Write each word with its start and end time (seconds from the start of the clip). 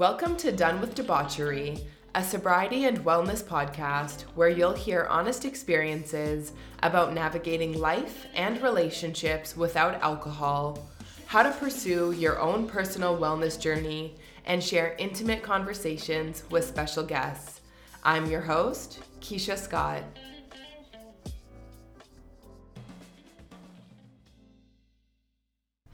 Welcome 0.00 0.38
to 0.38 0.50
Done 0.50 0.80
with 0.80 0.94
Debauchery, 0.94 1.76
a 2.14 2.24
sobriety 2.24 2.86
and 2.86 3.04
wellness 3.04 3.44
podcast 3.44 4.22
where 4.34 4.48
you'll 4.48 4.72
hear 4.72 5.04
honest 5.10 5.44
experiences 5.44 6.52
about 6.82 7.12
navigating 7.12 7.78
life 7.78 8.24
and 8.34 8.62
relationships 8.62 9.58
without 9.58 10.00
alcohol, 10.00 10.88
how 11.26 11.42
to 11.42 11.50
pursue 11.50 12.12
your 12.12 12.40
own 12.40 12.66
personal 12.66 13.18
wellness 13.18 13.60
journey, 13.60 14.14
and 14.46 14.64
share 14.64 14.96
intimate 14.98 15.42
conversations 15.42 16.44
with 16.50 16.64
special 16.64 17.04
guests. 17.04 17.60
I'm 18.02 18.24
your 18.24 18.40
host, 18.40 19.00
Keisha 19.20 19.58
Scott. 19.58 20.02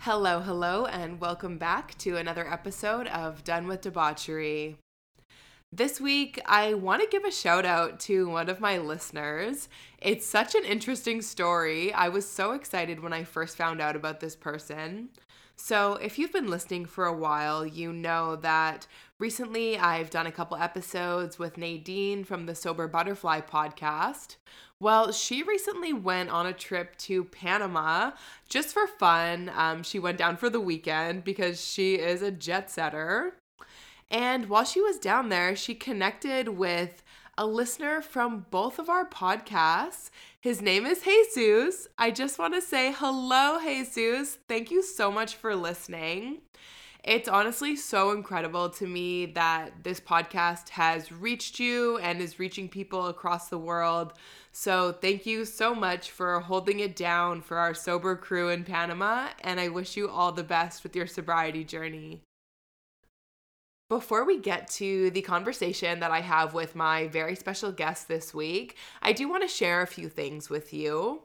Hello, 0.06 0.38
hello, 0.38 0.87
and 0.87 1.20
welcome 1.20 1.59
back 1.59 1.98
to 1.98 2.16
another 2.16 2.48
episode 2.48 3.09
of 3.09 3.42
Done 3.42 3.66
with 3.66 3.80
Debauchery. 3.80 4.77
This 5.73 6.01
week, 6.01 6.41
I 6.46 6.74
want 6.74 7.02
to 7.02 7.09
give 7.09 7.24
a 7.24 7.32
shout 7.32 7.66
out 7.66 7.98
to 8.02 8.29
one 8.29 8.48
of 8.48 8.60
my 8.60 8.79
listeners. 8.79 9.69
It's 10.01 10.24
such 10.24 10.55
an 10.55 10.65
interesting 10.65 11.23
story. 11.23 11.92
I 11.92 12.09
was 12.09 12.24
so 12.24 12.52
excited 12.52 13.01
when 13.01 13.12
I 13.12 13.24
first 13.24 13.56
found 13.56 13.80
out 13.80 13.96
about 13.96 14.20
this 14.20 14.37
person. 14.37 15.09
So, 15.56 15.95
if 15.95 16.20
you've 16.20 16.32
been 16.32 16.51
listening 16.51 16.84
for 16.84 17.07
a 17.07 17.16
while, 17.16 17.66
you 17.66 17.93
know 17.93 18.37
that 18.37 18.87
recently 19.18 19.77
I've 19.77 20.10
done 20.10 20.29
a 20.29 20.32
couple 20.32 20.57
episodes 20.57 21.37
with 21.37 21.59
Nadine 21.59 22.23
from 22.23 22.46
the 22.46 22.54
Sober 22.54 22.87
Butterfly 22.87 23.41
podcast. 23.41 24.37
Well, 24.79 25.11
she 25.11 25.43
recently 25.43 25.95
went 25.95 26.29
on 26.29 26.45
a 26.46 26.52
trip 26.52 26.99
to 26.99 27.24
Panama 27.24 28.10
just 28.49 28.74
for 28.74 28.87
fun. 28.87 29.51
Um, 29.57 29.82
she 29.82 29.99
went 29.99 30.19
down 30.19 30.37
for 30.37 30.51
the 30.51 30.60
weekend 30.60 31.24
because 31.24 31.65
she 31.65 31.95
is 31.95 32.21
a 32.21 32.30
jet 32.30 32.71
setter. 32.71 33.37
And 34.10 34.51
while 34.51 34.65
she 34.65 34.82
was 34.82 34.99
down 34.99 35.30
there, 35.30 35.57
she 35.57 35.74
connected 35.74 36.51
with 36.51 37.02
a 37.38 37.47
listener 37.47 38.02
from 38.02 38.47
both 38.51 38.79
of 38.79 38.88
our 38.91 39.09
podcasts. 39.09 40.10
His 40.41 40.60
name 40.60 40.85
is 40.85 41.02
Jesus. 41.02 41.88
I 41.99 42.10
just 42.10 42.38
want 42.38 42.54
to 42.54 42.60
say 42.60 42.93
hello, 42.97 43.59
Jesus. 43.63 44.38
Thank 44.47 44.71
you 44.71 44.82
so 44.82 45.10
much 45.10 45.37
for 45.37 45.57
listening. 45.57 46.43
It's 47.07 47.29
honestly 47.29 47.77
so 47.77 48.10
incredible 48.10 48.69
to 48.71 48.87
me 48.87 49.27
that 49.27 49.85
this 49.85 50.01
podcast 50.01 50.71
has 50.71 51.13
reached 51.13 51.60
you 51.60 51.99
and 51.99 52.21
is 52.21 52.41
reaching 52.41 52.69
people 52.69 53.07
across 53.07 53.49
the 53.49 53.59
world. 53.59 54.13
So, 54.59 54.90
thank 54.90 55.26
you 55.26 55.45
so 55.45 55.74
much 55.74 56.10
for 56.10 56.40
holding 56.40 56.80
it 56.80 56.96
down 56.96 57.43
for 57.43 57.59
our 57.59 57.74
sober 57.74 58.16
crew 58.16 58.49
in 58.49 58.65
Panama, 58.65 59.29
and 59.43 59.60
I 59.60 59.68
wish 59.68 59.98
you 59.98 60.09
all 60.09 60.32
the 60.32 60.43
best 60.43 60.82
with 60.82 60.96
your 60.96 61.07
sobriety 61.07 61.63
journey. 61.63 62.23
Before 63.90 64.25
we 64.25 64.38
get 64.38 64.71
to 64.71 65.10
the 65.10 65.21
conversation 65.21 66.00
that 66.00 66.10
I 66.10 66.22
have 66.22 66.54
with 66.54 66.75
my 66.75 67.06
very 67.09 67.34
special 67.34 67.71
guest 67.71 68.09
this 68.09 68.32
week, 68.32 68.78
I 69.03 69.12
do 69.12 69.28
want 69.28 69.43
to 69.43 69.48
share 69.48 69.82
a 69.82 69.87
few 69.87 70.09
things 70.09 70.48
with 70.48 70.72
you. 70.72 71.20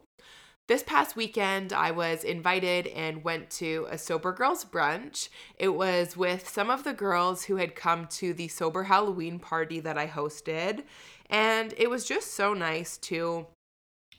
This 0.68 0.84
past 0.84 1.16
weekend, 1.16 1.74
I 1.74 1.92
was 1.92 2.24
invited 2.24 2.88
and 2.88 3.24
went 3.24 3.50
to 3.52 3.88
a 3.90 3.98
Sober 3.98 4.32
Girls 4.32 4.64
brunch. 4.64 5.28
It 5.58 5.70
was 5.70 6.16
with 6.16 6.48
some 6.48 6.70
of 6.70 6.84
the 6.84 6.94
girls 6.94 7.44
who 7.44 7.58
had 7.58 7.76
come 7.76 8.08
to 8.08 8.34
the 8.34 8.48
Sober 8.48 8.84
Halloween 8.84 9.40
party 9.40 9.80
that 9.82 9.98
I 9.98 10.08
hosted. 10.08 10.84
And 11.32 11.74
it 11.78 11.90
was 11.90 12.06
just 12.06 12.34
so 12.34 12.54
nice 12.54 12.98
to 12.98 13.48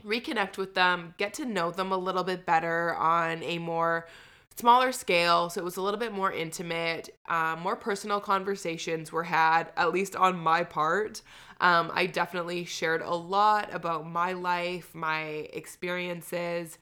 reconnect 0.04 0.56
with 0.56 0.74
them, 0.74 1.14
get 1.18 1.34
to 1.34 1.44
know 1.44 1.70
them 1.70 1.92
a 1.92 1.96
little 1.96 2.24
bit 2.24 2.44
better 2.46 2.94
on 2.96 3.42
a 3.42 3.58
more 3.58 4.08
smaller 4.56 4.92
scale, 4.92 5.48
so 5.48 5.60
it 5.60 5.64
was 5.64 5.76
a 5.76 5.82
little 5.82 6.00
bit 6.00 6.12
more 6.12 6.32
intimate. 6.32 7.10
Um, 7.28 7.60
more 7.60 7.76
personal 7.76 8.20
conversations 8.20 9.12
were 9.12 9.24
had, 9.24 9.72
at 9.76 9.92
least 9.92 10.16
on 10.16 10.36
my 10.36 10.64
part. 10.64 11.22
Um, 11.60 11.90
I 11.94 12.06
definitely 12.06 12.64
shared 12.64 13.02
a 13.02 13.14
lot 13.14 13.72
about 13.72 14.08
my 14.08 14.32
life, 14.32 14.94
my 14.94 15.48
experiences. 15.52 16.78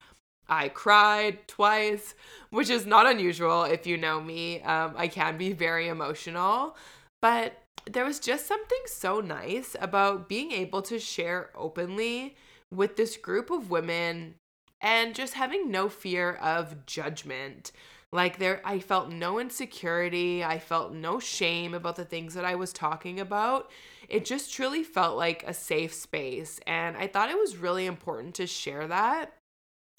I 0.48 0.68
cried 0.68 1.46
twice, 1.46 2.14
which 2.50 2.70
is 2.70 2.86
not 2.86 3.06
unusual 3.06 3.64
if 3.64 3.86
you 3.86 3.96
know 3.96 4.20
me. 4.20 4.62
Um, 4.62 4.94
I 4.96 5.06
can 5.06 5.36
be 5.36 5.52
very 5.52 5.88
emotional, 5.88 6.76
but 7.20 7.59
there 7.92 8.04
was 8.04 8.20
just 8.20 8.46
something 8.46 8.78
so 8.86 9.20
nice 9.20 9.74
about 9.80 10.28
being 10.28 10.52
able 10.52 10.82
to 10.82 10.98
share 10.98 11.50
openly 11.54 12.36
with 12.70 12.96
this 12.96 13.16
group 13.16 13.50
of 13.50 13.70
women 13.70 14.34
and 14.80 15.14
just 15.14 15.34
having 15.34 15.70
no 15.70 15.88
fear 15.88 16.34
of 16.34 16.86
judgment. 16.86 17.72
Like 18.12 18.38
there 18.38 18.60
I 18.64 18.80
felt 18.80 19.10
no 19.10 19.38
insecurity, 19.38 20.42
I 20.44 20.58
felt 20.58 20.92
no 20.92 21.20
shame 21.20 21.74
about 21.74 21.96
the 21.96 22.04
things 22.04 22.34
that 22.34 22.44
I 22.44 22.54
was 22.54 22.72
talking 22.72 23.20
about. 23.20 23.70
It 24.08 24.24
just 24.24 24.52
truly 24.52 24.82
felt 24.82 25.16
like 25.16 25.44
a 25.46 25.54
safe 25.54 25.94
space 25.94 26.60
and 26.66 26.96
I 26.96 27.06
thought 27.06 27.30
it 27.30 27.38
was 27.38 27.56
really 27.56 27.86
important 27.86 28.34
to 28.36 28.46
share 28.46 28.86
that 28.88 29.32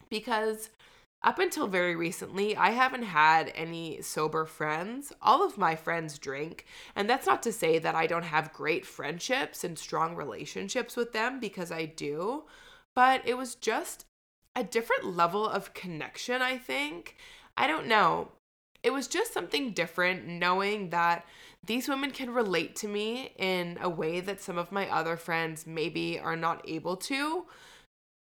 because 0.09 0.69
up 1.23 1.37
until 1.37 1.67
very 1.67 1.95
recently, 1.95 2.55
I 2.55 2.71
haven't 2.71 3.03
had 3.03 3.51
any 3.53 4.01
sober 4.01 4.45
friends. 4.45 5.13
All 5.21 5.45
of 5.45 5.57
my 5.57 5.75
friends 5.75 6.17
drink. 6.17 6.65
And 6.95 7.07
that's 7.09 7.27
not 7.27 7.43
to 7.43 7.51
say 7.51 7.77
that 7.77 7.93
I 7.93 8.07
don't 8.07 8.23
have 8.23 8.53
great 8.53 8.85
friendships 8.85 9.63
and 9.63 9.77
strong 9.77 10.15
relationships 10.15 10.95
with 10.95 11.13
them 11.13 11.39
because 11.39 11.71
I 11.71 11.85
do. 11.85 12.45
But 12.95 13.21
it 13.25 13.37
was 13.37 13.53
just 13.53 14.05
a 14.55 14.63
different 14.63 15.15
level 15.15 15.47
of 15.47 15.75
connection, 15.75 16.41
I 16.41 16.57
think. 16.57 17.17
I 17.55 17.67
don't 17.67 17.87
know. 17.87 18.29
It 18.81 18.91
was 18.91 19.07
just 19.07 19.31
something 19.31 19.73
different 19.73 20.27
knowing 20.27 20.89
that 20.89 21.25
these 21.63 21.87
women 21.87 22.09
can 22.09 22.31
relate 22.31 22.75
to 22.77 22.87
me 22.87 23.33
in 23.37 23.77
a 23.79 23.89
way 23.89 24.21
that 24.21 24.41
some 24.41 24.57
of 24.57 24.71
my 24.71 24.89
other 24.89 25.17
friends 25.17 25.67
maybe 25.67 26.19
are 26.19 26.35
not 26.35 26.67
able 26.67 26.97
to. 26.97 27.45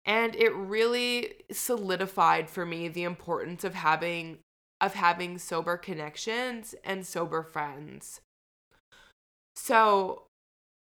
And 0.06 0.34
it 0.36 0.54
really 0.54 1.34
solidified 1.50 2.48
for 2.48 2.64
me 2.64 2.88
the 2.88 3.02
importance 3.02 3.64
of 3.64 3.74
having 3.74 4.38
of 4.80 4.94
having 4.94 5.38
sober 5.38 5.76
connections 5.76 6.74
and 6.84 7.06
sober 7.06 7.42
friends. 7.42 8.20
So, 9.56 10.24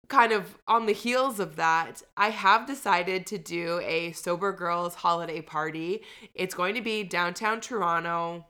kind 0.09 0.33
of 0.33 0.57
on 0.67 0.87
the 0.87 0.93
heels 0.93 1.39
of 1.39 1.57
that, 1.57 2.03
I 2.17 2.31
have 2.31 2.67
decided 2.67 3.27
to 3.27 3.39
do 3.39 3.81
a 3.85 4.13
Sober 4.13 4.53
Girls 4.53 4.97
holiday 4.97 5.43
party. 5.43 6.03
It's 6.35 6.55
going 6.55 6.75
to 6.75 6.81
be 6.81 7.05
downtown 7.05 7.61
Toronto. 7.61 8.47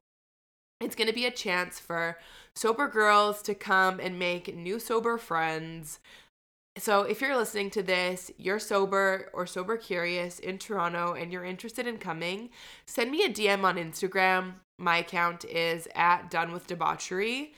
It's 0.80 0.96
going 0.96 1.08
to 1.08 1.14
be 1.14 1.26
a 1.26 1.30
chance 1.30 1.78
for 1.78 2.18
sober 2.54 2.88
girls 2.88 3.40
to 3.42 3.54
come 3.54 4.00
and 4.00 4.18
make 4.18 4.56
new 4.56 4.78
sober 4.78 5.16
friends. 5.16 6.00
So, 6.78 7.02
if 7.02 7.20
you're 7.20 7.36
listening 7.36 7.70
to 7.70 7.82
this, 7.82 8.30
you're 8.38 8.58
sober 8.58 9.28
or 9.34 9.46
sober 9.46 9.76
curious 9.76 10.38
in 10.38 10.56
Toronto 10.58 11.12
and 11.12 11.30
you're 11.30 11.44
interested 11.44 11.86
in 11.86 11.98
coming, 11.98 12.48
send 12.86 13.10
me 13.10 13.24
a 13.24 13.28
DM 13.28 13.62
on 13.62 13.76
Instagram. 13.76 14.54
My 14.78 14.96
account 14.98 15.44
is 15.44 15.86
at 15.94 16.30
Done 16.30 16.50
with 16.50 16.66
Debauchery. 16.66 17.52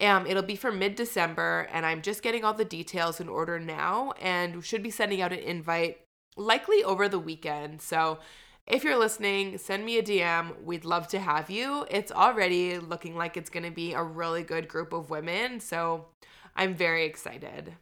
Um, 0.00 0.26
it'll 0.26 0.42
be 0.42 0.56
for 0.56 0.70
mid 0.70 0.96
December, 0.96 1.66
and 1.72 1.86
I'm 1.86 2.02
just 2.02 2.22
getting 2.22 2.44
all 2.44 2.54
the 2.54 2.64
details 2.64 3.20
in 3.20 3.28
order 3.28 3.58
now 3.58 4.12
and 4.20 4.64
should 4.64 4.82
be 4.82 4.90
sending 4.90 5.22
out 5.22 5.32
an 5.32 5.38
invite 5.38 6.00
likely 6.36 6.84
over 6.84 7.08
the 7.08 7.18
weekend. 7.18 7.80
So 7.80 8.18
if 8.66 8.84
you're 8.84 8.98
listening, 8.98 9.58
send 9.58 9.84
me 9.84 9.98
a 9.98 10.02
DM. 10.02 10.62
We'd 10.62 10.84
love 10.84 11.08
to 11.08 11.20
have 11.20 11.50
you. 11.50 11.86
It's 11.90 12.12
already 12.12 12.78
looking 12.78 13.16
like 13.16 13.36
it's 13.36 13.50
going 13.50 13.64
to 13.64 13.70
be 13.70 13.92
a 13.92 14.02
really 14.02 14.42
good 14.42 14.68
group 14.68 14.92
of 14.92 15.10
women. 15.10 15.60
So 15.60 16.06
I'm 16.54 16.74
very 16.74 17.04
excited. 17.04 17.74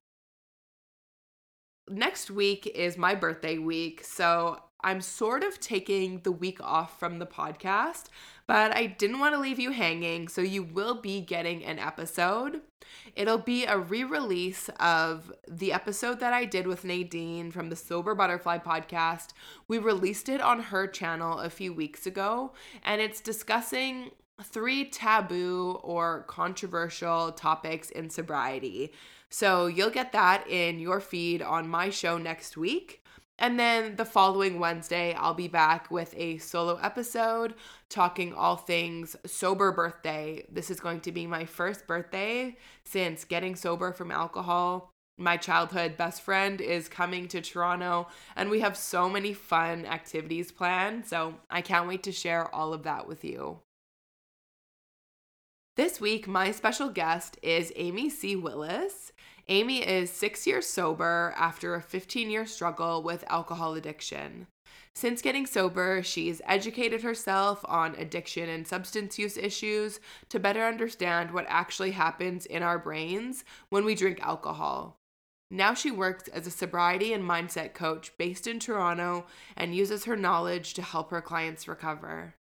Next 1.91 2.31
week 2.31 2.69
is 2.69 2.97
my 2.97 3.17
birthday 3.17 3.59
week. 3.59 4.05
So 4.05 4.61
I'm 4.83 5.01
sort 5.01 5.43
of 5.43 5.59
taking 5.59 6.21
the 6.21 6.31
week 6.31 6.63
off 6.63 7.01
from 7.01 7.19
the 7.19 7.27
podcast, 7.27 8.05
but 8.47 8.75
I 8.77 8.87
didn't 8.87 9.19
want 9.19 9.35
to 9.35 9.41
leave 9.41 9.59
you 9.59 9.73
hanging, 9.73 10.29
so 10.29 10.41
you 10.41 10.63
will 10.63 10.95
be 10.95 11.21
getting 11.21 11.65
an 11.65 11.81
episode. 11.81 12.61
It'll 13.17 13.39
be 13.39 13.65
a 13.65 13.77
re 13.77 14.05
release 14.05 14.71
of 14.79 15.33
the 15.49 15.73
episode 15.73 16.21
that 16.21 16.33
I 16.33 16.45
did 16.45 16.69
with 16.69 16.85
Nadine 16.85 17.51
from 17.51 17.71
the 17.71 17.77
Sober 17.77 18.15
Butterfly 18.15 18.59
podcast. 18.59 19.31
We 19.67 19.79
released 19.79 20.29
it 20.29 20.41
on 20.41 20.61
her 20.61 20.87
channel 20.87 21.41
a 21.41 21.51
few 21.51 21.73
weeks 21.73 22.07
ago, 22.07 22.53
and 22.85 23.01
it's 23.01 23.21
discussing 23.21 24.13
three 24.43 24.85
taboo 24.85 25.79
or 25.83 26.23
controversial 26.29 27.33
topics 27.33 27.91
in 27.91 28.11
sobriety. 28.11 28.93
So 29.31 29.67
you'll 29.67 29.91
get 29.91 30.13
that 30.13 30.49
in 30.49 30.79
your 30.79 31.01
feed 31.01 31.41
on 31.41 31.69
my 31.69 31.91
show 31.91 32.19
next 32.19 32.57
week. 32.57 33.03
And 33.39 33.59
then 33.59 33.97
the 33.97 34.05
following 34.05 34.61
Wednesday, 34.61 35.15
I'll 35.15 35.35
be 35.35 35.49
back 35.49 35.91
with 35.91 36.15
a 36.17 36.37
solo 36.39 36.77
episode 36.77 37.55
talking 37.89 38.35
all 38.35 38.57
things 38.57 39.17
sober 39.25 39.73
birthday. 39.73 40.45
This 40.53 40.71
is 40.71 40.79
going 40.79 41.01
to 41.01 41.13
be 41.13 41.27
my 41.27 41.47
first 41.47 41.87
birthday 41.87 42.59
since 42.85 43.25
getting 43.25 43.57
sober 43.57 43.93
from 43.93 44.11
alcohol. 44.11 44.91
My 45.17 45.39
childhood 45.39 45.97
best 45.97 46.21
friend 46.21 46.61
is 46.61 46.89
coming 46.89 47.29
to 47.29 47.41
Toronto, 47.41 48.09
and 48.37 48.51
we 48.51 48.61
have 48.61 48.77
so 48.77 49.09
many 49.09 49.33
fun 49.33 49.87
activities 49.87 50.51
planned. 50.51 51.07
So 51.07 51.35
I 51.51 51.63
can't 51.63 51.89
wait 51.89 52.03
to 52.05 52.13
share 52.13 52.55
all 52.55 52.75
of 52.75 52.83
that 52.83 53.07
with 53.07 53.25
you. 53.25 53.61
This 55.77 56.01
week, 56.01 56.29
my 56.29 56.51
special 56.51 56.91
guest 56.91 57.39
is 57.43 57.73
Amy 57.77 58.11
C. 58.11 58.37
Willis. 58.37 59.13
Amy 59.51 59.79
is 59.85 60.13
six 60.13 60.47
years 60.47 60.65
sober 60.65 61.35
after 61.37 61.75
a 61.75 61.83
15 61.83 62.31
year 62.31 62.47
struggle 62.47 63.03
with 63.03 63.25
alcohol 63.27 63.75
addiction. 63.75 64.47
Since 64.95 65.23
getting 65.23 65.45
sober, 65.45 66.05
she's 66.05 66.41
educated 66.47 67.03
herself 67.03 67.65
on 67.65 67.97
addiction 67.97 68.49
and 68.49 68.65
substance 68.65 69.19
use 69.19 69.37
issues 69.37 69.99
to 70.29 70.39
better 70.39 70.65
understand 70.65 71.33
what 71.33 71.47
actually 71.49 71.91
happens 71.91 72.47
in 72.47 72.63
our 72.63 72.79
brains 72.79 73.45
when 73.71 73.85
we 73.85 73.97
drink 73.97 74.21
alcohol. 74.21 74.97
Now 75.51 75.75
she 75.75 75.91
works 75.91 76.29
as 76.29 76.47
a 76.47 76.51
sobriety 76.53 77.13
and 77.13 77.29
mindset 77.29 77.75
coach 77.75 78.17
based 78.19 78.47
in 78.47 78.61
Toronto 78.61 79.27
and 79.57 79.75
uses 79.75 80.05
her 80.05 80.17
knowledge 80.17 80.75
to 80.75 80.83
help 80.83 81.11
her 81.11 81.21
clients 81.21 81.67
recover. 81.67 82.37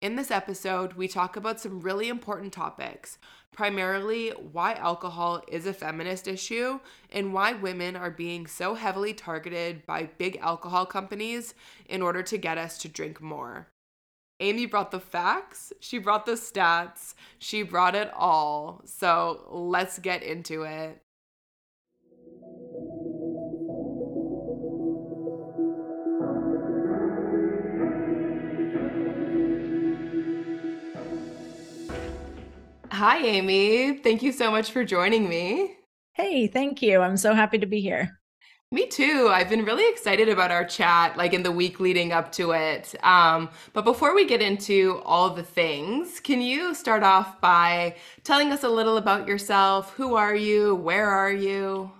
In 0.00 0.14
this 0.14 0.30
episode, 0.30 0.92
we 0.92 1.08
talk 1.08 1.34
about 1.34 1.58
some 1.58 1.80
really 1.80 2.08
important 2.08 2.52
topics, 2.52 3.18
primarily 3.50 4.28
why 4.30 4.74
alcohol 4.74 5.42
is 5.48 5.66
a 5.66 5.72
feminist 5.72 6.28
issue 6.28 6.78
and 7.10 7.34
why 7.34 7.54
women 7.54 7.96
are 7.96 8.10
being 8.10 8.46
so 8.46 8.74
heavily 8.74 9.12
targeted 9.12 9.84
by 9.86 10.08
big 10.16 10.36
alcohol 10.36 10.86
companies 10.86 11.52
in 11.88 12.00
order 12.00 12.22
to 12.22 12.38
get 12.38 12.58
us 12.58 12.78
to 12.78 12.88
drink 12.88 13.20
more. 13.20 13.66
Amy 14.38 14.66
brought 14.66 14.92
the 14.92 15.00
facts, 15.00 15.72
she 15.80 15.98
brought 15.98 16.26
the 16.26 16.32
stats, 16.32 17.14
she 17.40 17.64
brought 17.64 17.96
it 17.96 18.12
all. 18.14 18.80
So 18.84 19.48
let's 19.50 19.98
get 19.98 20.22
into 20.22 20.62
it. 20.62 21.02
Hi, 32.98 33.18
Amy. 33.18 33.98
Thank 33.98 34.24
you 34.24 34.32
so 34.32 34.50
much 34.50 34.72
for 34.72 34.82
joining 34.82 35.28
me. 35.28 35.76
Hey, 36.14 36.48
thank 36.48 36.82
you. 36.82 37.00
I'm 37.00 37.16
so 37.16 37.32
happy 37.32 37.56
to 37.56 37.64
be 37.64 37.80
here. 37.80 38.18
Me 38.72 38.88
too. 38.88 39.28
I've 39.30 39.48
been 39.48 39.64
really 39.64 39.88
excited 39.88 40.28
about 40.28 40.50
our 40.50 40.64
chat, 40.64 41.16
like 41.16 41.32
in 41.32 41.44
the 41.44 41.52
week 41.52 41.78
leading 41.78 42.10
up 42.10 42.32
to 42.32 42.50
it. 42.50 42.96
Um, 43.04 43.50
but 43.72 43.84
before 43.84 44.16
we 44.16 44.26
get 44.26 44.42
into 44.42 45.00
all 45.04 45.30
the 45.30 45.44
things, 45.44 46.18
can 46.18 46.42
you 46.42 46.74
start 46.74 47.04
off 47.04 47.40
by 47.40 47.94
telling 48.24 48.50
us 48.50 48.64
a 48.64 48.68
little 48.68 48.96
about 48.96 49.28
yourself? 49.28 49.92
Who 49.92 50.16
are 50.16 50.34
you? 50.34 50.74
Where 50.74 51.08
are 51.08 51.30
you? 51.30 51.92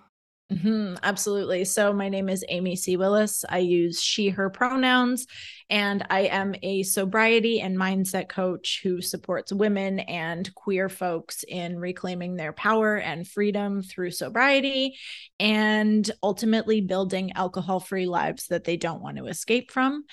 Mm-hmm, 0.53 0.95
absolutely. 1.03 1.67
So, 1.67 1.93
my 1.93 2.09
name 2.09 2.31
is 2.31 2.43
Amy 2.49 2.75
C. 2.75 2.97
Willis. 2.97 3.45
I 3.47 3.59
use 3.59 4.01
she, 4.01 4.31
her 4.31 4.49
pronouns, 4.49 5.27
and 5.69 6.07
I 6.09 6.21
am 6.21 6.55
a 6.63 6.85
sobriety 6.85 7.61
and 7.61 7.77
mindset 7.77 8.31
coach 8.31 8.81
who 8.83 9.03
supports 9.03 9.53
women 9.53 9.99
and 9.99 10.53
queer 10.55 10.89
folks 10.89 11.45
in 11.47 11.79
reclaiming 11.79 12.37
their 12.37 12.55
power 12.55 12.97
and 12.97 13.29
freedom 13.29 13.83
through 13.83 14.13
sobriety 14.13 14.97
and 15.39 16.11
ultimately 16.23 16.81
building 16.81 17.33
alcohol 17.35 17.79
free 17.79 18.07
lives 18.07 18.47
that 18.47 18.65
they 18.65 18.79
don't 18.79 19.03
want 19.03 19.19
to 19.19 19.27
escape 19.27 19.71
from. 19.71 20.05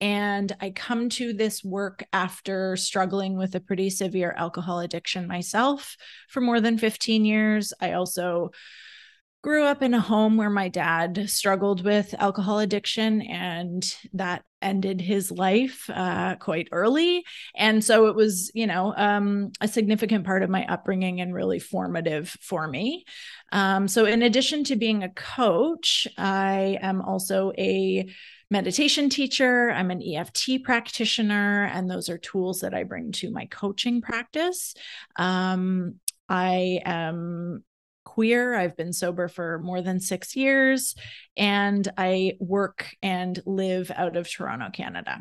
And 0.00 0.54
I 0.60 0.70
come 0.70 1.08
to 1.10 1.32
this 1.32 1.64
work 1.64 2.04
after 2.12 2.76
struggling 2.76 3.36
with 3.36 3.56
a 3.56 3.60
pretty 3.60 3.90
severe 3.90 4.32
alcohol 4.38 4.78
addiction 4.78 5.26
myself 5.26 5.96
for 6.28 6.40
more 6.40 6.60
than 6.60 6.78
15 6.78 7.24
years. 7.24 7.72
I 7.80 7.94
also 7.94 8.52
grew 9.42 9.64
up 9.64 9.82
in 9.82 9.94
a 9.94 10.00
home 10.00 10.36
where 10.36 10.50
my 10.50 10.68
dad 10.68 11.30
struggled 11.30 11.82
with 11.82 12.14
alcohol 12.18 12.58
addiction 12.58 13.22
and 13.22 13.94
that 14.12 14.42
ended 14.60 15.00
his 15.00 15.30
life 15.30 15.88
uh, 15.88 16.36
quite 16.36 16.68
early. 16.72 17.24
And 17.54 17.82
so 17.82 18.08
it 18.08 18.14
was 18.14 18.50
you 18.54 18.66
know 18.66 18.92
um, 18.96 19.52
a 19.60 19.68
significant 19.68 20.26
part 20.26 20.42
of 20.42 20.50
my 20.50 20.66
upbringing 20.66 21.20
and 21.20 21.34
really 21.34 21.58
formative 21.58 22.36
for 22.42 22.68
me. 22.68 23.04
Um, 23.52 23.88
so 23.88 24.04
in 24.04 24.22
addition 24.22 24.64
to 24.64 24.76
being 24.76 25.02
a 25.02 25.08
coach 25.08 26.06
i 26.18 26.78
am 26.82 27.00
also 27.00 27.52
a 27.58 28.06
meditation 28.50 29.08
teacher. 29.08 29.70
I'm 29.70 29.92
an 29.92 30.02
EFT 30.02 30.64
practitioner 30.64 31.66
and 31.72 31.88
those 31.88 32.08
are 32.08 32.18
tools 32.18 32.60
that 32.60 32.74
i 32.74 32.82
bring 32.82 33.12
to 33.12 33.30
my 33.30 33.46
coaching 33.46 34.02
practice. 34.02 34.74
Um, 35.16 36.00
I 36.28 36.80
am 36.84 37.64
queer. 38.10 38.56
I've 38.56 38.76
been 38.76 38.92
sober 38.92 39.28
for 39.28 39.60
more 39.60 39.82
than 39.82 40.00
six 40.00 40.34
years, 40.34 40.96
and 41.36 41.86
I 41.96 42.36
work 42.40 42.88
and 43.02 43.40
live 43.46 43.92
out 43.94 44.16
of 44.16 44.28
Toronto, 44.28 44.70
Canada. 44.72 45.20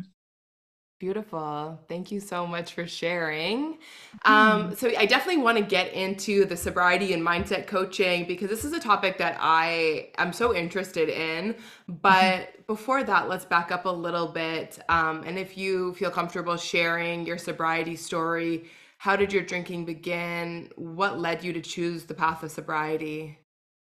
Beautiful. 0.99 1.79
Thank 1.87 2.11
you 2.11 2.19
so 2.19 2.45
much 2.45 2.73
for 2.73 2.85
sharing. 2.85 3.77
Um, 4.25 4.75
so, 4.75 4.91
I 4.97 5.05
definitely 5.05 5.41
want 5.41 5.57
to 5.57 5.63
get 5.63 5.93
into 5.93 6.43
the 6.43 6.57
sobriety 6.57 7.13
and 7.13 7.25
mindset 7.25 7.67
coaching 7.67 8.25
because 8.25 8.49
this 8.49 8.65
is 8.65 8.73
a 8.73 8.79
topic 8.81 9.17
that 9.19 9.37
I 9.39 10.09
am 10.17 10.33
so 10.33 10.53
interested 10.53 11.07
in. 11.07 11.55
But 11.87 12.11
mm-hmm. 12.11 12.61
before 12.67 13.03
that, 13.03 13.29
let's 13.29 13.45
back 13.45 13.71
up 13.71 13.85
a 13.85 13.89
little 13.89 14.27
bit. 14.27 14.79
Um, 14.89 15.23
and 15.25 15.39
if 15.39 15.57
you 15.57 15.93
feel 15.93 16.11
comfortable 16.11 16.57
sharing 16.57 17.25
your 17.25 17.37
sobriety 17.37 17.95
story, 17.95 18.65
how 18.99 19.15
did 19.15 19.31
your 19.31 19.43
drinking 19.43 19.85
begin? 19.85 20.69
What 20.75 21.19
led 21.19 21.41
you 21.41 21.53
to 21.53 21.61
choose 21.61 22.03
the 22.03 22.13
path 22.13 22.43
of 22.43 22.51
sobriety? 22.51 23.39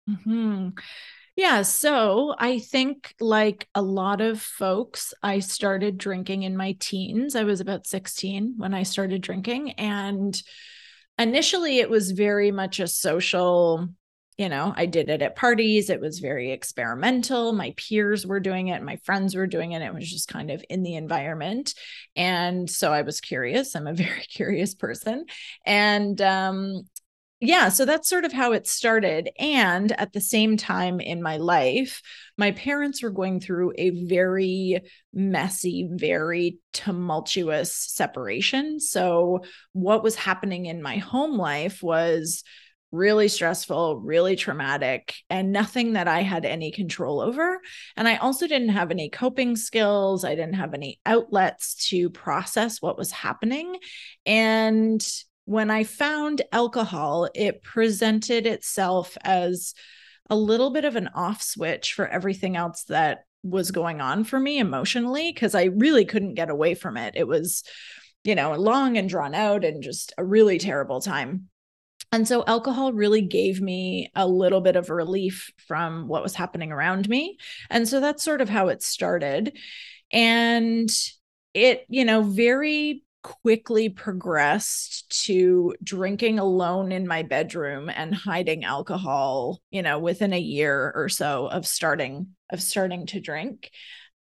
Mm-hmm. 0.09 0.69
Yeah, 1.37 1.61
so 1.61 2.35
I 2.37 2.59
think 2.59 3.15
like 3.21 3.67
a 3.73 3.81
lot 3.81 4.19
of 4.19 4.41
folks, 4.41 5.13
I 5.23 5.39
started 5.39 5.97
drinking 5.97 6.43
in 6.43 6.57
my 6.57 6.75
teens. 6.79 7.33
I 7.35 7.45
was 7.45 7.61
about 7.61 7.87
16 7.87 8.55
when 8.57 8.73
I 8.73 8.83
started 8.83 9.21
drinking. 9.21 9.71
And 9.71 10.41
initially, 11.17 11.79
it 11.79 11.89
was 11.89 12.11
very 12.11 12.51
much 12.51 12.81
a 12.81 12.87
social 12.87 13.87
you 14.37 14.49
know, 14.49 14.73
I 14.75 14.85
did 14.85 15.09
it 15.09 15.21
at 15.21 15.37
parties. 15.37 15.89
It 15.89 16.01
was 16.01 16.19
very 16.19 16.51
experimental. 16.51 17.53
My 17.53 17.73
peers 17.77 18.27
were 18.27 18.41
doing 18.41 18.67
it, 18.67 18.83
my 18.83 18.97
friends 18.97 19.35
were 19.35 19.47
doing 19.47 19.71
it. 19.71 19.81
It 19.81 19.93
was 19.93 20.09
just 20.09 20.27
kind 20.27 20.51
of 20.51 20.63
in 20.69 20.83
the 20.83 20.95
environment. 20.95 21.73
And 22.15 22.69
so 22.69 22.91
I 22.91 23.03
was 23.03 23.21
curious. 23.21 23.75
I'm 23.75 23.87
a 23.87 23.93
very 24.05 24.25
curious 24.29 24.75
person. 24.75 25.25
And 25.65 26.21
um, 26.21 26.83
yeah, 27.39 27.69
so 27.69 27.85
that's 27.85 28.09
sort 28.09 28.25
of 28.25 28.33
how 28.33 28.53
it 28.53 28.67
started. 28.67 29.29
And 29.39 29.91
at 29.93 30.13
the 30.13 30.21
same 30.21 30.57
time 30.57 30.99
in 30.99 31.21
my 31.21 31.37
life, 31.37 32.01
my 32.37 32.51
parents 32.51 33.03
were 33.03 33.11
going 33.11 33.39
through 33.39 33.73
a 33.77 33.91
very 33.91 34.81
messy, 35.13 35.87
very 35.91 36.59
tumultuous 36.73 37.73
separation. 37.73 38.79
So, 38.79 39.43
what 39.73 40.01
was 40.01 40.15
happening 40.15 40.65
in 40.65 40.81
my 40.81 40.97
home 40.97 41.37
life 41.37 41.83
was 41.83 42.43
really 42.95 43.27
stressful, 43.27 43.99
really 43.99 44.35
traumatic, 44.35 45.15
and 45.29 45.51
nothing 45.51 45.93
that 45.93 46.07
I 46.07 46.21
had 46.21 46.45
any 46.45 46.71
control 46.71 47.21
over. 47.21 47.59
And 47.95 48.07
I 48.07 48.17
also 48.17 48.47
didn't 48.47 48.69
have 48.69 48.91
any 48.91 49.09
coping 49.09 49.55
skills. 49.55 50.23
I 50.23 50.35
didn't 50.35 50.55
have 50.55 50.73
any 50.73 50.99
outlets 51.05 51.89
to 51.89 52.09
process 52.09 52.81
what 52.81 52.97
was 52.97 53.11
happening. 53.11 53.77
And 54.25 55.05
when 55.45 55.69
I 55.69 55.83
found 55.83 56.41
alcohol, 56.51 57.29
it 57.35 57.61
presented 57.61 58.47
itself 58.47 59.17
as 59.21 59.73
a 60.29 60.35
little 60.35 60.71
bit 60.71 60.85
of 60.85 60.95
an 60.95 61.09
off 61.13 61.41
switch 61.41 61.93
for 61.93 62.07
everything 62.07 62.55
else 62.57 62.85
that 62.85 63.25
was 63.43 63.69
going 63.69 64.01
on 64.01 64.23
for 64.23 64.39
me 64.39 64.57
emotionally 64.57 65.31
because 65.31 65.53
I 65.53 65.65
really 65.65 66.05
couldn't 66.05 66.33
get 66.33 66.49
away 66.49 66.73
from 66.73 66.97
it. 66.97 67.13
It 67.15 67.27
was, 67.27 67.63
you 68.23 68.33
know, 68.33 68.53
long 68.53 68.97
and 68.97 69.07
drawn 69.07 69.35
out 69.35 69.63
and 69.63 69.83
just 69.83 70.13
a 70.17 70.23
really 70.23 70.57
terrible 70.57 70.99
time. 70.99 71.49
And 72.15 72.25
so 72.25 72.45
alcohol 72.47 72.93
really 72.93 73.21
gave 73.21 73.59
me 73.59 74.09
a 74.15 74.25
little 74.25 74.61
bit 74.61 74.77
of 74.77 74.89
relief 74.89 75.51
from 75.67 76.07
what 76.07 76.23
was 76.23 76.33
happening 76.33 76.71
around 76.71 77.09
me. 77.09 77.37
And 77.69 77.85
so 77.89 77.99
that's 77.99 78.23
sort 78.23 78.39
of 78.39 78.47
how 78.47 78.69
it 78.69 78.81
started. 78.81 79.57
And 80.13 80.89
it, 81.53 81.85
you 81.89 82.05
know, 82.05 82.23
very 82.23 83.03
quickly 83.21 83.89
progressed 83.89 85.23
to 85.25 85.75
drinking 85.83 86.39
alone 86.39 86.93
in 86.93 87.05
my 87.05 87.21
bedroom 87.23 87.91
and 87.93 88.15
hiding 88.15 88.63
alcohol, 88.63 89.59
you 89.69 89.81
know, 89.81 89.99
within 89.99 90.31
a 90.31 90.39
year 90.39 90.93
or 90.95 91.09
so 91.09 91.47
of 91.47 91.67
starting 91.67 92.27
of 92.49 92.61
starting 92.61 93.07
to 93.07 93.19
drink. 93.19 93.71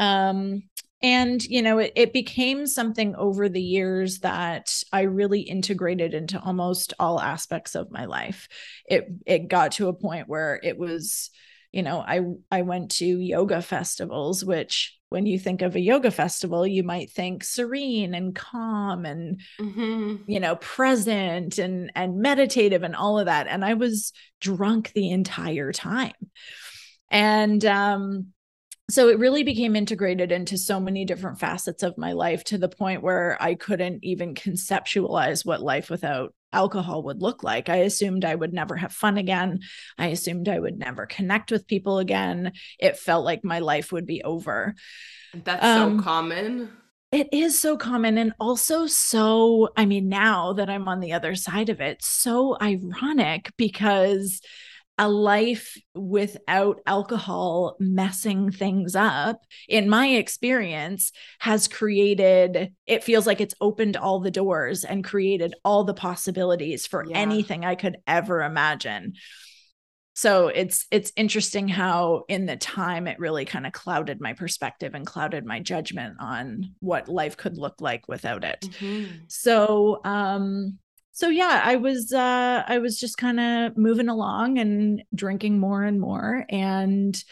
Um 0.01 0.65
and 1.05 1.45
you 1.45 1.61
know 1.61 1.79
it, 1.79 1.93
it 1.95 2.13
became 2.15 2.67
something 2.67 3.15
over 3.17 3.49
the 3.49 3.63
years 3.63 4.21
that 4.21 4.83
i 4.91 5.03
really 5.03 5.43
integrated 5.43 6.15
into 6.15 6.41
almost 6.41 6.95
all 6.99 7.21
aspects 7.21 7.75
of 7.75 7.93
my 7.93 8.07
life. 8.07 8.49
It 8.89 9.07
it 9.27 9.49
got 9.49 9.73
to 9.73 9.89
a 9.89 9.95
point 9.95 10.29
where 10.29 10.59
it 10.63 10.79
was 10.79 11.31
you 11.73 11.83
know 11.83 11.99
i 12.01 12.23
i 12.51 12.63
went 12.63 12.93
to 12.93 13.05
yoga 13.05 13.61
festivals 13.61 14.45
which 14.45 14.97
when 15.11 15.27
you 15.27 15.39
think 15.39 15.61
of 15.61 15.77
a 15.77 15.81
yoga 15.81 16.11
festival 16.11 16.67
you 16.67 16.83
might 16.83 17.11
think 17.11 17.45
serene 17.45 18.15
and 18.15 18.35
calm 18.35 19.05
and 19.05 19.41
mm-hmm. 19.61 20.17
you 20.27 20.41
know 20.41 20.57
present 20.57 21.59
and 21.59 21.93
and 21.95 22.17
meditative 22.17 22.83
and 22.83 22.97
all 22.97 23.19
of 23.19 23.27
that. 23.27 23.47
And 23.47 23.65
i 23.65 23.75
was 23.75 24.13
drunk 24.41 24.93
the 24.95 25.11
entire 25.11 25.73
time. 25.73 26.15
And 27.11 27.63
um 27.65 28.34
so 28.91 29.09
it 29.09 29.19
really 29.19 29.43
became 29.45 29.77
integrated 29.77 30.31
into 30.31 30.59
so 30.59 30.79
many 30.79 31.05
different 31.05 31.39
facets 31.39 31.83
of 31.83 31.97
my 31.97 32.13
life 32.13 32.45
to 32.45 32.59
the 32.59 32.69
point 32.69 33.03
where 33.03 33.37
I 33.41 33.55
couldn't 33.55 34.05
even 34.05 34.35
conceptualize 34.35 35.45
what 35.45 35.63
life 35.63 35.89
without 35.89 36.35
alcohol 36.53 37.03
would 37.05 37.23
look 37.23 37.43
like. 37.43 37.69
I 37.69 37.77
assumed 37.77 38.25
I 38.25 38.35
would 38.35 38.53
never 38.53 38.77
have 38.77 38.93
fun 38.93 39.17
again. 39.17 39.61
I 39.99 40.09
assumed 40.09 40.49
I 40.49 40.59
would 40.59 40.79
never 40.79 41.07
connect 41.07 41.51
with 41.51 41.67
people 41.67 41.99
again. 41.99 42.53
It 42.79 42.99
felt 42.99 43.25
like 43.25 43.43
my 43.43 43.61
life 43.61 43.91
would 43.91 44.07
be 44.07 44.23
over. 44.23 44.75
That's 45.33 45.65
um, 45.65 45.99
so 45.99 46.05
common. 46.05 46.71
It 47.11 47.29
is 47.33 47.59
so 47.59 47.77
common 47.77 48.19
and 48.19 48.35
also 48.39 48.87
so, 48.87 49.71
I 49.77 49.87
mean, 49.87 50.09
now 50.09 50.53
that 50.55 50.69
I'm 50.69 50.89
on 50.89 51.01
the 51.01 51.13
other 51.13 51.35
side 51.37 51.69
of 51.69 51.81
it, 51.81 52.03
so 52.03 52.57
ironic 52.61 53.51
because 53.57 54.41
a 54.97 55.09
life 55.09 55.77
without 55.95 56.81
alcohol 56.87 57.77
messing 57.81 58.53
things 58.53 58.95
up, 58.95 59.41
in 59.69 59.89
my 59.89 60.09
experience, 60.09 61.11
has 61.41 61.67
created, 61.67 62.73
it 62.87 63.03
feels 63.03 63.27
like 63.27 63.41
it's 63.41 63.57
opened 63.61 63.97
all 63.97 64.21
the 64.21 64.31
doors 64.31 64.85
and 64.85 65.05
created 65.05 65.55
all 65.65 65.85
the 65.85 65.95
possibilities 65.95 66.87
for 66.87 67.05
yeah. 67.05 67.19
anything 67.19 67.65
I 67.65 67.75
could 67.75 67.97
ever 68.07 68.43
imagine. 68.43 69.15
So 70.17 70.47
it's 70.47 70.87
it's 70.93 71.11
interesting 71.17 71.67
how 71.67 72.23
in 72.29 72.47
the 72.47 72.57
time 72.57 73.09
it 73.09 73.19
really 73.19 73.45
kind 73.45 73.67
of 73.67 73.73
clouded 73.73 74.21
my 74.21 74.33
perspective 74.33 74.95
and 74.95 75.05
clouded 75.05 75.45
my 75.45 75.59
judgment 75.59 76.19
on 76.21 76.75
what 76.79 77.09
life 77.09 77.37
could 77.37 77.59
look 77.59 77.81
like 77.81 78.07
without 78.07 78.45
it. 78.45 78.61
Mm-hmm. 78.61 79.25
So 79.27 80.01
um 80.05 80.79
so 81.15 81.29
yeah 81.29 81.63
i 81.65 81.77
was 81.77 82.13
uh 82.13 82.63
i 82.67 82.79
was 82.79 82.99
just 82.99 83.17
kind 83.17 83.41
of 83.41 83.77
moving 83.79 84.09
along 84.09 84.59
and 84.59 85.03
drinking 85.15 85.59
more 85.59 85.83
and 85.83 85.99
more 85.99 86.45
and 86.51 87.25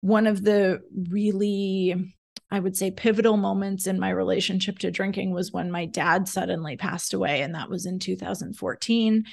one 0.00 0.26
of 0.26 0.42
the 0.42 0.80
really 1.10 2.14
i 2.50 2.58
would 2.58 2.76
say 2.76 2.90
pivotal 2.90 3.36
moments 3.36 3.86
in 3.86 4.00
my 4.00 4.10
relationship 4.10 4.78
to 4.78 4.90
drinking 4.90 5.32
was 5.32 5.52
when 5.52 5.70
my 5.70 5.84
dad 5.84 6.26
suddenly 6.26 6.76
passed 6.76 7.14
away 7.14 7.42
and 7.42 7.54
that 7.54 7.70
was 7.70 7.86
in 7.86 8.00
2014 8.00 9.24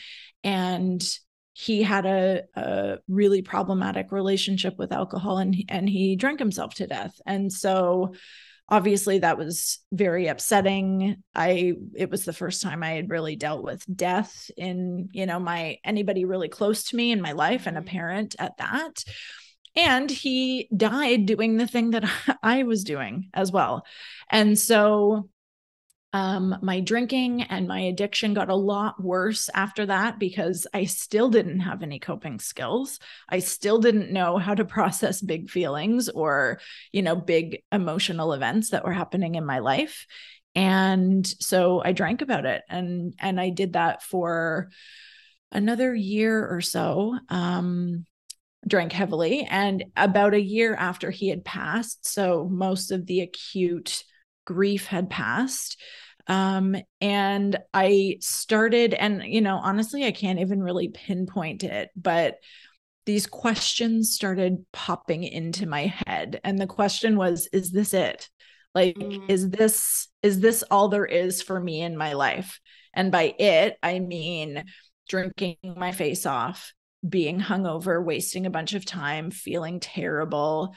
and 0.43 1.03
he 1.57 1.81
had 1.81 2.05
a, 2.05 2.41
a 2.55 2.97
really 3.07 3.41
problematic 3.41 4.11
relationship 4.11 4.77
with 4.77 4.91
alcohol 4.91 5.37
and 5.37 5.55
and 5.69 5.89
he 5.89 6.17
drank 6.17 6.37
himself 6.37 6.73
to 6.73 6.85
death 6.85 7.19
and 7.25 7.51
so 7.51 8.13
obviously 8.69 9.19
that 9.19 9.37
was 9.37 9.79
very 9.91 10.27
upsetting. 10.27 11.17
I 11.33 11.73
it 11.95 12.09
was 12.09 12.25
the 12.25 12.33
first 12.33 12.61
time 12.61 12.83
i 12.83 12.91
had 12.91 13.09
really 13.09 13.35
dealt 13.35 13.63
with 13.63 13.83
death 13.93 14.49
in 14.57 15.09
you 15.11 15.25
know 15.25 15.39
my 15.39 15.77
anybody 15.83 16.25
really 16.25 16.49
close 16.49 16.85
to 16.85 16.95
me 16.95 17.11
in 17.11 17.21
my 17.21 17.33
life 17.33 17.67
and 17.67 17.77
a 17.77 17.81
mm-hmm. 17.81 17.89
parent 17.89 18.35
at 18.39 18.57
that. 18.57 19.03
And 19.77 20.09
he 20.09 20.69
died 20.75 21.25
doing 21.25 21.57
the 21.57 21.67
thing 21.67 21.91
that 21.91 22.09
i 22.43 22.63
was 22.63 22.83
doing 22.83 23.29
as 23.33 23.51
well. 23.51 23.85
And 24.29 24.57
so 24.57 25.29
um, 26.15 26.57
my 26.61 26.79
drinking 26.79 27.41
and 27.41 27.67
my 27.67 27.81
addiction 27.81 28.33
got 28.33 28.49
a 28.49 28.55
lot 28.55 29.03
worse 29.03 29.49
after 29.53 29.85
that 29.87 30.17
because 30.17 30.65
I 30.73 30.85
still 30.85 31.29
didn't 31.29 31.59
have 31.59 31.83
any 31.83 31.99
coping 31.99 32.39
skills. 32.39 32.99
I 33.27 33.39
still 33.39 33.79
didn't 33.79 34.13
know 34.13 34.37
how 34.37 34.55
to 34.55 34.63
process 34.77 35.21
big 35.21 35.49
feelings 35.49 36.07
or, 36.07 36.61
you 36.93 37.01
know, 37.01 37.17
big 37.17 37.63
emotional 37.69 38.31
events 38.31 38.69
that 38.69 38.85
were 38.85 38.93
happening 38.93 39.35
in 39.35 39.45
my 39.45 39.59
life. 39.59 40.07
And 40.55 41.27
so 41.27 41.81
I 41.83 41.91
drank 41.91 42.21
about 42.21 42.45
it 42.45 42.63
and 42.69 43.13
and 43.19 43.37
I 43.37 43.49
did 43.49 43.73
that 43.73 44.01
for 44.01 44.69
another 45.51 45.93
year 45.93 46.47
or 46.47 46.61
so. 46.61 47.19
Um, 47.27 48.05
drank 48.65 48.93
heavily 48.93 49.45
and 49.51 49.83
about 49.97 50.33
a 50.33 50.41
year 50.41 50.73
after 50.75 51.11
he 51.11 51.27
had 51.27 51.43
passed, 51.43 52.07
so 52.07 52.47
most 52.49 52.91
of 52.91 53.05
the 53.05 53.19
acute 53.19 54.01
grief 54.45 54.85
had 54.85 55.09
passed 55.09 55.77
um, 56.27 56.75
and 57.01 57.57
I 57.73 58.17
started, 58.21 58.93
and 58.93 59.23
you 59.23 59.41
know, 59.41 59.57
honestly, 59.57 60.05
I 60.05 60.11
can't 60.11 60.39
even 60.39 60.61
really 60.61 60.89
pinpoint 60.89 61.63
it, 61.63 61.89
but 61.95 62.37
these 63.05 63.27
questions 63.27 64.13
started 64.15 64.65
popping 64.73 65.23
into 65.23 65.67
my 65.67 65.93
head. 66.07 66.41
And 66.43 66.59
the 66.59 66.67
question 66.67 67.17
was, 67.17 67.47
is 67.53 67.71
this 67.71 67.93
it? 67.93 68.29
Like, 68.73 68.95
mm. 68.95 69.29
is 69.29 69.49
this 69.49 70.07
is 70.23 70.39
this 70.39 70.63
all 70.69 70.89
there 70.89 71.05
is 71.05 71.41
for 71.41 71.59
me 71.59 71.81
in 71.81 71.95
my 71.95 72.13
life? 72.13 72.59
And 72.93 73.11
by 73.11 73.35
it, 73.37 73.77
I 73.83 73.99
mean 73.99 74.65
drinking 75.07 75.57
my 75.63 75.91
face 75.91 76.25
off, 76.25 76.73
being 77.07 77.39
hungover, 77.39 78.03
wasting 78.03 78.45
a 78.45 78.51
bunch 78.51 78.73
of 78.73 78.85
time, 78.85 79.29
feeling 79.29 79.79
terrible, 79.79 80.73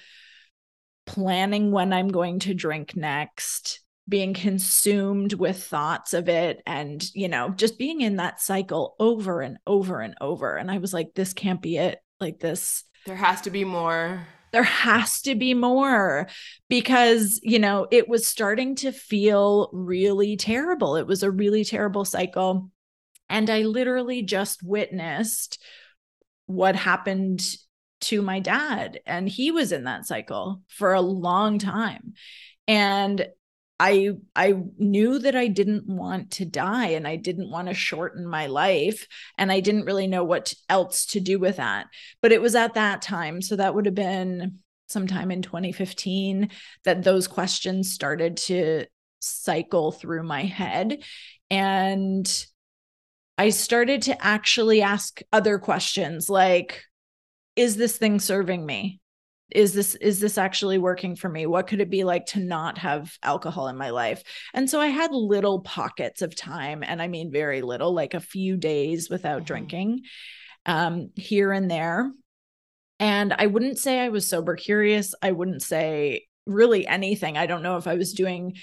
planning 1.07 1.73
when 1.73 1.93
I'm 1.93 2.09
going 2.09 2.40
to 2.40 2.55
drink 2.55 2.95
next, 2.95 3.81
being 4.09 4.33
consumed 4.33 5.35
with 5.35 5.62
thoughts 5.62 6.15
of 6.15 6.29
it 6.29 6.62
and 6.67 7.05
you 7.15 7.29
know 7.29 7.50
just 7.50 7.79
being 7.79 8.00
in 8.00 8.17
that 8.17 8.41
cycle 8.41 8.97
over 8.99 9.41
and 9.41 9.59
over 9.67 10.00
and 10.00 10.15
over. 10.21 10.57
And 10.57 10.71
i 10.71 10.79
was 10.79 10.93
like 10.95 11.15
this 11.15 11.33
can't 11.33 11.62
be 11.62 11.77
it. 11.77 12.00
Like 12.21 12.41
this 12.41 12.85
there 13.07 13.17
has 13.17 13.43
to 13.43 13.50
be 13.50 13.65
more. 13.65 14.27
There 14.53 14.62
has 14.62 15.21
to 15.23 15.35
be 15.35 15.55
more 15.55 16.27
because 16.69 17.41
you 17.43 17.59
know 17.59 17.87
it 17.91 18.09
was 18.09 18.27
starting 18.27 18.75
to 18.77 18.93
feel 18.93 19.71
really 19.73 20.37
terrible. 20.37 20.97
It 20.97 21.07
was 21.07 21.23
a 21.23 21.31
really 21.31 21.65
terrible 21.65 22.05
cycle. 22.05 22.71
And 23.31 23.50
i 23.50 23.62
literally 23.62 24.23
just 24.23 24.62
witnessed 24.62 25.62
what 26.47 26.77
happened 26.77 27.45
to 28.00 28.23
my 28.23 28.41
dad. 28.41 29.00
And 29.07 29.29
he 29.29 29.50
was 29.50 29.73
in 29.73 29.85
that 29.85 30.07
cycle 30.07 30.62
for 30.69 30.95
a 30.95 31.00
long 31.00 31.59
time. 31.59 32.15
And 32.67 33.27
I 33.80 34.11
I 34.35 34.54
knew 34.76 35.18
that 35.20 35.37
I 35.37 35.47
didn't 35.47 35.87
want 35.87 36.32
to 36.32 36.44
die 36.44 36.88
and 36.88 37.06
I 37.06 37.16
didn't 37.16 37.50
want 37.50 37.68
to 37.68 37.75
shorten 37.75 38.26
my 38.26 38.47
life 38.47 39.06
and 39.37 39.52
I 39.52 39.61
didn't 39.61 39.85
really 39.85 40.06
know 40.06 40.25
what 40.25 40.52
else 40.68 41.06
to 41.06 41.20
do 41.20 41.38
with 41.38 41.56
that. 41.56 41.87
But 42.20 42.32
it 42.32 42.42
was 42.42 42.54
at 42.54 42.75
that 42.75 43.02
time 43.02 43.40
so 43.40 43.56
that 43.56 43.75
would 43.75 43.87
have 43.87 43.94
been 43.94 44.58
sometime 44.88 45.30
in 45.30 45.42
2015 45.42 46.50
that 46.85 47.02
those 47.02 47.28
questions 47.28 47.92
started 47.92 48.37
to 48.38 48.87
cycle 49.20 49.92
through 49.92 50.23
my 50.23 50.44
head 50.44 51.02
and 51.50 52.47
I 53.37 53.50
started 53.50 54.02
to 54.02 54.25
actually 54.25 54.82
ask 54.82 55.20
other 55.32 55.58
questions 55.58 56.28
like 56.28 56.85
is 57.54 57.76
this 57.76 57.97
thing 57.97 58.20
serving 58.20 58.64
me? 58.64 59.00
Is 59.50 59.73
this 59.73 59.95
is 59.97 60.21
this 60.21 60.37
actually 60.37 60.78
working 60.78 61.17
for 61.17 61.28
me? 61.28 61.47
What 61.47 61.67
could 61.67 61.81
it 61.81 61.90
be 61.90 62.05
like 62.05 62.26
to 62.26 62.40
not 62.40 62.78
have 62.78 63.17
alcohol 63.23 63.69
in 63.69 63.76
my 63.76 63.90
life? 63.90 64.23
And 64.52 64.69
so 64.69 64.81
i 64.81 64.88
had 64.88 65.12
little 65.12 65.61
pockets 65.61 66.23
of 66.23 66.37
time 66.37 66.83
and 66.83 67.00
i 67.00 67.09
mean 67.09 67.33
very 67.33 67.62
little 67.62 67.93
like 67.93 68.14
a 68.14 68.21
few 68.21 68.57
days 68.57 69.09
without 69.09 69.38
mm-hmm. 69.38 69.47
drinking 69.47 70.00
um 70.67 71.11
here 71.17 71.52
and 71.52 71.71
there. 71.71 72.11
And 73.00 73.33
i 73.33 73.47
wouldn't 73.47 73.78
say 73.78 74.00
i 74.00 74.11
was 74.11 74.28
sober 74.28 74.57
curious. 74.57 75.14
I 75.23 75.33
wouldn't 75.33 75.62
say 75.62 76.26
really 76.47 76.87
anything. 76.87 77.37
I 77.37 77.47
don't 77.47 77.62
know 77.62 77.76
if 77.76 77.87
i 77.87 77.95
was 77.95 78.12
doing 78.12 78.57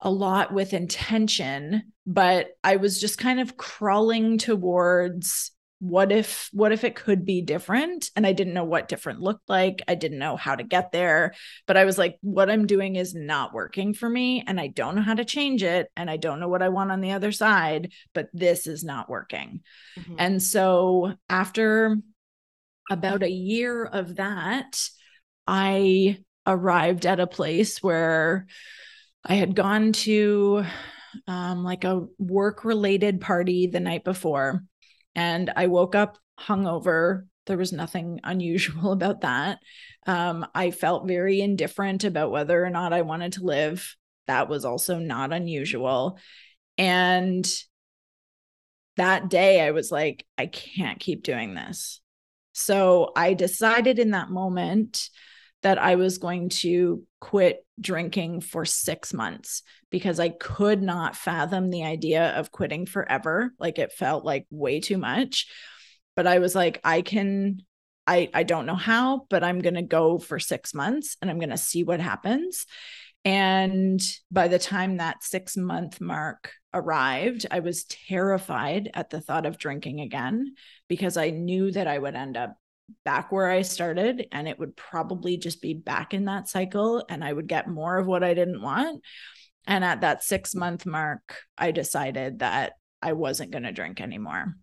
a 0.00 0.10
lot 0.10 0.52
with 0.52 0.74
intention 0.74 1.92
but 2.06 2.50
i 2.62 2.76
was 2.76 3.00
just 3.00 3.18
kind 3.18 3.40
of 3.40 3.56
crawling 3.56 4.38
towards 4.38 5.50
what 5.80 6.10
if 6.10 6.48
what 6.52 6.72
if 6.72 6.82
it 6.82 6.96
could 6.96 7.24
be 7.24 7.40
different? 7.40 8.10
And 8.16 8.26
i 8.26 8.32
didn't 8.32 8.54
know 8.54 8.64
what 8.64 8.88
different 8.88 9.20
looked 9.20 9.48
like. 9.48 9.82
I 9.86 9.94
didn't 9.94 10.18
know 10.18 10.36
how 10.36 10.56
to 10.56 10.64
get 10.64 10.90
there. 10.92 11.34
But 11.66 11.76
i 11.76 11.84
was 11.84 11.98
like 11.98 12.18
what 12.20 12.50
i'm 12.50 12.66
doing 12.66 12.96
is 12.96 13.14
not 13.14 13.52
working 13.52 13.94
for 13.94 14.08
me 14.08 14.42
and 14.46 14.60
i 14.60 14.66
don't 14.66 14.96
know 14.96 15.02
how 15.02 15.14
to 15.14 15.24
change 15.24 15.62
it 15.62 15.88
and 15.96 16.10
i 16.10 16.16
don't 16.16 16.40
know 16.40 16.48
what 16.48 16.62
i 16.62 16.68
want 16.68 16.90
on 16.90 17.00
the 17.00 17.12
other 17.12 17.32
side 17.32 17.92
but 18.12 18.28
this 18.32 18.66
is 18.66 18.82
not 18.82 19.08
working. 19.08 19.60
Mm-hmm. 19.98 20.14
and 20.18 20.42
so 20.42 21.14
after 21.28 21.96
about 22.90 23.22
a 23.22 23.30
year 23.30 23.84
of 23.84 24.16
that 24.16 24.80
i 25.46 26.18
arrived 26.46 27.06
at 27.06 27.20
a 27.20 27.26
place 27.26 27.82
where 27.82 28.46
i 29.24 29.34
had 29.34 29.54
gone 29.54 29.92
to 29.92 30.64
um, 31.26 31.64
like 31.64 31.84
a 31.84 32.06
work 32.18 32.64
related 32.64 33.20
party 33.20 33.66
the 33.66 33.80
night 33.80 34.04
before 34.04 34.62
and 35.14 35.50
I 35.54 35.66
woke 35.66 35.94
up 35.94 36.18
hungover. 36.38 37.26
There 37.46 37.58
was 37.58 37.72
nothing 37.72 38.20
unusual 38.24 38.92
about 38.98 39.22
that. 39.22 39.58
Um, 40.06 40.46
I 40.54 40.70
felt 40.70 41.08
very 41.08 41.40
indifferent 41.40 42.04
about 42.04 42.30
whether 42.30 42.64
or 42.64 42.70
not 42.70 42.92
I 42.92 43.02
wanted 43.02 43.34
to 43.34 43.44
live. 43.44 43.96
That 44.26 44.48
was 44.48 44.64
also 44.64 44.98
not 44.98 45.32
unusual. 45.32 46.18
And 46.76 47.46
that 48.96 49.30
day, 49.30 49.60
I 49.60 49.70
was 49.70 49.90
like, 49.90 50.26
I 50.36 50.46
can't 50.46 50.98
keep 50.98 51.22
doing 51.22 51.54
this. 51.54 52.00
So 52.52 53.12
I 53.16 53.34
decided 53.34 53.98
in 53.98 54.10
that 54.10 54.30
moment 54.30 55.08
that 55.62 55.78
I 55.78 55.94
was 55.94 56.18
going 56.18 56.48
to 56.48 57.04
quit 57.20 57.64
drinking 57.80 58.40
for 58.40 58.64
six 58.64 59.12
months 59.14 59.62
because 59.90 60.20
I 60.20 60.28
could 60.28 60.82
not 60.82 61.16
fathom 61.16 61.70
the 61.70 61.84
idea 61.84 62.30
of 62.36 62.52
quitting 62.52 62.86
forever. 62.86 63.52
Like 63.58 63.78
it 63.78 63.92
felt 63.92 64.24
like 64.24 64.46
way 64.50 64.80
too 64.80 64.98
much. 64.98 65.46
But 66.16 66.26
I 66.26 66.38
was 66.38 66.54
like, 66.54 66.80
I 66.84 67.02
can. 67.02 67.62
I, 68.06 68.30
I 68.32 68.42
don't 68.42 68.64
know 68.64 68.74
how, 68.74 69.26
but 69.28 69.44
I'm 69.44 69.58
going 69.58 69.74
to 69.74 69.82
go 69.82 70.16
for 70.16 70.38
six 70.38 70.72
months 70.72 71.18
and 71.20 71.30
I'm 71.30 71.38
going 71.38 71.50
to 71.50 71.58
see 71.58 71.84
what 71.84 72.00
happens. 72.00 72.64
And 73.22 74.00
by 74.30 74.48
the 74.48 74.58
time 74.58 74.96
that 74.96 75.22
six 75.22 75.58
month 75.58 76.00
mark 76.00 76.52
arrived, 76.72 77.44
I 77.50 77.60
was 77.60 77.84
terrified 77.84 78.90
at 78.94 79.10
the 79.10 79.20
thought 79.20 79.44
of 79.44 79.58
drinking 79.58 80.00
again 80.00 80.54
because 80.88 81.18
I 81.18 81.28
knew 81.28 81.70
that 81.72 81.86
I 81.86 81.98
would 81.98 82.14
end 82.14 82.38
up 82.38 82.56
back 83.04 83.32
where 83.32 83.50
I 83.50 83.62
started 83.62 84.26
and 84.32 84.48
it 84.48 84.58
would 84.58 84.76
probably 84.76 85.36
just 85.36 85.60
be 85.60 85.74
back 85.74 86.14
in 86.14 86.26
that 86.26 86.48
cycle 86.48 87.04
and 87.08 87.22
I 87.22 87.32
would 87.32 87.46
get 87.46 87.68
more 87.68 87.98
of 87.98 88.06
what 88.06 88.24
I 88.24 88.34
didn't 88.34 88.62
want. 88.62 89.02
And 89.66 89.84
at 89.84 90.00
that 90.00 90.22
six 90.22 90.54
month 90.54 90.86
mark, 90.86 91.42
I 91.56 91.70
decided 91.70 92.38
that 92.40 92.72
I 93.02 93.12
wasn't 93.12 93.50
going 93.50 93.64
to 93.64 93.72
drink 93.72 94.00
anymore. 94.00 94.54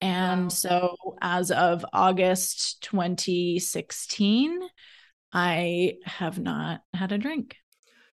And 0.00 0.44
wow. 0.44 0.48
so 0.48 0.96
as 1.20 1.50
of 1.50 1.84
August 1.92 2.82
2016, 2.82 4.60
I 5.32 5.94
have 6.04 6.38
not 6.38 6.80
had 6.94 7.12
a 7.12 7.18
drink. 7.18 7.56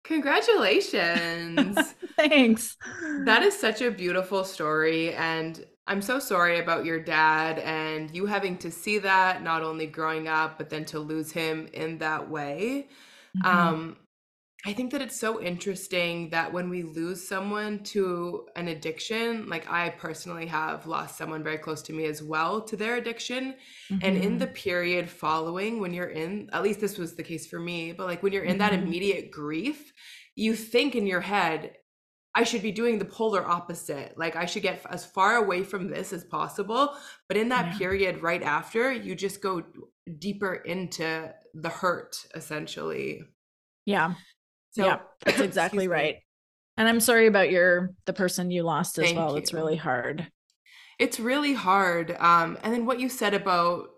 Congratulations. 0.03 1.77
Thanks. 2.15 2.77
That 3.25 3.43
is 3.43 3.57
such 3.57 3.81
a 3.81 3.91
beautiful 3.91 4.43
story. 4.43 5.13
And 5.13 5.63
I'm 5.87 6.01
so 6.01 6.19
sorry 6.19 6.59
about 6.59 6.85
your 6.85 6.99
dad 6.99 7.59
and 7.59 8.13
you 8.15 8.25
having 8.25 8.57
to 8.59 8.71
see 8.71 8.99
that, 8.99 9.43
not 9.43 9.63
only 9.63 9.87
growing 9.87 10.27
up, 10.27 10.57
but 10.57 10.69
then 10.69 10.85
to 10.85 10.99
lose 10.99 11.31
him 11.31 11.67
in 11.73 11.97
that 11.97 12.29
way. 12.29 12.87
Mm-hmm. 13.37 13.57
Um, 13.57 13.97
I 14.63 14.73
think 14.73 14.91
that 14.91 15.01
it's 15.01 15.19
so 15.19 15.41
interesting 15.41 16.29
that 16.29 16.53
when 16.53 16.69
we 16.69 16.83
lose 16.83 17.27
someone 17.27 17.79
to 17.85 18.45
an 18.55 18.67
addiction, 18.67 19.49
like 19.49 19.69
I 19.71 19.89
personally 19.89 20.45
have 20.45 20.85
lost 20.85 21.17
someone 21.17 21.43
very 21.43 21.57
close 21.57 21.81
to 21.83 21.93
me 21.93 22.05
as 22.05 22.21
well 22.21 22.61
to 22.61 22.77
their 22.77 22.97
addiction. 22.97 23.55
Mm-hmm. 23.89 24.05
And 24.05 24.17
in 24.17 24.37
the 24.37 24.45
mm-hmm. 24.45 24.53
period 24.53 25.09
following, 25.09 25.79
when 25.79 25.95
you're 25.95 26.09
in, 26.09 26.47
at 26.53 26.61
least 26.61 26.79
this 26.79 26.99
was 26.99 27.15
the 27.15 27.23
case 27.23 27.47
for 27.47 27.59
me, 27.59 27.91
but 27.91 28.05
like 28.05 28.21
when 28.21 28.33
you're 28.33 28.43
in 28.43 28.59
mm-hmm. 28.59 28.71
that 28.71 28.73
immediate 28.73 29.31
grief, 29.31 29.91
you 30.35 30.55
think 30.55 30.95
in 30.95 31.07
your 31.07 31.21
head, 31.21 31.77
I 32.33 32.43
should 32.43 32.61
be 32.61 32.71
doing 32.71 32.97
the 32.97 33.05
polar 33.05 33.45
opposite. 33.45 34.17
Like 34.17 34.35
I 34.35 34.45
should 34.45 34.63
get 34.63 34.85
as 34.89 35.05
far 35.05 35.35
away 35.35 35.63
from 35.63 35.89
this 35.89 36.13
as 36.13 36.23
possible. 36.23 36.95
But 37.27 37.37
in 37.37 37.49
that 37.49 37.73
yeah. 37.73 37.77
period 37.77 38.21
right 38.21 38.41
after, 38.41 38.91
you 38.91 39.15
just 39.15 39.41
go 39.41 39.63
deeper 40.19 40.53
into 40.53 41.33
the 41.53 41.69
hurt 41.69 42.15
essentially. 42.33 43.21
Yeah. 43.85 44.13
So 44.71 44.85
yeah, 44.85 44.99
that's 45.25 45.39
exactly 45.41 45.87
right. 45.87 46.17
And 46.77 46.87
I'm 46.87 47.01
sorry 47.01 47.27
about 47.27 47.51
your 47.51 47.91
the 48.05 48.13
person 48.13 48.49
you 48.49 48.63
lost 48.63 48.97
as 48.97 49.13
well. 49.13 49.31
You. 49.31 49.37
It's 49.37 49.53
really 49.53 49.75
hard. 49.75 50.31
It's 50.99 51.19
really 51.19 51.53
hard. 51.53 52.15
Um, 52.19 52.57
and 52.63 52.73
then 52.73 52.85
what 52.85 52.99
you 52.99 53.09
said 53.09 53.33
about 53.33 53.89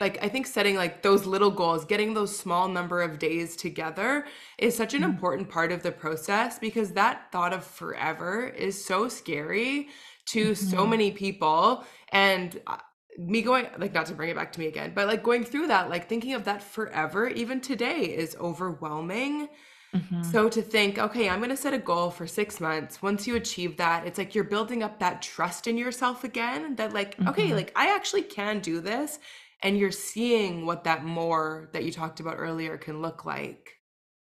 like 0.00 0.22
I 0.22 0.28
think 0.28 0.46
setting 0.46 0.76
like 0.76 1.02
those 1.02 1.26
little 1.26 1.50
goals, 1.50 1.84
getting 1.84 2.14
those 2.14 2.36
small 2.36 2.68
number 2.68 3.02
of 3.02 3.18
days 3.18 3.56
together 3.56 4.26
is 4.58 4.76
such 4.76 4.94
an 4.94 5.02
mm-hmm. 5.02 5.10
important 5.10 5.48
part 5.48 5.72
of 5.72 5.82
the 5.82 5.92
process 5.92 6.58
because 6.58 6.92
that 6.92 7.30
thought 7.32 7.52
of 7.52 7.64
forever 7.64 8.46
is 8.46 8.84
so 8.84 9.08
scary 9.08 9.88
to 10.26 10.52
mm-hmm. 10.52 10.70
so 10.70 10.86
many 10.86 11.10
people 11.10 11.84
and 12.10 12.60
uh, 12.66 12.76
me 13.18 13.42
going 13.42 13.66
like 13.78 13.92
not 13.92 14.06
to 14.06 14.14
bring 14.14 14.30
it 14.30 14.36
back 14.36 14.52
to 14.52 14.60
me 14.60 14.66
again, 14.66 14.92
but 14.94 15.06
like 15.06 15.22
going 15.22 15.44
through 15.44 15.68
that 15.68 15.90
like 15.90 16.08
thinking 16.08 16.34
of 16.34 16.44
that 16.44 16.62
forever 16.62 17.28
even 17.28 17.60
today 17.60 18.00
is 18.00 18.36
overwhelming. 18.40 19.48
Mm-hmm. 19.94 20.22
So 20.22 20.48
to 20.48 20.62
think, 20.62 20.98
okay, 20.98 21.28
I'm 21.28 21.38
going 21.38 21.50
to 21.50 21.56
set 21.56 21.74
a 21.74 21.78
goal 21.78 22.10
for 22.10 22.26
six 22.26 22.60
months. 22.60 23.02
Once 23.02 23.26
you 23.26 23.36
achieve 23.36 23.76
that, 23.76 24.06
it's 24.06 24.16
like 24.16 24.34
you're 24.34 24.44
building 24.44 24.82
up 24.82 24.98
that 25.00 25.20
trust 25.20 25.66
in 25.66 25.76
yourself 25.76 26.24
again 26.24 26.76
that, 26.76 26.94
like, 26.94 27.16
mm-hmm. 27.16 27.28
okay, 27.28 27.54
like 27.54 27.72
I 27.76 27.94
actually 27.94 28.22
can 28.22 28.60
do 28.60 28.80
this. 28.80 29.18
And 29.62 29.78
you're 29.78 29.92
seeing 29.92 30.66
what 30.66 30.84
that 30.84 31.04
more 31.04 31.70
that 31.72 31.84
you 31.84 31.92
talked 31.92 32.20
about 32.20 32.36
earlier 32.38 32.76
can 32.76 33.00
look 33.00 33.24
like. 33.24 33.78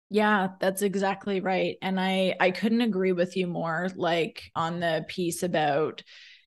Yeah, 0.10 0.50
that's 0.60 0.82
exactly 0.82 1.40
right. 1.42 1.78
And 1.82 2.00
I 2.00 2.36
I 2.40 2.52
couldn't 2.52 2.82
agree 2.82 3.12
with 3.12 3.36
you 3.36 3.48
more 3.48 3.90
like 3.96 4.44
on 4.56 4.80
the 4.80 5.06
piece 5.08 5.44
about 5.44 6.04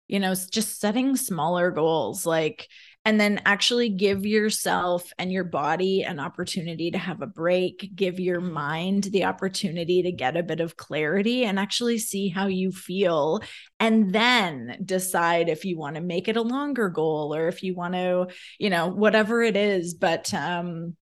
you 0.06 0.20
know 0.20 0.34
just 0.34 0.80
setting 0.80 1.16
smaller 1.16 1.70
goals 1.70 2.24
like 2.24 2.68
and 3.08 3.18
then 3.18 3.40
actually 3.46 3.88
give 3.88 4.26
yourself 4.26 5.14
and 5.18 5.32
your 5.32 5.42
body 5.42 6.02
an 6.02 6.20
opportunity 6.20 6.90
to 6.90 6.98
have 6.98 7.22
a 7.22 7.26
break, 7.26 7.90
give 7.94 8.20
your 8.20 8.38
mind 8.38 9.04
the 9.04 9.24
opportunity 9.24 10.02
to 10.02 10.12
get 10.12 10.36
a 10.36 10.42
bit 10.42 10.60
of 10.60 10.76
clarity 10.76 11.46
and 11.46 11.58
actually 11.58 11.96
see 11.96 12.28
how 12.28 12.48
you 12.48 12.70
feel. 12.70 13.40
And 13.80 14.12
then 14.12 14.76
decide 14.84 15.48
if 15.48 15.64
you 15.64 15.78
want 15.78 15.96
to 15.96 16.02
make 16.02 16.28
it 16.28 16.36
a 16.36 16.42
longer 16.42 16.90
goal 16.90 17.34
or 17.34 17.48
if 17.48 17.62
you 17.62 17.74
want 17.74 17.94
to, 17.94 18.26
you 18.58 18.68
know, 18.68 18.88
whatever 18.88 19.42
it 19.42 19.56
is. 19.56 19.94
But, 19.94 20.34
um, 20.34 20.94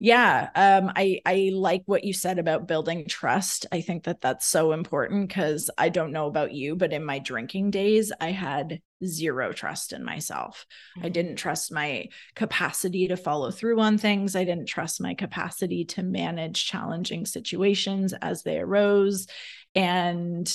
yeah 0.00 0.50
um 0.54 0.92
i 0.96 1.20
i 1.24 1.50
like 1.54 1.82
what 1.86 2.04
you 2.04 2.12
said 2.12 2.38
about 2.38 2.68
building 2.68 3.06
trust. 3.08 3.66
I 3.70 3.80
think 3.80 4.04
that 4.04 4.20
that's 4.20 4.46
so 4.46 4.72
important 4.72 5.28
because 5.28 5.70
i 5.78 5.88
don't 5.88 6.12
know 6.12 6.26
about 6.26 6.52
you 6.52 6.76
but 6.76 6.92
in 6.92 7.04
my 7.04 7.18
drinking 7.18 7.70
days 7.70 8.12
i 8.20 8.30
had 8.30 8.80
zero 9.04 9.52
trust 9.52 9.92
in 9.92 10.04
myself. 10.04 10.66
Mm-hmm. 10.96 11.06
i 11.06 11.08
didn't 11.10 11.36
trust 11.36 11.72
my 11.72 12.06
capacity 12.34 13.08
to 13.08 13.16
follow 13.16 13.50
through 13.50 13.80
on 13.80 13.98
things. 13.98 14.34
I 14.36 14.44
didn't 14.44 14.66
trust 14.66 15.00
my 15.00 15.14
capacity 15.14 15.84
to 15.86 16.02
manage 16.02 16.66
challenging 16.66 17.26
situations 17.26 18.12
as 18.14 18.42
they 18.42 18.58
arose. 18.58 19.26
And 19.74 20.52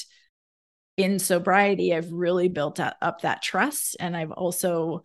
in 0.97 1.17
sobriety 1.17 1.95
i've 1.95 2.11
really 2.11 2.49
built 2.49 2.77
up 2.81 3.21
that 3.21 3.41
trust 3.41 3.95
and 4.01 4.17
i've 4.17 4.31
also 4.31 5.01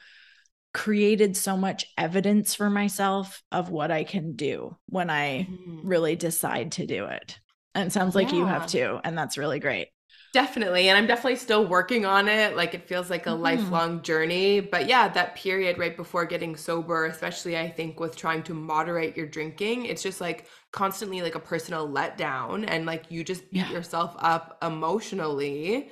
created 0.74 1.37
so 1.37 1.56
much 1.56 1.87
evidence 1.96 2.54
for 2.54 2.68
myself 2.68 3.42
of 3.50 3.70
what 3.70 3.90
I 3.90 4.04
can 4.04 4.34
do 4.34 4.76
when 4.87 5.08
I 5.08 5.46
mm-hmm. 5.48 5.87
really 5.88 6.16
decide 6.16 6.72
to 6.72 6.87
do 6.87 7.06
it. 7.06 7.38
And 7.74 7.87
it 7.87 7.92
sounds 7.92 8.14
like 8.14 8.32
yeah. 8.32 8.38
you 8.38 8.46
have 8.46 8.66
too. 8.66 8.98
And 9.04 9.16
that's 9.16 9.38
really 9.38 9.60
great. 9.60 9.88
Definitely. 10.32 10.88
And 10.88 10.98
I'm 10.98 11.06
definitely 11.06 11.37
still 11.37 11.64
working 11.64 12.04
on 12.04 12.26
it. 12.26 12.56
Like 12.56 12.74
it 12.74 12.88
feels 12.88 13.08
like 13.08 13.26
a 13.26 13.30
mm-hmm. 13.30 13.42
lifelong 13.42 14.02
journey. 14.02 14.58
But 14.58 14.88
yeah, 14.88 15.08
that 15.08 15.37
period 15.37 15.78
right 15.78 15.96
before 15.96 16.24
getting 16.24 16.56
sober, 16.56 17.06
especially 17.06 17.56
I 17.56 17.70
think 17.70 18.00
with 18.00 18.16
trying 18.16 18.42
to 18.44 18.54
moderate 18.54 19.16
your 19.16 19.26
drinking, 19.26 19.87
it's 19.87 20.02
just 20.02 20.20
like 20.20 20.48
constantly 20.72 21.22
like 21.22 21.37
a 21.37 21.40
personal 21.40 21.88
letdown 21.88 22.64
and 22.66 22.84
like 22.84 23.12
you 23.12 23.22
just 23.22 23.48
beat 23.52 23.60
yeah. 23.60 23.70
yourself 23.70 24.16
up 24.18 24.58
emotionally. 24.60 25.90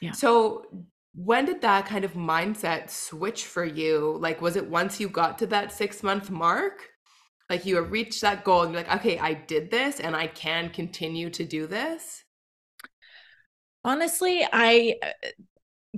Yeah. 0.00 0.12
So 0.12 0.66
when 1.14 1.44
did 1.44 1.60
that 1.62 1.86
kind 1.86 2.04
of 2.04 2.12
mindset 2.12 2.90
switch 2.90 3.46
for 3.46 3.64
you? 3.64 4.16
Like, 4.20 4.40
was 4.40 4.56
it 4.56 4.68
once 4.68 5.00
you 5.00 5.08
got 5.08 5.38
to 5.38 5.46
that 5.48 5.72
six 5.72 6.02
month 6.02 6.30
mark? 6.30 6.88
Like, 7.48 7.66
you 7.66 7.80
reached 7.80 8.20
that 8.20 8.44
goal 8.44 8.62
and 8.62 8.72
you're 8.72 8.82
like, 8.82 8.96
okay, 8.96 9.18
I 9.18 9.34
did 9.34 9.70
this 9.70 9.98
and 9.98 10.14
I 10.14 10.28
can 10.28 10.70
continue 10.70 11.30
to 11.30 11.44
do 11.44 11.66
this? 11.66 12.22
Honestly, 13.84 14.46
I 14.52 14.96
uh, 15.02 15.28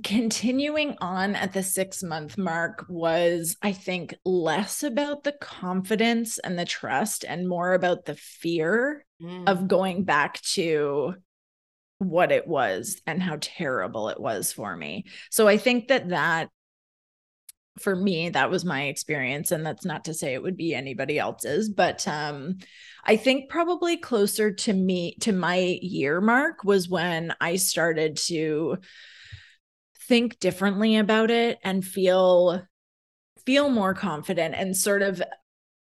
continuing 0.03 0.95
on 0.99 1.35
at 1.35 1.53
the 1.53 1.61
six 1.61 2.01
month 2.01 2.37
mark 2.37 2.85
was, 2.89 3.55
I 3.61 3.71
think, 3.73 4.15
less 4.25 4.81
about 4.81 5.23
the 5.23 5.33
confidence 5.33 6.39
and 6.39 6.57
the 6.57 6.65
trust 6.65 7.23
and 7.27 7.47
more 7.47 7.73
about 7.73 8.05
the 8.05 8.15
fear 8.15 9.05
mm. 9.21 9.47
of 9.47 9.67
going 9.67 10.05
back 10.05 10.41
to 10.53 11.15
what 11.99 12.31
it 12.31 12.47
was 12.47 13.01
and 13.07 13.21
how 13.21 13.37
terrible 13.39 14.09
it 14.09 14.19
was 14.19 14.51
for 14.51 14.75
me. 14.75 15.05
So 15.29 15.47
I 15.47 15.57
think 15.57 15.87
that 15.87 16.09
that 16.09 16.49
for 17.79 17.95
me 17.95 18.29
that 18.29 18.51
was 18.51 18.63
my 18.63 18.83
experience 18.83 19.51
and 19.51 19.65
that's 19.65 19.83
not 19.83 20.05
to 20.05 20.13
say 20.13 20.35
it 20.35 20.43
would 20.43 20.55
be 20.55 20.75
anybody 20.75 21.17
else's 21.17 21.69
but 21.69 22.07
um 22.07 22.55
I 23.03 23.15
think 23.15 23.49
probably 23.49 23.97
closer 23.97 24.51
to 24.51 24.73
me 24.73 25.15
to 25.21 25.31
my 25.31 25.79
year 25.81 26.21
mark 26.21 26.63
was 26.63 26.87
when 26.87 27.33
I 27.41 27.55
started 27.55 28.17
to 28.27 28.77
think 30.07 30.37
differently 30.39 30.97
about 30.97 31.31
it 31.31 31.57
and 31.63 31.83
feel 31.83 32.61
feel 33.43 33.69
more 33.69 33.95
confident 33.95 34.53
and 34.53 34.77
sort 34.77 35.01
of 35.01 35.23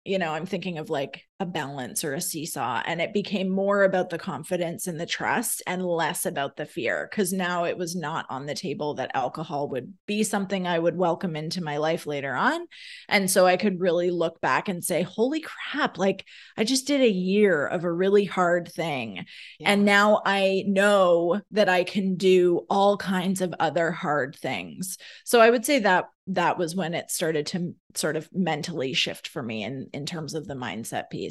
you 0.05 0.19
know, 0.19 0.33
I'm 0.33 0.47
thinking 0.47 0.79
of 0.79 0.91
like 0.91 1.25
a 1.41 1.47
balance 1.47 2.05
or 2.05 2.13
a 2.13 2.21
seesaw. 2.21 2.83
And 2.85 3.01
it 3.01 3.15
became 3.15 3.49
more 3.49 3.83
about 3.83 4.11
the 4.11 4.19
confidence 4.19 4.87
and 4.87 5.01
the 5.01 5.07
trust 5.07 5.63
and 5.67 5.85
less 5.85 6.27
about 6.27 6.57
the 6.57 6.67
fear. 6.67 7.09
Cause 7.13 7.33
now 7.33 7.65
it 7.65 7.79
was 7.79 7.97
not 7.97 8.27
on 8.29 8.45
the 8.45 8.55
table 8.55 8.95
that 8.95 9.11
alcohol 9.15 9.69
would 9.71 9.95
be 10.07 10.23
something 10.23 10.67
I 10.67 10.79
would 10.79 10.97
welcome 10.97 11.37
into 11.37 11.65
my 11.65 11.79
life 11.79 12.07
later 12.07 12.35
on. 12.35 12.67
And 13.09 13.31
so 13.31 13.47
I 13.47 13.57
could 13.57 13.81
really 13.81 14.11
look 14.11 14.39
back 14.43 14.69
and 14.69 14.85
say, 14.85 15.01
holy 15.01 15.41
crap, 15.41 15.97
like 15.97 16.27
I 16.59 16.65
just 16.65 16.87
did 16.87 17.01
a 17.01 17.11
year 17.11 17.67
of 17.67 17.85
a 17.85 17.93
really 17.93 18.27
hard 18.27 18.71
thing. 18.71 19.25
Yeah. 19.59 19.71
And 19.73 19.87
now 19.87 20.21
I 20.27 20.65
know 20.67 21.41
that 21.53 21.71
I 21.71 21.85
can 21.85 22.17
do 22.17 22.67
all 22.69 22.99
kinds 22.99 23.41
of 23.41 23.55
other 23.59 23.91
hard 23.91 24.37
things. 24.37 24.99
So 25.25 25.41
I 25.41 25.49
would 25.49 25.65
say 25.65 25.79
that 25.79 26.05
that 26.33 26.59
was 26.59 26.77
when 26.77 26.95
it 26.95 27.11
started 27.11 27.47
to 27.47 27.75
sort 27.97 28.17
of 28.17 28.29
mentally 28.33 28.93
shift 28.93 29.27
for 29.27 29.43
me 29.43 29.65
in 29.65 29.89
in 29.93 30.07
terms 30.07 30.35
of 30.35 30.47
the 30.47 30.55
mindset 30.55 31.11
piece 31.11 31.30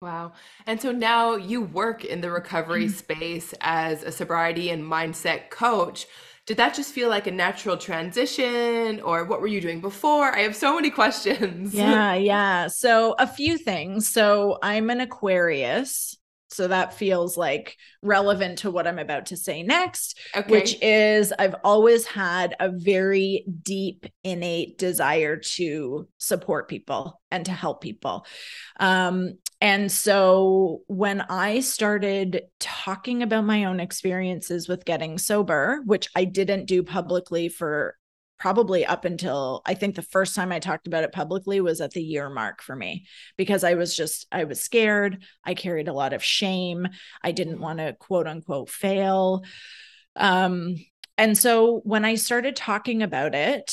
wow 0.00 0.32
and 0.66 0.80
so 0.80 0.92
now 0.92 1.34
you 1.34 1.60
work 1.60 2.04
in 2.04 2.20
the 2.20 2.30
recovery 2.30 2.86
mm-hmm. 2.86 2.94
space 2.94 3.54
as 3.60 4.02
a 4.02 4.12
sobriety 4.12 4.70
and 4.70 4.82
mindset 4.82 5.50
coach 5.50 6.06
did 6.46 6.58
that 6.58 6.74
just 6.74 6.92
feel 6.92 7.08
like 7.08 7.26
a 7.26 7.30
natural 7.30 7.78
transition 7.78 9.00
or 9.00 9.24
what 9.24 9.40
were 9.40 9.46
you 9.46 9.62
doing 9.62 9.80
before? 9.80 10.30
I 10.30 10.40
have 10.40 10.54
so 10.54 10.74
many 10.74 10.90
questions. 10.90 11.72
Yeah, 11.72 12.12
yeah. 12.32 12.66
So, 12.66 13.14
a 13.18 13.26
few 13.26 13.56
things. 13.56 14.12
So, 14.12 14.58
I'm 14.62 14.90
an 14.90 15.00
Aquarius. 15.00 16.18
So 16.54 16.68
that 16.68 16.94
feels 16.94 17.36
like 17.36 17.76
relevant 18.02 18.58
to 18.58 18.70
what 18.70 18.86
I'm 18.86 18.98
about 18.98 19.26
to 19.26 19.36
say 19.36 19.62
next, 19.62 20.18
okay. 20.34 20.50
which 20.50 20.76
is 20.80 21.32
I've 21.38 21.56
always 21.64 22.06
had 22.06 22.54
a 22.60 22.70
very 22.70 23.44
deep, 23.62 24.06
innate 24.22 24.78
desire 24.78 25.36
to 25.36 26.08
support 26.18 26.68
people 26.68 27.20
and 27.30 27.44
to 27.46 27.52
help 27.52 27.80
people. 27.80 28.26
Um, 28.78 29.34
and 29.60 29.90
so 29.90 30.82
when 30.86 31.22
I 31.22 31.60
started 31.60 32.42
talking 32.60 33.22
about 33.22 33.44
my 33.44 33.64
own 33.64 33.80
experiences 33.80 34.68
with 34.68 34.84
getting 34.84 35.18
sober, 35.18 35.80
which 35.86 36.08
I 36.14 36.24
didn't 36.24 36.66
do 36.66 36.82
publicly 36.82 37.48
for 37.48 37.96
probably 38.38 38.84
up 38.84 39.04
until 39.04 39.62
I 39.64 39.74
think 39.74 39.94
the 39.94 40.02
first 40.02 40.34
time 40.34 40.52
I 40.52 40.58
talked 40.58 40.86
about 40.86 41.04
it 41.04 41.12
publicly 41.12 41.60
was 41.60 41.80
at 41.80 41.92
the 41.92 42.02
year 42.02 42.28
mark 42.28 42.62
for 42.62 42.74
me 42.74 43.06
because 43.36 43.64
I 43.64 43.74
was 43.74 43.96
just, 43.96 44.26
I 44.32 44.44
was 44.44 44.60
scared. 44.60 45.22
I 45.44 45.54
carried 45.54 45.88
a 45.88 45.92
lot 45.92 46.12
of 46.12 46.22
shame. 46.22 46.88
I 47.22 47.32
didn't 47.32 47.60
want 47.60 47.78
to 47.78 47.96
quote 47.98 48.26
unquote 48.26 48.70
fail. 48.70 49.44
Um, 50.16 50.76
and 51.16 51.38
so 51.38 51.80
when 51.84 52.04
I 52.04 52.16
started 52.16 52.56
talking 52.56 53.02
about 53.02 53.34
it, 53.34 53.72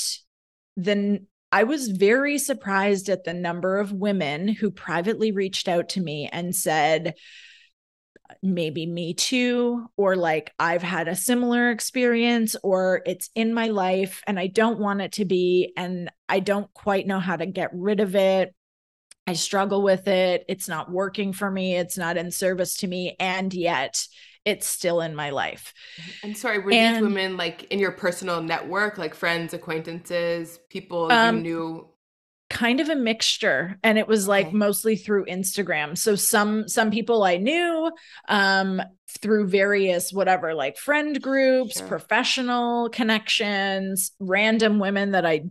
then 0.78 1.28
I 1.52 1.63
was 1.63 1.89
very 1.89 2.38
surprised 2.38 3.10
at 3.10 3.24
the 3.24 3.34
number 3.34 3.78
of 3.78 3.91
women 3.91 4.47
who 4.47 4.71
privately 4.71 5.32
reached 5.32 5.67
out 5.67 5.89
to 5.89 6.02
me 6.02 6.30
and 6.32 6.56
said, 6.56 7.15
maybe 8.43 8.86
me 8.86 9.13
too, 9.13 9.88
or 9.97 10.15
like 10.15 10.51
I've 10.58 10.82
had 10.82 11.08
a 11.08 11.15
similar 11.15 11.69
experience, 11.69 12.56
or 12.63 13.01
it's 13.06 13.30
in 13.36 13.54
my 13.54 13.67
life 13.67 14.21
and 14.25 14.39
I 14.39 14.47
don't 14.47 14.80
want 14.80 15.01
it 15.01 15.13
to 15.13 15.25
be, 15.25 15.73
and 15.77 16.12
I 16.27 16.39
don't 16.39 16.73
quite 16.73 17.08
know 17.08 17.19
how 17.19 17.36
to 17.36 17.45
get 17.45 17.69
rid 17.73 17.99
of 17.99 18.15
it. 18.15 18.54
I 19.27 19.34
struggle 19.34 19.84
with 19.84 20.08
it. 20.08 20.43
It's 20.49 20.67
not 20.67 20.91
working 20.91 21.32
for 21.32 21.49
me. 21.49 21.75
It's 21.75 21.97
not 21.97 22.17
in 22.17 22.32
service 22.32 22.77
to 22.77 22.88
me. 22.88 23.15
And 23.19 23.54
yet 23.54 24.06
it's 24.43 24.65
still 24.65 25.01
in 25.01 25.15
my 25.15 25.30
life. 25.30 25.73
And 26.23 26.36
sorry, 26.36 26.58
were 26.60 26.71
and, 26.71 26.95
these 26.95 27.04
women 27.04 27.38
like 27.38 27.65
in 27.65 27.77
your 27.80 27.91
personal 27.91 28.41
network, 28.41 28.97
like 28.97 29.13
friends, 29.13 29.54
acquaintances, 29.54 30.60
people 30.69 31.12
um, 31.12 31.38
you 31.38 31.41
knew? 31.43 31.88
Kind 32.52 32.82
of 32.82 32.90
a 32.90 32.96
mixture 32.96 33.80
and 33.82 33.98
it 33.98 34.10
was 34.10 34.28
like 34.28 34.48
okay. 34.48 34.56
mostly 34.56 34.98
through 34.98 35.24
instagram 35.26 35.98
so 35.98 36.16
some 36.16 36.68
some 36.68 36.92
people 36.92 37.24
i 37.24 37.38
knew 37.38 37.90
um 38.28 38.82
through 39.22 39.48
various 39.48 40.12
whatever 40.12 40.54
like 40.54 40.78
friend 40.78 41.22
groups 41.22 41.78
sure. 41.78 41.88
professional 41.88 42.90
connections 42.90 44.12
random 44.20 44.80
women 44.80 45.12
that 45.12 45.26
i 45.26 45.46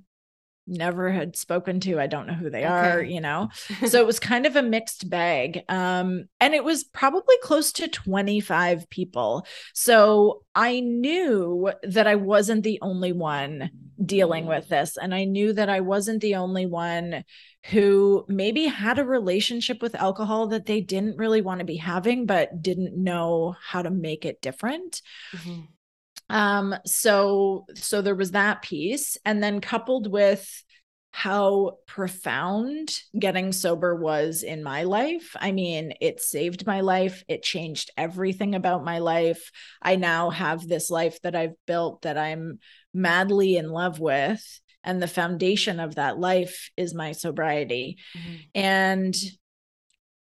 never 0.67 1.11
had 1.11 1.37
spoken 1.37 1.81
to 1.81 1.99
i 1.99 2.07
don't 2.07 2.27
know 2.27 2.35
who 2.35 2.51
they 2.51 2.65
okay. 2.65 2.69
are 2.69 3.03
you 3.03 3.21
know? 3.21 3.49
So 3.87 4.01
it 4.01 4.07
was 4.07 4.21
kind 4.21 4.47
of 4.47 4.57
a 4.57 4.63
mixed 4.63 5.09
bag 5.09 5.65
um 5.69 6.27
and 6.39 6.55
it 6.55 6.65
was 6.65 6.85
probably 6.85 7.37
close 7.43 7.73
to 7.73 7.89
25 7.89 8.89
people. 8.91 9.47
So 9.75 10.43
i 10.55 10.81
knew 10.81 11.73
that 11.83 12.07
i 12.07 12.15
wasn't 12.15 12.63
the 12.63 12.79
only 12.83 13.13
one 13.13 13.71
dealing 14.05 14.47
with 14.47 14.69
this 14.69 14.97
and 14.97 15.15
i 15.15 15.25
knew 15.25 15.53
that 15.53 15.69
i 15.69 15.81
wasn't 15.81 16.21
the 16.23 16.37
only 16.37 16.67
one 16.67 17.25
who 17.67 18.25
maybe 18.29 18.67
had 18.67 18.99
a 18.99 19.05
relationship 19.05 19.83
with 19.83 19.95
alcohol 19.95 20.47
that 20.49 20.67
they 20.67 20.81
didn't 20.81 21.19
really 21.19 21.43
want 21.43 21.59
to 21.59 21.67
be 21.67 21.77
having 21.77 22.25
but 22.25 22.63
didn't 22.63 22.97
know 22.97 23.55
how 23.63 23.83
to 23.83 23.91
make 23.91 24.25
it 24.25 24.41
different. 24.41 25.03
Mm-hmm 25.35 25.61
um 26.31 26.75
so 26.87 27.67
so 27.75 28.03
there 28.03 28.15
was 28.15 28.31
that 28.31 28.63
piece 28.63 29.17
and 29.25 29.43
then 29.43 29.61
coupled 29.61 30.11
with 30.11 30.65
how 31.13 31.79
profound 31.87 33.01
getting 33.19 33.53
sober 33.53 33.97
was 33.97 34.43
in 34.43 34.63
my 34.63 34.85
life. 34.85 35.35
I 35.39 35.53
mean, 35.53 35.93
it 36.01 36.21
saved 36.21 36.67
my 36.67 36.83
life. 36.83 37.25
It 37.27 37.43
changed 37.43 37.91
everything 37.97 38.55
about 38.55 38.85
my 38.85 39.01
life. 39.01 39.51
I 39.83 39.97
now 39.97 40.31
have 40.31 40.67
this 40.67 40.89
life 40.89 41.21
that 41.23 41.35
I've 41.35 41.55
built 41.67 42.03
that 42.03 42.17
I'm 42.17 42.61
madly 42.95 43.57
in 43.57 43.71
love 43.71 43.99
with. 43.99 44.61
And 44.85 45.03
the 45.03 45.09
foundation 45.09 45.81
of 45.81 45.97
that 45.97 46.19
life 46.19 46.71
is 46.77 46.95
my 46.95 47.13
sobriety. 47.13 47.99
Mm-hmm. 48.17 48.37
And 48.55 49.17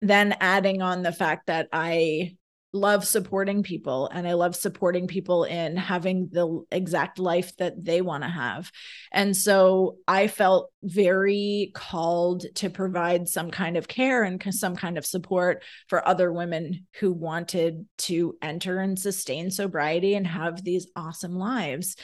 then 0.03 0.35
adding 0.41 0.83
on 0.83 1.03
the 1.03 1.13
fact 1.13 1.47
that 1.47 1.69
I 1.73 2.37
love 2.73 3.07
supporting 3.07 3.63
people 3.63 4.09
and 4.13 4.27
I 4.27 4.33
love 4.33 4.57
supporting 4.57 5.07
people 5.07 5.45
in 5.45 5.77
having 5.77 6.29
the 6.33 6.65
exact 6.71 7.19
life 7.19 7.57
that 7.59 7.85
they 7.85 8.01
want 8.01 8.23
to 8.25 8.31
have. 8.31 8.71
And 9.13 9.37
so 9.37 9.99
I 10.09 10.27
felt 10.27 10.71
very 10.83 11.71
called 11.75 12.45
to 12.57 12.71
provide 12.71 13.29
some 13.29 13.51
kind 13.51 13.77
of 13.77 13.89
care 13.89 14.23
and 14.23 14.43
some 14.55 14.75
kind 14.75 14.97
of 14.97 15.05
support 15.05 15.63
for 15.89 16.07
other 16.07 16.33
women 16.33 16.87
who 16.99 17.13
wanted 17.13 17.87
to 17.99 18.37
enter 18.41 18.79
and 18.79 18.99
sustain 18.99 19.51
sobriety 19.51 20.15
and 20.15 20.27
have 20.27 20.65
these 20.65 20.89
awesome 20.97 21.37
lives. 21.37 21.97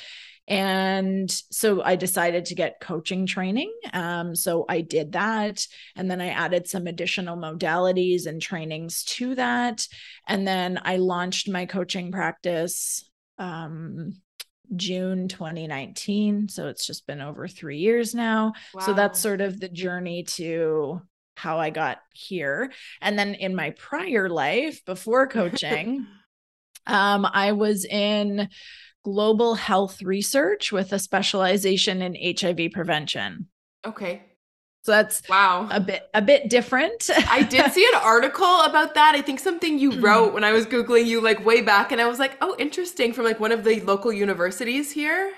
And 0.48 1.30
so 1.30 1.82
I 1.82 1.96
decided 1.96 2.46
to 2.46 2.54
get 2.54 2.80
coaching 2.80 3.26
training. 3.26 3.70
Um, 3.92 4.34
so 4.34 4.64
I 4.66 4.80
did 4.80 5.12
that. 5.12 5.66
And 5.94 6.10
then 6.10 6.22
I 6.22 6.28
added 6.28 6.66
some 6.66 6.86
additional 6.86 7.36
modalities 7.36 8.26
and 8.26 8.40
trainings 8.40 9.04
to 9.04 9.34
that. 9.34 9.86
And 10.26 10.48
then 10.48 10.80
I 10.82 10.96
launched 10.96 11.50
my 11.50 11.66
coaching 11.66 12.10
practice 12.10 13.04
um, 13.36 14.14
June 14.74 15.28
2019. 15.28 16.48
So 16.48 16.68
it's 16.68 16.86
just 16.86 17.06
been 17.06 17.20
over 17.20 17.46
three 17.46 17.78
years 17.78 18.14
now. 18.14 18.54
Wow. 18.72 18.86
So 18.86 18.94
that's 18.94 19.20
sort 19.20 19.42
of 19.42 19.60
the 19.60 19.68
journey 19.68 20.22
to 20.24 21.02
how 21.36 21.58
I 21.58 21.68
got 21.68 21.98
here. 22.14 22.72
And 23.02 23.18
then 23.18 23.34
in 23.34 23.54
my 23.54 23.70
prior 23.70 24.30
life 24.30 24.82
before 24.86 25.26
coaching, 25.28 26.06
um, 26.86 27.26
I 27.30 27.52
was 27.52 27.84
in 27.84 28.48
global 29.12 29.54
health 29.54 30.02
research 30.02 30.70
with 30.70 30.92
a 30.92 30.98
specialization 30.98 32.02
in 32.02 32.36
HIV 32.38 32.72
prevention. 32.72 33.46
Okay. 33.86 34.22
So 34.82 34.92
that's 34.92 35.22
wow 35.28 35.68
a 35.70 35.80
bit 35.80 36.08
a 36.14 36.22
bit 36.22 36.48
different. 36.48 37.10
I 37.28 37.42
did 37.42 37.72
see 37.72 37.86
an 37.92 38.00
article 38.02 38.60
about 38.62 38.94
that. 38.94 39.14
I 39.14 39.22
think 39.22 39.40
something 39.40 39.78
you 39.78 40.00
wrote 40.00 40.34
when 40.34 40.44
I 40.44 40.52
was 40.52 40.66
googling 40.66 41.06
you 41.06 41.20
like 41.20 41.44
way 41.44 41.62
back, 41.62 41.90
and 41.90 42.00
I 42.00 42.06
was 42.06 42.18
like, 42.18 42.36
oh, 42.40 42.54
interesting, 42.58 43.12
from 43.12 43.24
like 43.24 43.40
one 43.40 43.52
of 43.52 43.64
the 43.64 43.80
local 43.80 44.12
universities 44.12 44.90
here. 44.90 45.32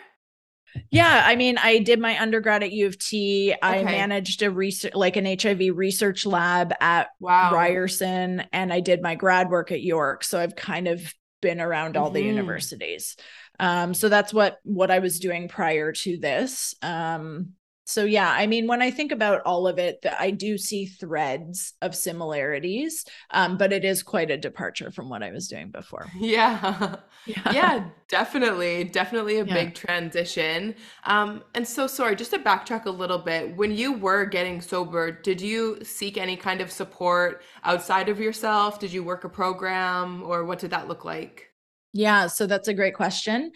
Yeah, 0.91 1.23
I 1.25 1.35
mean, 1.37 1.59
I 1.59 1.79
did 1.79 1.99
my 1.99 2.21
undergrad 2.21 2.63
at 2.63 2.71
U 2.73 2.87
of 2.87 2.99
T. 2.99 3.53
Okay. 3.53 3.59
I 3.63 3.83
managed 3.83 4.43
a 4.43 4.51
research 4.51 4.95
like 4.95 5.17
an 5.17 5.27
HIV 5.27 5.77
research 5.77 6.27
lab 6.27 6.73
at 6.81 7.09
wow. 7.19 7.53
Ryerson, 7.53 8.45
and 8.53 8.73
I 8.73 8.81
did 8.81 9.03
my 9.03 9.15
grad 9.15 9.51
work 9.51 9.73
at 9.73 9.83
York. 9.83 10.23
So 10.23 10.39
I've 10.39 10.55
kind 10.55 10.87
of 10.87 11.13
been 11.41 11.61
around 11.61 11.97
all 11.97 12.07
mm-hmm. 12.07 12.15
the 12.15 12.23
universities. 12.23 13.17
Um, 13.61 13.95
so 13.95 14.09
that's 14.09 14.33
what 14.33 14.59
what 14.65 14.91
I 14.91 14.99
was 14.99 15.21
doing 15.21 15.49
prior 15.49 15.93
to 15.93 16.17
this. 16.19 16.75
Um, 16.83 17.53
so 17.91 18.05
yeah, 18.05 18.31
I 18.31 18.47
mean, 18.47 18.69
when 18.69 18.83
I 18.83 18.93
think 18.93 19.11
about 19.11 19.43
all 19.45 19.67
of 19.67 19.79
it, 19.81 20.07
I 20.19 20.31
do 20.31 20.57
see 20.57 20.87
threads 20.87 21.75
of 21.83 21.97
similarities, 21.97 23.05
um, 23.33 23.59
but 23.59 23.73
it 23.73 23.85
is 23.85 24.05
quite 24.05 24.31
a 24.31 24.37
departure 24.37 24.93
from 24.93 25.09
what 25.09 25.25
I 25.25 25.33
was 25.33 25.49
doing 25.49 25.71
before. 25.71 26.07
Yeah, 26.21 26.97
yeah, 27.27 27.53
yeah 27.53 27.85
definitely, 28.09 28.85
definitely 28.85 29.39
a 29.39 29.45
yeah. 29.45 29.55
big 29.55 29.75
transition. 29.75 30.77
Um, 31.05 31.43
and 31.55 31.67
so 31.67 31.89
sorry, 31.89 32.15
just 32.15 32.31
to 32.31 32.39
backtrack 32.39 32.85
a 32.85 32.91
little 32.91 33.19
bit, 33.19 33.57
when 33.57 33.73
you 33.73 33.95
were 33.95 34.25
getting 34.25 34.61
sober, 34.61 35.11
did 35.11 35.41
you 35.41 35.83
seek 35.83 36.17
any 36.17 36.37
kind 36.37 36.61
of 36.61 36.71
support 36.71 37.43
outside 37.65 38.09
of 38.09 38.21
yourself? 38.21 38.79
Did 38.79 38.93
you 38.93 39.03
work 39.03 39.25
a 39.25 39.29
program, 39.29 40.23
or 40.23 40.45
what 40.45 40.61
did 40.61 40.71
that 40.71 40.87
look 40.87 41.05
like? 41.05 41.50
Yeah, 41.93 42.29
so 42.29 42.47
that's 42.47 42.69
a 42.69 42.75
great 42.75 42.95
question. 42.95 43.51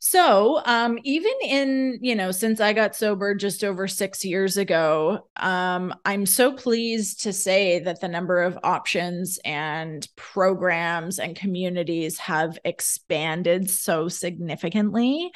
So, 0.00 0.60
um, 0.64 0.98
even 1.02 1.32
in, 1.44 1.98
you 2.02 2.14
know, 2.14 2.30
since 2.30 2.60
I 2.60 2.72
got 2.72 2.94
sober 2.94 3.34
just 3.34 3.64
over 3.64 3.88
six 3.88 4.24
years 4.24 4.56
ago, 4.56 5.26
um, 5.36 5.92
I'm 6.04 6.24
so 6.26 6.52
pleased 6.52 7.22
to 7.22 7.32
say 7.32 7.80
that 7.80 8.00
the 8.00 8.06
number 8.08 8.42
of 8.42 8.58
options 8.62 9.40
and 9.44 10.06
programs 10.16 11.18
and 11.18 11.34
communities 11.34 12.18
have 12.18 12.58
expanded 12.64 13.70
so 13.70 14.08
significantly. 14.08 15.32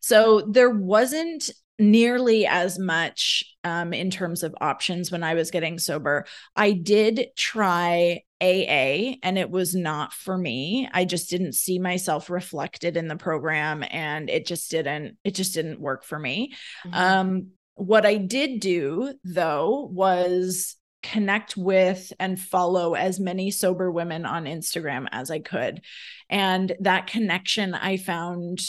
So, 0.00 0.40
there 0.42 0.70
wasn't 0.70 1.50
nearly 1.78 2.46
as 2.46 2.78
much 2.78 3.44
um, 3.64 3.92
in 3.92 4.10
terms 4.10 4.42
of 4.42 4.54
options 4.60 5.10
when 5.10 5.22
I 5.22 5.34
was 5.34 5.50
getting 5.50 5.78
sober. 5.78 6.26
I 6.54 6.72
did 6.72 7.28
try 7.36 8.22
AA 8.40 9.14
and 9.22 9.38
it 9.38 9.50
was 9.50 9.74
not 9.74 10.12
for 10.12 10.36
me. 10.36 10.88
I 10.92 11.04
just 11.04 11.30
didn't 11.30 11.54
see 11.54 11.78
myself 11.78 12.28
reflected 12.28 12.96
in 12.96 13.08
the 13.08 13.16
program 13.16 13.84
and 13.88 14.28
it 14.28 14.46
just 14.46 14.70
didn't 14.70 15.16
it 15.22 15.34
just 15.34 15.54
didn't 15.54 15.80
work 15.80 16.04
for 16.04 16.18
me. 16.18 16.54
Mm-hmm. 16.84 16.94
Um 16.94 17.46
what 17.74 18.04
I 18.04 18.16
did 18.16 18.60
do 18.60 19.14
though 19.24 19.88
was 19.92 20.76
connect 21.02 21.56
with 21.56 22.12
and 22.18 22.38
follow 22.38 22.94
as 22.94 23.18
many 23.18 23.50
sober 23.50 23.90
women 23.90 24.24
on 24.24 24.44
Instagram 24.44 25.06
as 25.10 25.30
I 25.30 25.38
could. 25.38 25.82
And 26.28 26.74
that 26.80 27.08
connection 27.08 27.74
I 27.74 27.96
found 27.96 28.60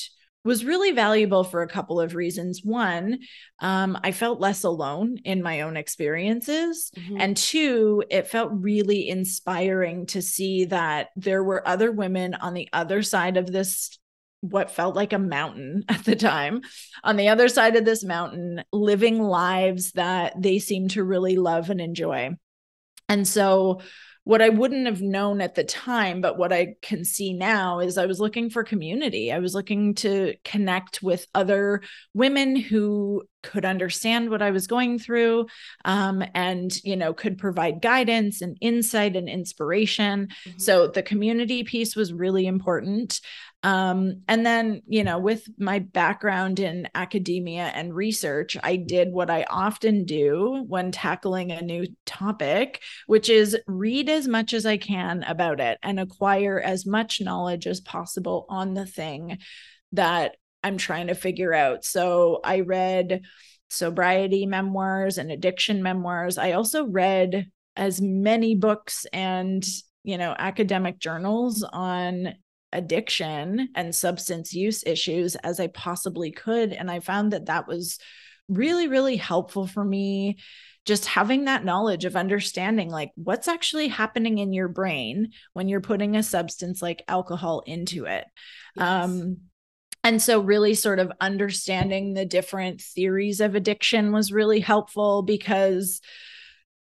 was 0.44 0.66
really 0.66 0.92
valuable 0.92 1.44
for 1.44 1.62
a 1.62 1.68
couple 1.68 2.02
of 2.02 2.16
reasons. 2.16 2.62
One, 2.64 3.20
um, 3.60 3.98
I 4.04 4.12
felt 4.12 4.42
less 4.42 4.64
alone 4.64 5.18
in 5.24 5.42
my 5.42 5.62
own 5.62 5.78
experiences. 5.78 6.92
Mm-hmm. 6.98 7.18
And 7.20 7.38
two, 7.38 8.04
it 8.10 8.28
felt 8.28 8.52
really 8.54 9.08
inspiring 9.08 10.06
to 10.08 10.22
see 10.22 10.66
that 10.66 11.10
there 11.16 11.44
were 11.44 11.68
other 11.68 11.92
women 11.92 12.34
on 12.34 12.54
the 12.54 12.68
other 12.74 13.04
side 13.04 13.38
of 13.38 13.52
this 13.52 13.98
what 14.42 14.72
felt 14.72 14.94
like 14.94 15.14
a 15.14 15.20
mountain 15.20 15.86
at 15.90 16.04
the 16.04 16.18
time 16.18 16.62
on 17.02 17.16
the 17.16 17.30
other 17.30 17.48
side 17.48 17.78
of 17.78 17.86
this 17.86 18.04
mountain 18.04 18.62
living 18.74 19.22
lives 19.22 19.94
that 19.94 20.34
they 20.38 20.60
seemed 20.60 20.92
to 20.92 21.04
really 21.04 21.38
love 21.38 21.70
and 21.70 21.80
enjoy 21.80 22.30
and 23.08 23.26
so 23.26 23.80
what 24.26 24.42
I 24.42 24.50
wouldn't 24.50 24.86
have 24.86 25.02
known 25.02 25.42
at 25.42 25.56
the 25.56 25.66
time, 25.66 26.22
but 26.22 26.38
what 26.38 26.54
I 26.54 26.76
can 26.82 27.04
see 27.04 27.34
now 27.34 27.80
is 27.80 27.98
I 27.98 28.06
was 28.06 28.22
looking 28.22 28.50
for 28.50 28.64
community. 28.64 29.32
I 29.34 29.40
was 29.40 29.54
looking 29.54 29.96
to 29.96 30.36
connect 30.46 31.04
with 31.04 31.28
other 31.36 31.82
women 32.14 32.56
who 32.56 33.24
could 33.42 33.66
understand 33.66 34.30
what 34.30 34.42
I 34.42 34.52
was 34.52 34.68
going 34.68 34.98
through 34.98 35.48
um, 35.84 36.24
and, 36.34 36.74
you 36.86 36.96
know, 36.96 37.14
could 37.14 37.38
provide 37.38 37.82
guidance 37.82 38.42
and 38.42 38.58
insight 38.62 39.18
and 39.18 39.28
inspiration. 39.28 40.30
Mm-hmm. 40.48 40.60
So 40.60 40.88
the 40.88 41.04
community 41.04 41.66
piece 41.66 41.94
was 41.94 42.14
really 42.14 42.46
important. 42.48 43.20
Um, 43.64 44.24
and 44.28 44.46
then, 44.46 44.82
you 44.88 45.06
know, 45.06 45.20
with 45.20 45.48
my 45.58 45.80
background 45.80 46.60
in 46.60 46.90
academia 46.94 47.72
and 47.74 47.96
research, 47.96 48.58
I 48.62 48.76
did 48.76 49.14
what 49.14 49.30
I 49.30 49.46
often 49.50 50.04
do 50.04 50.66
when 50.68 50.92
tackling 50.92 51.52
a 51.52 51.62
new 51.62 51.88
topic, 52.06 52.82
which 53.08 53.30
is 53.30 53.58
read 53.66 54.10
as 54.10 54.28
much 54.28 54.54
as 54.54 54.66
I 54.66 54.76
can 54.76 55.24
about 55.24 55.62
it 55.62 55.80
and 55.82 55.98
acquire 55.98 56.60
as 56.60 56.86
much 56.86 57.22
knowledge 57.22 57.66
as 57.66 57.80
possible 57.80 58.46
on 58.50 58.74
the 58.74 58.86
thing 58.86 59.38
that 59.94 60.36
I'm 60.62 60.78
trying 60.78 61.08
to 61.08 61.16
figure 61.16 61.54
out. 61.54 61.86
So 61.86 62.42
I 62.44 62.62
read 62.62 63.22
sobriety 63.70 64.46
memoirs 64.46 65.18
and 65.18 65.32
addiction 65.32 65.82
memoirs. 65.82 66.38
I 66.38 66.52
also 66.52 66.86
read 66.86 67.48
as 67.76 68.02
many 68.02 68.56
books 68.56 69.06
and 69.14 69.66
you 70.04 70.18
know 70.18 70.36
academic 70.38 71.00
journals 71.00 71.64
on 71.64 72.36
addiction 72.74 73.70
and 73.76 73.96
substance 73.96 74.54
use 74.54 74.84
issues 74.86 75.36
as 75.36 75.60
I 75.60 75.68
possibly 75.68 76.32
could. 76.32 76.74
And 76.74 76.92
I 76.92 77.00
found 77.00 77.32
that 77.32 77.46
that 77.46 77.68
was 77.68 78.00
really, 78.50 78.88
really 78.88 79.16
helpful 79.16 79.68
for 79.68 79.84
me. 79.84 80.40
Just 80.86 81.06
having 81.06 81.46
that 81.46 81.64
knowledge 81.64 82.04
of 82.04 82.18
understanding, 82.18 82.90
like 82.90 83.12
what's 83.16 83.48
actually 83.48 83.88
happening 83.88 84.40
in 84.40 84.52
your 84.52 84.68
brain 84.68 85.32
when 85.54 85.70
you're 85.70 85.80
putting 85.80 86.18
a 86.18 86.24
substance 86.24 86.82
like 86.82 87.06
alcohol 87.08 87.64
into 87.66 88.04
it. 88.04 88.26
Yes. 88.76 89.06
Um, 89.06 89.38
and 90.04 90.22
so, 90.22 90.42
really, 90.42 90.74
sort 90.74 91.00
of 91.00 91.14
understanding 91.22 92.14
the 92.14 92.26
different 92.26 92.82
theories 92.82 93.40
of 93.40 93.56
addiction 93.56 94.12
was 94.12 94.34
really 94.34 94.60
helpful 94.60 95.22
because 95.22 96.02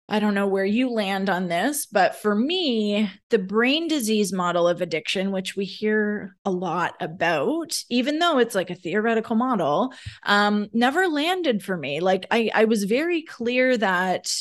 I 0.10 0.20
don't 0.20 0.34
know 0.34 0.48
where 0.48 0.66
you 0.66 0.90
land 0.90 1.30
on 1.30 1.48
this, 1.48 1.86
but 1.86 2.16
for 2.16 2.36
me, 2.36 3.10
the 3.30 3.40
brain 3.40 3.88
disease 3.88 4.34
model 4.34 4.68
of 4.68 4.82
addiction, 4.82 5.32
which 5.32 5.56
we 5.56 5.64
hear 5.64 6.36
a 6.44 6.52
lot 6.52 6.96
about, 7.00 7.82
even 7.90 8.20
though 8.20 8.38
it's 8.38 8.54
like 8.54 8.70
a 8.70 8.76
theoretical 8.76 9.38
model, 9.38 9.94
um, 10.24 10.68
never 10.74 11.08
landed 11.08 11.64
for 11.64 11.78
me. 11.78 12.02
Like 12.02 12.28
I, 12.32 12.52
I 12.54 12.66
was 12.66 12.84
very 12.84 13.22
clear 13.22 13.78
that 13.78 14.34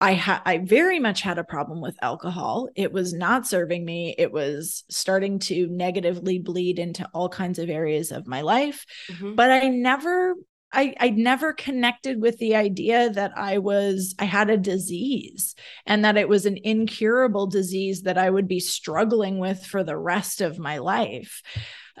I 0.00 0.12
had 0.12 0.42
I 0.46 0.58
very 0.58 1.00
much 1.00 1.22
had 1.22 1.38
a 1.38 1.44
problem 1.44 1.80
with 1.80 1.96
alcohol. 2.02 2.68
It 2.76 2.92
was 2.92 3.12
not 3.12 3.46
serving 3.46 3.84
me. 3.84 4.14
It 4.16 4.32
was 4.32 4.84
starting 4.88 5.40
to 5.40 5.66
negatively 5.68 6.38
bleed 6.38 6.78
into 6.78 7.08
all 7.12 7.28
kinds 7.28 7.58
of 7.58 7.68
areas 7.68 8.12
of 8.12 8.26
my 8.26 8.42
life. 8.42 8.84
Mm-hmm. 9.10 9.34
But 9.34 9.50
I 9.50 9.68
never 9.68 10.34
I 10.72 10.94
I 11.00 11.10
never 11.10 11.52
connected 11.52 12.20
with 12.20 12.38
the 12.38 12.56
idea 12.56 13.10
that 13.10 13.32
I 13.36 13.58
was 13.58 14.14
I 14.18 14.24
had 14.24 14.50
a 14.50 14.56
disease 14.56 15.54
and 15.86 16.04
that 16.04 16.16
it 16.16 16.28
was 16.28 16.46
an 16.46 16.58
incurable 16.62 17.46
disease 17.46 18.02
that 18.02 18.18
I 18.18 18.28
would 18.28 18.48
be 18.48 18.60
struggling 18.60 19.38
with 19.38 19.64
for 19.64 19.82
the 19.82 19.96
rest 19.96 20.40
of 20.40 20.58
my 20.58 20.78
life. 20.78 21.42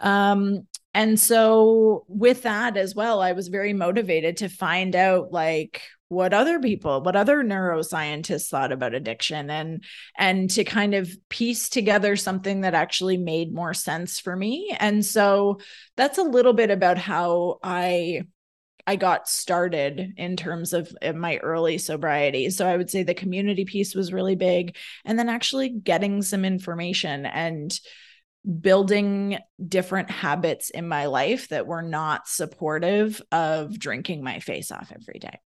Um 0.00 0.66
and 0.94 1.18
so 1.18 2.04
with 2.08 2.42
that 2.42 2.76
as 2.76 2.94
well 2.94 3.20
I 3.20 3.32
was 3.32 3.48
very 3.48 3.72
motivated 3.72 4.38
to 4.38 4.48
find 4.48 4.94
out 4.96 5.32
like 5.32 5.82
what 6.08 6.32
other 6.32 6.58
people 6.58 7.02
what 7.02 7.16
other 7.16 7.42
neuroscientists 7.44 8.48
thought 8.48 8.72
about 8.72 8.94
addiction 8.94 9.50
and 9.50 9.84
and 10.16 10.50
to 10.50 10.64
kind 10.64 10.94
of 10.94 11.10
piece 11.28 11.68
together 11.68 12.16
something 12.16 12.62
that 12.62 12.74
actually 12.74 13.18
made 13.18 13.52
more 13.52 13.74
sense 13.74 14.18
for 14.18 14.34
me 14.34 14.74
and 14.80 15.04
so 15.04 15.58
that's 15.96 16.18
a 16.18 16.22
little 16.22 16.54
bit 16.54 16.70
about 16.70 16.96
how 16.96 17.58
i 17.62 18.22
I 18.88 18.96
got 18.96 19.28
started 19.28 20.14
in 20.16 20.34
terms 20.34 20.72
of 20.72 20.90
my 21.14 21.36
early 21.36 21.76
sobriety. 21.76 22.48
So 22.48 22.66
I 22.66 22.74
would 22.74 22.88
say 22.88 23.02
the 23.02 23.12
community 23.12 23.66
piece 23.66 23.94
was 23.94 24.14
really 24.14 24.34
big. 24.34 24.76
And 25.04 25.18
then 25.18 25.28
actually 25.28 25.68
getting 25.68 26.22
some 26.22 26.42
information 26.42 27.26
and 27.26 27.78
building 28.62 29.40
different 29.68 30.10
habits 30.10 30.70
in 30.70 30.88
my 30.88 31.04
life 31.04 31.50
that 31.50 31.66
were 31.66 31.82
not 31.82 32.28
supportive 32.28 33.20
of 33.30 33.78
drinking 33.78 34.24
my 34.24 34.40
face 34.40 34.72
off 34.72 34.90
every 34.90 35.18
day. 35.18 35.38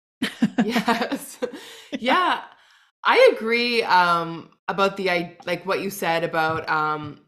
yes. 0.62 1.38
Yeah. 1.98 2.42
I 3.02 3.32
agree 3.34 3.82
um 3.84 4.50
about 4.68 4.98
the 4.98 5.34
like 5.46 5.64
what 5.64 5.80
you 5.80 5.88
said 5.88 6.24
about 6.24 6.68
um 6.68 7.22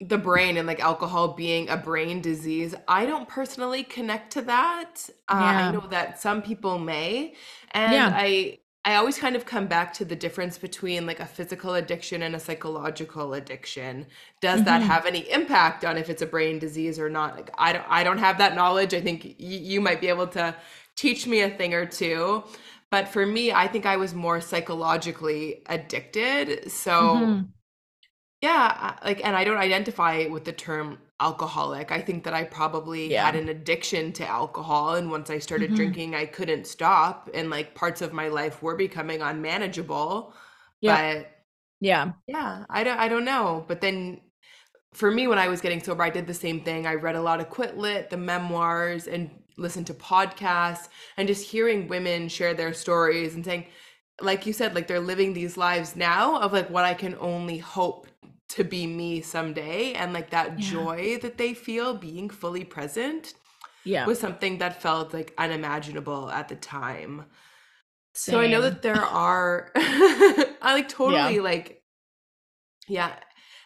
the 0.00 0.18
brain 0.18 0.56
and 0.56 0.66
like 0.66 0.80
alcohol 0.80 1.28
being 1.28 1.68
a 1.68 1.76
brain 1.76 2.20
disease. 2.20 2.74
I 2.86 3.06
don't 3.06 3.28
personally 3.28 3.82
connect 3.82 4.32
to 4.34 4.42
that. 4.42 5.08
Uh, 5.28 5.38
yeah. 5.40 5.68
I 5.68 5.72
know 5.72 5.86
that 5.88 6.20
some 6.20 6.42
people 6.42 6.78
may, 6.78 7.34
and 7.70 7.92
yeah. 7.92 8.12
I 8.14 8.58
I 8.84 8.96
always 8.96 9.18
kind 9.18 9.34
of 9.34 9.46
come 9.46 9.66
back 9.66 9.94
to 9.94 10.04
the 10.04 10.14
difference 10.14 10.58
between 10.58 11.06
like 11.06 11.18
a 11.18 11.26
physical 11.26 11.74
addiction 11.74 12.22
and 12.22 12.36
a 12.36 12.40
psychological 12.40 13.34
addiction. 13.34 14.06
Does 14.42 14.60
mm-hmm. 14.60 14.66
that 14.66 14.82
have 14.82 15.06
any 15.06 15.30
impact 15.30 15.84
on 15.84 15.96
if 15.96 16.10
it's 16.10 16.22
a 16.22 16.26
brain 16.26 16.58
disease 16.58 16.98
or 16.98 17.08
not? 17.08 17.34
Like 17.34 17.50
I 17.56 17.72
don't 17.72 17.86
I 17.88 18.04
don't 18.04 18.18
have 18.18 18.38
that 18.38 18.54
knowledge. 18.54 18.92
I 18.92 19.00
think 19.00 19.24
y- 19.24 19.34
you 19.38 19.80
might 19.80 20.00
be 20.00 20.08
able 20.08 20.28
to 20.28 20.54
teach 20.94 21.26
me 21.26 21.40
a 21.40 21.50
thing 21.50 21.72
or 21.72 21.86
two. 21.86 22.44
But 22.90 23.08
for 23.08 23.26
me, 23.26 23.50
I 23.50 23.66
think 23.66 23.84
I 23.84 23.96
was 23.96 24.14
more 24.14 24.40
psychologically 24.40 25.62
addicted. 25.66 26.70
So 26.70 26.92
mm-hmm 26.92 27.40
yeah, 28.42 28.96
like, 29.04 29.24
and 29.24 29.34
I 29.34 29.44
don't 29.44 29.56
identify 29.56 30.26
with 30.26 30.44
the 30.44 30.52
term 30.52 30.98
alcoholic. 31.20 31.90
I 31.90 32.00
think 32.02 32.24
that 32.24 32.34
I 32.34 32.44
probably 32.44 33.08
Yeah. 33.08 33.24
had 33.24 33.34
an 33.34 33.48
addiction 33.48 34.12
to 34.14 34.26
alcohol. 34.28 34.94
And 34.96 35.10
once 35.10 35.30
I 35.30 35.38
started 35.38 35.72
hmm 35.74 35.74
drinking, 35.74 36.14
I 36.14 36.26
couldn't 36.26 36.66
stop. 36.66 37.30
And 37.34 37.48
like 37.50 37.74
parts 37.74 38.02
of 38.02 38.12
my 38.12 38.28
life 38.28 38.62
were 38.62 38.76
becoming 38.76 39.22
unmanageable. 39.22 40.34
Yeah. 40.80 41.00
But 41.00 41.30
Yeah. 41.80 42.14
yeah, 42.26 42.64
I 42.70 42.84
don't, 42.84 42.98
I 42.98 43.08
don't 43.08 43.24
know. 43.24 43.64
But 43.68 43.80
then 43.80 44.20
for 44.94 45.10
me, 45.10 45.26
when 45.28 45.38
I 45.38 45.48
was 45.48 45.60
getting 45.60 45.82
sober, 45.82 46.02
I 46.02 46.10
did 46.10 46.26
the 46.26 46.34
same 46.34 46.60
thing. 46.62 46.86
I 46.86 46.94
read 46.94 47.16
a 47.16 47.22
lot 47.22 47.40
of 47.40 47.50
Quit 47.50 47.76
Lit, 47.76 48.10
the 48.10 48.16
memoirs, 48.16 49.06
and 49.06 49.30
listened 49.58 49.86
to 49.88 49.94
podcasts 49.94 50.88
and 51.16 51.28
just 51.28 51.48
hearing 51.50 51.88
women 51.88 52.28
share 52.28 52.54
their 52.54 52.72
stories 52.72 53.34
and 53.34 53.44
saying, 53.44 53.66
like 54.20 54.46
you 54.46 54.52
said, 54.52 54.74
like 54.74 54.86
they're 54.88 55.00
living 55.00 55.34
these 55.34 55.56
lives 55.56 55.96
now 55.96 56.40
of 56.40 56.52
like 56.52 56.70
what 56.70 56.84
I 56.84 56.94
can 56.94 57.16
only 57.20 57.58
hope 57.58 58.06
to 58.48 58.64
be 58.64 58.86
me 58.86 59.20
someday 59.20 59.92
and 59.94 60.12
like 60.12 60.30
that 60.30 60.58
yeah. 60.58 60.70
joy 60.70 61.18
that 61.22 61.38
they 61.38 61.54
feel 61.54 61.94
being 61.94 62.30
fully 62.30 62.64
present 62.64 63.34
yeah 63.84 64.06
was 64.06 64.18
something 64.18 64.58
that 64.58 64.80
felt 64.80 65.12
like 65.12 65.34
unimaginable 65.38 66.30
at 66.30 66.48
the 66.48 66.56
time 66.56 67.24
Same. 68.14 68.32
so 68.32 68.40
i 68.40 68.46
know 68.46 68.60
that 68.60 68.82
there 68.82 68.94
are 69.04 69.70
i 69.76 70.74
like 70.74 70.88
totally 70.88 71.36
yeah. 71.36 71.42
like 71.42 71.82
yeah 72.88 73.14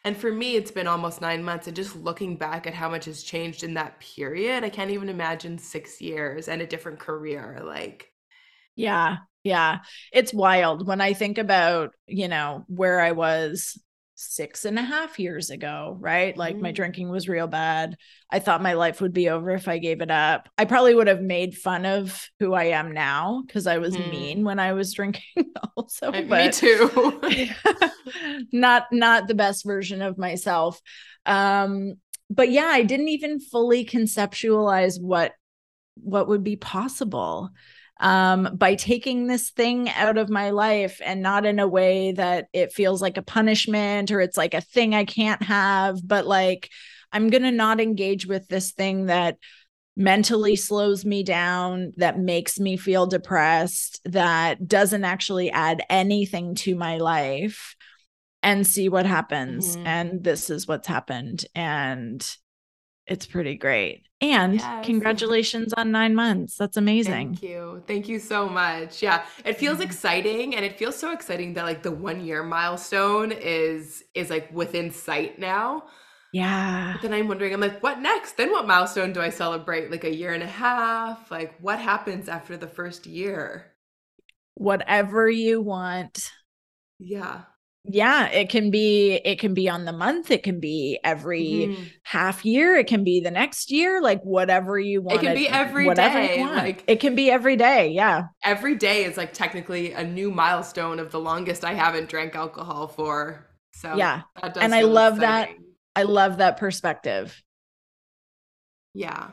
and 0.04 0.16
for 0.16 0.32
me 0.32 0.56
it's 0.56 0.70
been 0.70 0.86
almost 0.86 1.20
nine 1.20 1.44
months 1.44 1.66
and 1.66 1.76
just 1.76 1.96
looking 1.96 2.36
back 2.36 2.66
at 2.66 2.74
how 2.74 2.88
much 2.88 3.04
has 3.04 3.22
changed 3.22 3.62
in 3.62 3.74
that 3.74 4.00
period 4.00 4.64
i 4.64 4.70
can't 4.70 4.90
even 4.90 5.08
imagine 5.08 5.58
six 5.58 6.00
years 6.00 6.48
and 6.48 6.62
a 6.62 6.66
different 6.66 6.98
career 6.98 7.60
like 7.64 8.10
yeah 8.76 9.18
yeah 9.44 9.78
it's 10.12 10.32
wild 10.32 10.86
when 10.86 11.00
i 11.00 11.12
think 11.12 11.36
about 11.36 11.92
you 12.06 12.28
know 12.28 12.64
where 12.68 13.00
i 13.00 13.12
was 13.12 13.78
six 14.20 14.66
and 14.66 14.78
a 14.78 14.82
half 14.82 15.18
years 15.18 15.48
ago, 15.48 15.96
right? 15.98 16.36
Like 16.36 16.56
mm. 16.56 16.60
my 16.60 16.72
drinking 16.72 17.08
was 17.08 17.28
real 17.28 17.46
bad. 17.46 17.96
I 18.30 18.38
thought 18.38 18.62
my 18.62 18.74
life 18.74 19.00
would 19.00 19.14
be 19.14 19.30
over 19.30 19.50
if 19.50 19.66
I 19.66 19.78
gave 19.78 20.02
it 20.02 20.10
up. 20.10 20.48
I 20.58 20.66
probably 20.66 20.94
would 20.94 21.06
have 21.06 21.22
made 21.22 21.56
fun 21.56 21.86
of 21.86 22.28
who 22.38 22.52
I 22.52 22.64
am 22.64 22.92
now 22.92 23.42
because 23.46 23.66
I 23.66 23.78
was 23.78 23.96
mm. 23.96 24.10
mean 24.10 24.44
when 24.44 24.58
I 24.58 24.74
was 24.74 24.92
drinking 24.94 25.22
also. 25.76 26.12
But 26.12 26.28
me 26.28 26.50
too. 26.50 27.20
not 28.52 28.86
not 28.92 29.26
the 29.26 29.34
best 29.34 29.64
version 29.64 30.02
of 30.02 30.18
myself. 30.18 30.80
Um, 31.24 31.94
but 32.28 32.50
yeah, 32.50 32.66
I 32.66 32.82
didn't 32.82 33.08
even 33.08 33.40
fully 33.40 33.86
conceptualize 33.86 35.00
what 35.00 35.32
what 35.96 36.28
would 36.28 36.44
be 36.44 36.56
possible 36.56 37.50
um, 38.00 38.48
by 38.56 38.74
taking 38.74 39.26
this 39.26 39.50
thing 39.50 39.90
out 39.90 40.18
of 40.18 40.30
my 40.30 40.50
life 40.50 41.00
and 41.04 41.22
not 41.22 41.44
in 41.44 41.58
a 41.58 41.68
way 41.68 42.12
that 42.12 42.48
it 42.52 42.72
feels 42.72 43.02
like 43.02 43.18
a 43.18 43.22
punishment 43.22 44.10
or 44.10 44.20
it's 44.20 44.38
like 44.38 44.54
a 44.54 44.62
thing 44.62 44.94
I 44.94 45.04
can't 45.04 45.42
have, 45.42 46.06
but 46.06 46.26
like 46.26 46.70
I'm 47.12 47.28
going 47.28 47.42
to 47.42 47.50
not 47.50 47.80
engage 47.80 48.26
with 48.26 48.48
this 48.48 48.72
thing 48.72 49.06
that 49.06 49.36
mentally 49.96 50.56
slows 50.56 51.04
me 51.04 51.22
down, 51.22 51.92
that 51.98 52.18
makes 52.18 52.58
me 52.58 52.78
feel 52.78 53.06
depressed, 53.06 54.00
that 54.04 54.66
doesn't 54.66 55.04
actually 55.04 55.50
add 55.50 55.82
anything 55.90 56.54
to 56.54 56.74
my 56.74 56.96
life 56.96 57.76
and 58.42 58.66
see 58.66 58.88
what 58.88 59.04
happens. 59.04 59.76
Mm-hmm. 59.76 59.86
And 59.86 60.24
this 60.24 60.48
is 60.48 60.66
what's 60.66 60.88
happened. 60.88 61.44
And 61.54 62.26
it's 63.10 63.26
pretty 63.26 63.56
great. 63.56 64.06
And 64.22 64.54
yes. 64.54 64.86
congratulations 64.86 65.72
on 65.72 65.90
nine 65.90 66.14
months. 66.14 66.56
That's 66.56 66.76
amazing. 66.76 67.34
Thank 67.34 67.42
you. 67.42 67.82
Thank 67.86 68.08
you 68.08 68.20
so 68.20 68.48
much. 68.48 69.02
Yeah. 69.02 69.24
It 69.44 69.58
feels 69.58 69.80
exciting 69.80 70.54
and 70.54 70.64
it 70.64 70.78
feels 70.78 70.96
so 70.96 71.12
exciting 71.12 71.54
that 71.54 71.64
like 71.64 71.82
the 71.82 71.90
one 71.90 72.24
year 72.24 72.42
milestone 72.42 73.32
is 73.32 74.04
is 74.14 74.30
like 74.30 74.52
within 74.52 74.90
sight 74.90 75.38
now. 75.38 75.84
Yeah. 76.32 76.92
But 76.92 77.02
then 77.02 77.12
I'm 77.12 77.26
wondering, 77.26 77.52
I'm 77.52 77.60
like, 77.60 77.82
what 77.82 78.00
next? 78.00 78.36
Then 78.36 78.52
what 78.52 78.66
milestone 78.66 79.12
do 79.12 79.20
I 79.20 79.30
celebrate? 79.30 79.90
Like 79.90 80.04
a 80.04 80.14
year 80.14 80.32
and 80.32 80.42
a 80.42 80.46
half? 80.46 81.30
Like 81.30 81.58
what 81.60 81.80
happens 81.80 82.28
after 82.28 82.56
the 82.56 82.68
first 82.68 83.06
year? 83.06 83.72
Whatever 84.54 85.28
you 85.28 85.60
want. 85.60 86.30
Yeah. 87.00 87.42
Yeah, 87.84 88.26
it 88.28 88.50
can 88.50 88.70
be 88.70 89.14
it 89.24 89.38
can 89.38 89.54
be 89.54 89.68
on 89.68 89.86
the 89.86 89.92
month, 89.92 90.30
it 90.30 90.42
can 90.42 90.60
be 90.60 90.98
every 91.02 91.42
mm-hmm. 91.42 91.82
half 92.02 92.44
year, 92.44 92.76
it 92.76 92.86
can 92.86 93.04
be 93.04 93.20
the 93.20 93.30
next 93.30 93.70
year, 93.70 94.02
like 94.02 94.22
whatever 94.22 94.78
you 94.78 95.00
want. 95.00 95.22
It 95.22 95.26
can 95.26 95.34
be 95.34 95.48
every 95.48 95.92
day. 95.94 96.44
Like 96.44 96.84
it 96.86 97.00
can 97.00 97.14
be 97.14 97.30
every 97.30 97.56
day. 97.56 97.88
Yeah. 97.88 98.24
Every 98.44 98.76
day 98.76 99.04
is 99.04 99.16
like 99.16 99.32
technically 99.32 99.92
a 99.92 100.04
new 100.04 100.30
milestone 100.30 100.98
of 100.98 101.10
the 101.10 101.20
longest 101.20 101.64
I 101.64 101.72
haven't 101.72 102.10
drank 102.10 102.34
alcohol 102.34 102.86
for. 102.86 103.46
So 103.72 103.94
yeah. 103.96 104.22
and 104.42 104.74
I 104.74 104.82
love 104.82 105.16
exciting. 105.16 105.56
that 105.94 106.00
I 106.00 106.02
love 106.02 106.38
that 106.38 106.58
perspective. 106.58 107.42
Yeah. 108.92 109.28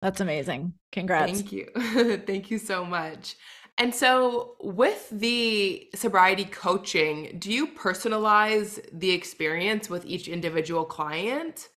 That's 0.00 0.20
amazing. 0.20 0.74
Congrats. 0.90 1.32
Thank 1.32 1.52
you. 1.52 1.66
Thank 2.26 2.50
you 2.50 2.58
so 2.58 2.84
much. 2.84 3.36
And 3.76 3.92
so, 3.92 4.54
with 4.60 5.08
the 5.10 5.88
sobriety 5.96 6.44
coaching, 6.44 7.36
do 7.40 7.52
you 7.52 7.66
personalize 7.66 8.80
the 8.92 9.10
experience 9.10 9.90
with 9.90 10.06
each 10.06 10.28
individual 10.28 10.84
client? 10.84 11.68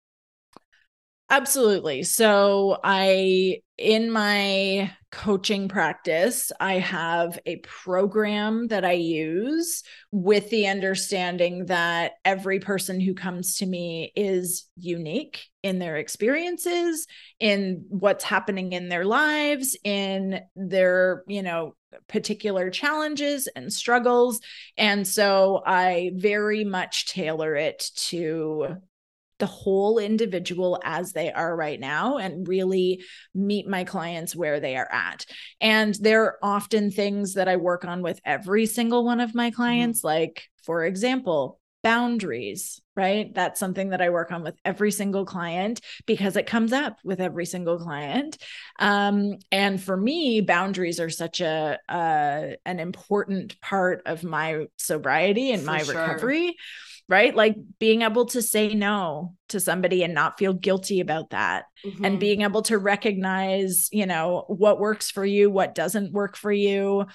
Absolutely. 1.29 2.03
So, 2.03 2.79
I, 2.83 3.61
in 3.79 4.11
my 4.11 4.91
coaching 5.11 5.67
practice, 5.69 6.51
I 6.59 6.75
have 6.75 7.39
a 7.47 7.57
program 7.57 8.67
that 8.67 8.85
I 8.85 8.93
use 8.93 9.81
with 10.11 10.49
the 10.51 10.67
understanding 10.67 11.65
that 11.65 12.13
every 12.23 12.59
person 12.59 12.99
who 12.99 13.15
comes 13.15 13.57
to 13.57 13.65
me 13.65 14.11
is 14.15 14.65
unique 14.75 15.47
in 15.67 15.79
their 15.79 15.97
experiences, 15.97 17.05
in 17.39 17.85
what's 17.89 18.23
happening 18.23 18.71
in 18.71 18.89
their 18.89 19.05
lives, 19.05 19.77
in 19.83 20.39
their, 20.55 21.23
you 21.27 21.43
know, 21.43 21.75
particular 22.07 22.69
challenges 22.69 23.47
and 23.47 23.71
struggles. 23.71 24.39
And 24.77 25.07
so 25.07 25.61
I 25.65 26.11
very 26.15 26.63
much 26.63 27.07
tailor 27.07 27.55
it 27.55 27.89
to 28.07 28.77
the 29.39 29.45
whole 29.45 29.99
individual 29.99 30.79
as 30.83 31.13
they 31.13 31.31
are 31.31 31.55
right 31.55 31.79
now 31.79 32.17
and 32.17 32.47
really 32.47 33.03
meet 33.35 33.67
my 33.67 33.83
clients 33.83 34.35
where 34.35 34.59
they 34.59 34.75
are 34.75 34.91
at. 34.91 35.25
And 35.61 35.93
there 35.95 36.23
are 36.23 36.37
often 36.41 36.89
things 36.89 37.35
that 37.35 37.47
I 37.47 37.57
work 37.57 37.85
on 37.85 38.01
with 38.01 38.19
every 38.25 38.65
single 38.65 39.05
one 39.05 39.19
of 39.19 39.35
my 39.35 39.49
mm-hmm. 39.49 39.55
clients, 39.55 39.99
mm-hmm. 39.99 40.07
like, 40.07 40.49
for 40.63 40.85
example, 40.85 41.59
boundaries, 41.83 42.81
right? 42.97 43.33
That's 43.33 43.59
something 43.59 43.89
that 43.89 44.01
I 44.01 44.09
work 44.09 44.31
on 44.31 44.43
with 44.43 44.55
every 44.65 44.91
single 44.91 45.23
client 45.23 45.79
because 46.05 46.35
it 46.35 46.47
comes 46.47 46.73
up 46.73 46.97
with 47.03 47.21
every 47.21 47.45
single 47.45 47.77
client. 47.77 48.37
Um, 48.79 49.37
and 49.51 49.81
for 49.81 49.95
me, 49.95 50.41
boundaries 50.41 50.99
are 50.99 51.09
such 51.09 51.39
a 51.39 51.79
uh, 51.87 52.55
an 52.65 52.79
important 52.79 53.61
part 53.61 54.01
of 54.05 54.23
my 54.23 54.65
sobriety 54.77 55.51
and 55.51 55.61
for 55.61 55.71
my 55.71 55.83
sure. 55.83 55.95
recovery 55.95 56.57
right? 57.09 57.33
Like 57.35 57.55
being 57.79 58.01
able 58.01 58.25
to 58.27 58.41
say 58.41 58.73
no 58.73 59.33
to 59.49 59.59
somebody 59.59 60.03
and 60.03 60.13
not 60.13 60.37
feel 60.37 60.53
guilty 60.53 60.99
about 60.99 61.29
that 61.29 61.65
mm-hmm. 61.85 62.03
and 62.03 62.19
being 62.19 62.41
able 62.41 62.63
to 62.63 62.77
recognize, 62.77 63.87
you 63.91 64.05
know, 64.05 64.43
what 64.47 64.79
works 64.79 65.09
for 65.09 65.25
you, 65.25 65.49
what 65.49 65.73
doesn't 65.73 66.11
work 66.11 66.35
for 66.35 66.51
you. 66.51 67.05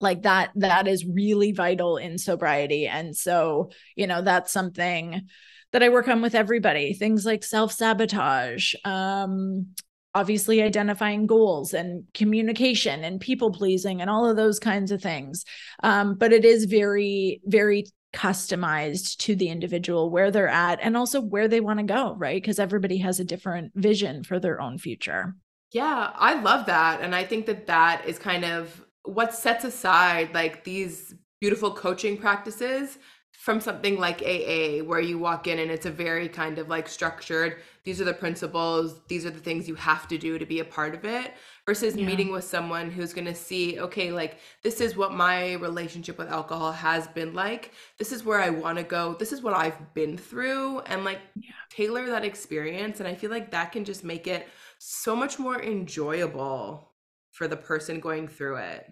Like 0.00 0.22
that 0.22 0.50
that 0.56 0.86
is 0.86 1.06
really 1.06 1.52
vital 1.52 1.96
in 1.96 2.18
sobriety 2.18 2.86
and 2.86 3.16
so, 3.16 3.70
you 3.94 4.06
know, 4.06 4.22
that's 4.22 4.52
something 4.52 5.28
that 5.72 5.82
I 5.82 5.88
work 5.88 6.08
on 6.08 6.22
with 6.22 6.34
everybody. 6.34 6.92
Things 6.92 7.24
like 7.24 7.44
self-sabotage, 7.44 8.74
um 8.84 9.68
obviously 10.14 10.62
identifying 10.62 11.26
goals 11.26 11.74
and 11.74 12.04
communication 12.14 13.04
and 13.04 13.20
people 13.20 13.50
pleasing 13.50 14.00
and 14.00 14.08
all 14.08 14.24
of 14.24 14.34
those 14.34 14.58
kinds 14.58 14.90
of 14.90 15.02
things 15.02 15.44
um, 15.82 16.14
but 16.14 16.32
it 16.32 16.42
is 16.42 16.64
very 16.64 17.38
very 17.44 17.84
customized 18.16 19.18
to 19.18 19.36
the 19.36 19.48
individual 19.48 20.10
where 20.10 20.30
they're 20.30 20.48
at 20.48 20.80
and 20.82 20.96
also 20.96 21.20
where 21.20 21.48
they 21.48 21.60
want 21.60 21.78
to 21.78 21.84
go, 21.84 22.14
right? 22.14 22.42
Because 22.42 22.58
everybody 22.58 22.96
has 22.98 23.20
a 23.20 23.24
different 23.24 23.72
vision 23.74 24.24
for 24.24 24.40
their 24.40 24.58
own 24.58 24.78
future. 24.78 25.34
Yeah, 25.72 26.12
I 26.14 26.40
love 26.40 26.66
that. 26.66 27.02
And 27.02 27.14
I 27.14 27.24
think 27.24 27.44
that 27.46 27.66
that 27.66 28.06
is 28.06 28.18
kind 28.18 28.44
of 28.44 28.82
what 29.06 29.34
sets 29.34 29.64
aside 29.64 30.34
like 30.34 30.64
these 30.64 31.14
beautiful 31.40 31.70
coaching 31.70 32.16
practices 32.16 32.98
from 33.32 33.60
something 33.60 33.98
like 33.98 34.22
AA, 34.22 34.82
where 34.82 34.98
you 34.98 35.18
walk 35.18 35.46
in 35.46 35.58
and 35.60 35.70
it's 35.70 35.86
a 35.86 35.90
very 35.90 36.28
kind 36.28 36.58
of 36.58 36.68
like 36.68 36.88
structured, 36.88 37.58
these 37.84 38.00
are 38.00 38.04
the 38.04 38.12
principles, 38.12 39.02
these 39.06 39.24
are 39.24 39.30
the 39.30 39.38
things 39.38 39.68
you 39.68 39.74
have 39.76 40.08
to 40.08 40.18
do 40.18 40.38
to 40.38 40.46
be 40.46 40.58
a 40.58 40.64
part 40.64 40.94
of 40.94 41.04
it, 41.04 41.34
versus 41.64 41.94
yeah. 41.94 42.06
meeting 42.06 42.32
with 42.32 42.42
someone 42.42 42.90
who's 42.90 43.12
going 43.12 43.26
to 43.26 43.34
see, 43.34 43.78
okay, 43.78 44.10
like 44.10 44.38
this 44.64 44.80
is 44.80 44.96
what 44.96 45.12
my 45.12 45.52
relationship 45.54 46.18
with 46.18 46.28
alcohol 46.28 46.72
has 46.72 47.06
been 47.08 47.34
like. 47.34 47.72
This 47.98 48.10
is 48.10 48.24
where 48.24 48.40
I 48.40 48.50
want 48.50 48.78
to 48.78 48.84
go. 48.84 49.14
This 49.14 49.32
is 49.32 49.42
what 49.42 49.54
I've 49.54 49.94
been 49.94 50.16
through, 50.16 50.80
and 50.80 51.04
like 51.04 51.20
yeah. 51.36 51.50
tailor 51.70 52.06
that 52.06 52.24
experience. 52.24 52.98
And 52.98 53.08
I 53.08 53.14
feel 53.14 53.30
like 53.30 53.52
that 53.52 53.70
can 53.70 53.84
just 53.84 54.02
make 54.02 54.26
it 54.26 54.48
so 54.78 55.14
much 55.14 55.38
more 55.38 55.62
enjoyable 55.62 56.90
for 57.30 57.46
the 57.46 57.56
person 57.56 58.00
going 58.00 58.26
through 58.26 58.56
it. 58.56 58.90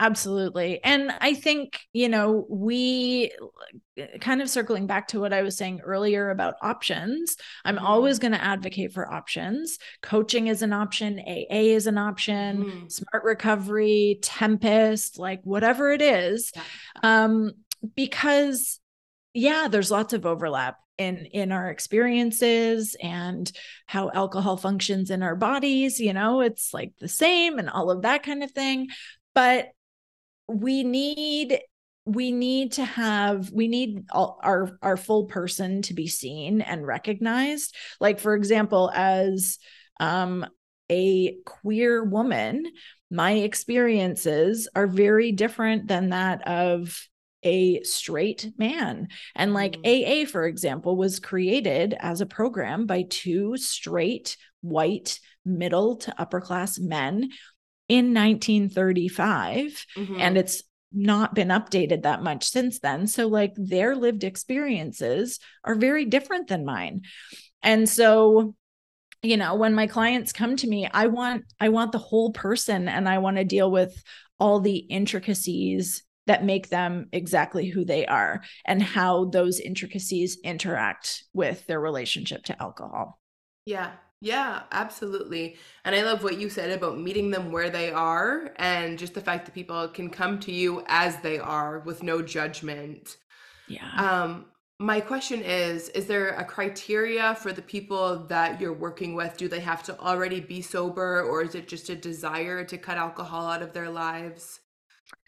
Absolutely. 0.00 0.82
And 0.82 1.12
I 1.20 1.34
think, 1.34 1.78
you 1.92 2.08
know, 2.08 2.46
we 2.48 3.30
kind 4.20 4.42
of 4.42 4.50
circling 4.50 4.88
back 4.88 5.08
to 5.08 5.20
what 5.20 5.32
I 5.32 5.42
was 5.42 5.56
saying 5.56 5.82
earlier 5.82 6.30
about 6.30 6.56
options, 6.62 7.36
I'm 7.64 7.76
mm-hmm. 7.76 7.86
always 7.86 8.18
going 8.18 8.32
to 8.32 8.42
advocate 8.42 8.92
for 8.92 9.10
options. 9.10 9.78
Coaching 10.02 10.48
is 10.48 10.62
an 10.62 10.72
option, 10.72 11.20
AA 11.20 11.74
is 11.76 11.86
an 11.86 11.96
option, 11.96 12.64
mm-hmm. 12.64 12.88
smart 12.88 13.22
recovery, 13.22 14.18
Tempest, 14.20 15.18
like 15.18 15.42
whatever 15.44 15.92
it 15.92 16.02
is. 16.02 16.50
Yeah. 16.54 16.62
Um, 17.02 17.52
because 17.94 18.80
yeah, 19.32 19.68
there's 19.70 19.92
lots 19.92 20.12
of 20.12 20.26
overlap 20.26 20.76
in 20.98 21.26
in 21.26 21.52
our 21.52 21.70
experiences 21.70 22.96
and 23.00 23.50
how 23.86 24.10
alcohol 24.12 24.56
functions 24.56 25.10
in 25.10 25.24
our 25.24 25.34
bodies 25.34 25.98
you 25.98 26.12
know 26.12 26.40
it's 26.40 26.72
like 26.72 26.92
the 27.00 27.08
same 27.08 27.58
and 27.58 27.68
all 27.68 27.90
of 27.90 28.02
that 28.02 28.22
kind 28.22 28.44
of 28.44 28.52
thing 28.52 28.86
but 29.34 29.70
we 30.48 30.84
need 30.84 31.60
we 32.06 32.32
need 32.32 32.72
to 32.72 32.84
have 32.84 33.50
we 33.50 33.66
need 33.66 34.04
all, 34.10 34.38
our 34.42 34.78
our 34.82 34.96
full 34.96 35.24
person 35.24 35.80
to 35.82 35.94
be 35.94 36.06
seen 36.06 36.60
and 36.60 36.86
recognized 36.86 37.74
like 38.00 38.20
for 38.20 38.34
example 38.34 38.90
as 38.94 39.58
um 40.00 40.46
a 40.90 41.34
queer 41.46 42.04
woman 42.04 42.66
my 43.10 43.32
experiences 43.32 44.68
are 44.74 44.86
very 44.86 45.32
different 45.32 45.88
than 45.88 46.10
that 46.10 46.46
of 46.46 47.08
a 47.44 47.82
straight 47.82 48.50
man. 48.58 49.08
And 49.36 49.54
like 49.54 49.76
mm. 49.76 50.24
AA, 50.24 50.26
for 50.26 50.46
example, 50.46 50.96
was 50.96 51.20
created 51.20 51.94
as 52.00 52.20
a 52.20 52.26
program 52.26 52.86
by 52.86 53.04
two 53.08 53.56
straight, 53.56 54.36
white, 54.62 55.20
middle 55.44 55.96
to 55.96 56.20
upper 56.20 56.40
class 56.40 56.78
men 56.78 57.30
in 57.88 58.14
1935 58.14 59.86
mm-hmm. 59.96 60.20
and 60.20 60.38
it's 60.38 60.62
not 60.92 61.34
been 61.34 61.48
updated 61.48 62.02
that 62.02 62.22
much 62.22 62.44
since 62.44 62.78
then. 62.78 63.06
So 63.06 63.26
like 63.26 63.52
their 63.56 63.96
lived 63.96 64.24
experiences 64.24 65.40
are 65.64 65.74
very 65.74 66.04
different 66.04 66.48
than 66.48 66.64
mine. 66.64 67.02
And 67.62 67.88
so 67.88 68.54
you 69.22 69.38
know 69.38 69.54
when 69.54 69.74
my 69.74 69.86
clients 69.86 70.34
come 70.34 70.54
to 70.54 70.66
me 70.66 70.86
i 70.92 71.06
want 71.06 71.44
i 71.58 71.70
want 71.70 71.92
the 71.92 71.98
whole 71.98 72.30
person 72.30 72.88
and 72.88 73.08
i 73.08 73.16
want 73.16 73.38
to 73.38 73.44
deal 73.44 73.70
with 73.70 74.04
all 74.38 74.60
the 74.60 74.76
intricacies 74.76 76.02
that 76.26 76.44
make 76.44 76.68
them 76.68 77.06
exactly 77.12 77.68
who 77.68 77.84
they 77.84 78.06
are 78.06 78.42
and 78.64 78.82
how 78.82 79.26
those 79.26 79.60
intricacies 79.60 80.38
interact 80.42 81.24
with 81.32 81.66
their 81.66 81.80
relationship 81.80 82.44
to 82.44 82.62
alcohol. 82.62 83.18
Yeah 83.66 83.92
yeah, 84.24 84.62
absolutely. 84.72 85.56
And 85.84 85.94
I 85.94 86.02
love 86.02 86.24
what 86.24 86.38
you 86.38 86.48
said 86.48 86.70
about 86.70 86.98
meeting 86.98 87.30
them 87.30 87.52
where 87.52 87.68
they 87.68 87.92
are 87.92 88.54
and 88.56 88.98
just 88.98 89.12
the 89.12 89.20
fact 89.20 89.44
that 89.44 89.54
people 89.54 89.86
can 89.88 90.08
come 90.08 90.40
to 90.40 90.52
you 90.52 90.82
as 90.86 91.18
they 91.18 91.38
are 91.38 91.80
with 91.80 92.02
no 92.02 92.22
judgment. 92.22 93.18
Yeah. 93.68 93.90
Um 93.96 94.46
my 94.80 94.98
question 94.98 95.42
is 95.42 95.90
is 95.90 96.06
there 96.06 96.30
a 96.30 96.44
criteria 96.44 97.34
for 97.34 97.52
the 97.52 97.62
people 97.62 98.24
that 98.26 98.60
you're 98.60 98.72
working 98.72 99.14
with 99.14 99.36
do 99.36 99.46
they 99.46 99.60
have 99.60 99.84
to 99.84 99.96
already 100.00 100.40
be 100.40 100.60
sober 100.60 101.22
or 101.22 101.42
is 101.42 101.54
it 101.54 101.68
just 101.68 101.88
a 101.90 101.94
desire 101.94 102.64
to 102.64 102.76
cut 102.76 102.98
alcohol 102.98 103.46
out 103.46 103.62
of 103.62 103.72
their 103.72 103.88
lives 103.88 104.58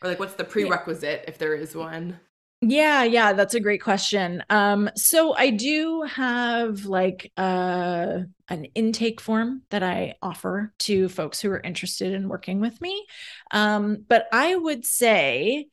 or 0.03 0.09
like 0.09 0.19
what's 0.19 0.35
the 0.35 0.43
prerequisite 0.43 1.21
yeah. 1.23 1.31
if 1.31 1.39
there 1.39 1.55
is 1.55 1.77
one 1.77 2.19
yeah 2.63 3.05
yeah 3.05 3.33
that's 3.35 3.55
a 3.55 3.61
great 3.61 3.83
question 3.83 4.43
um 4.49 4.89
so 4.97 5.35
i 5.37 5.51
do 5.51 6.03
have 6.03 6.87
like 6.87 7.31
uh 7.37 8.19
an 8.49 8.65
intake 8.75 9.21
form 9.21 9.63
that 9.71 9.83
i 9.83 10.15
offer 10.23 10.73
to 10.79 11.09
folks 11.09 11.41
who 11.41 11.51
are 11.51 11.61
interested 11.61 12.15
in 12.15 12.29
working 12.29 12.61
with 12.61 12.81
me 12.81 13.05
um 13.51 13.99
but 14.09 14.27
i 14.33 14.55
would 14.55 14.87
say 14.87 15.67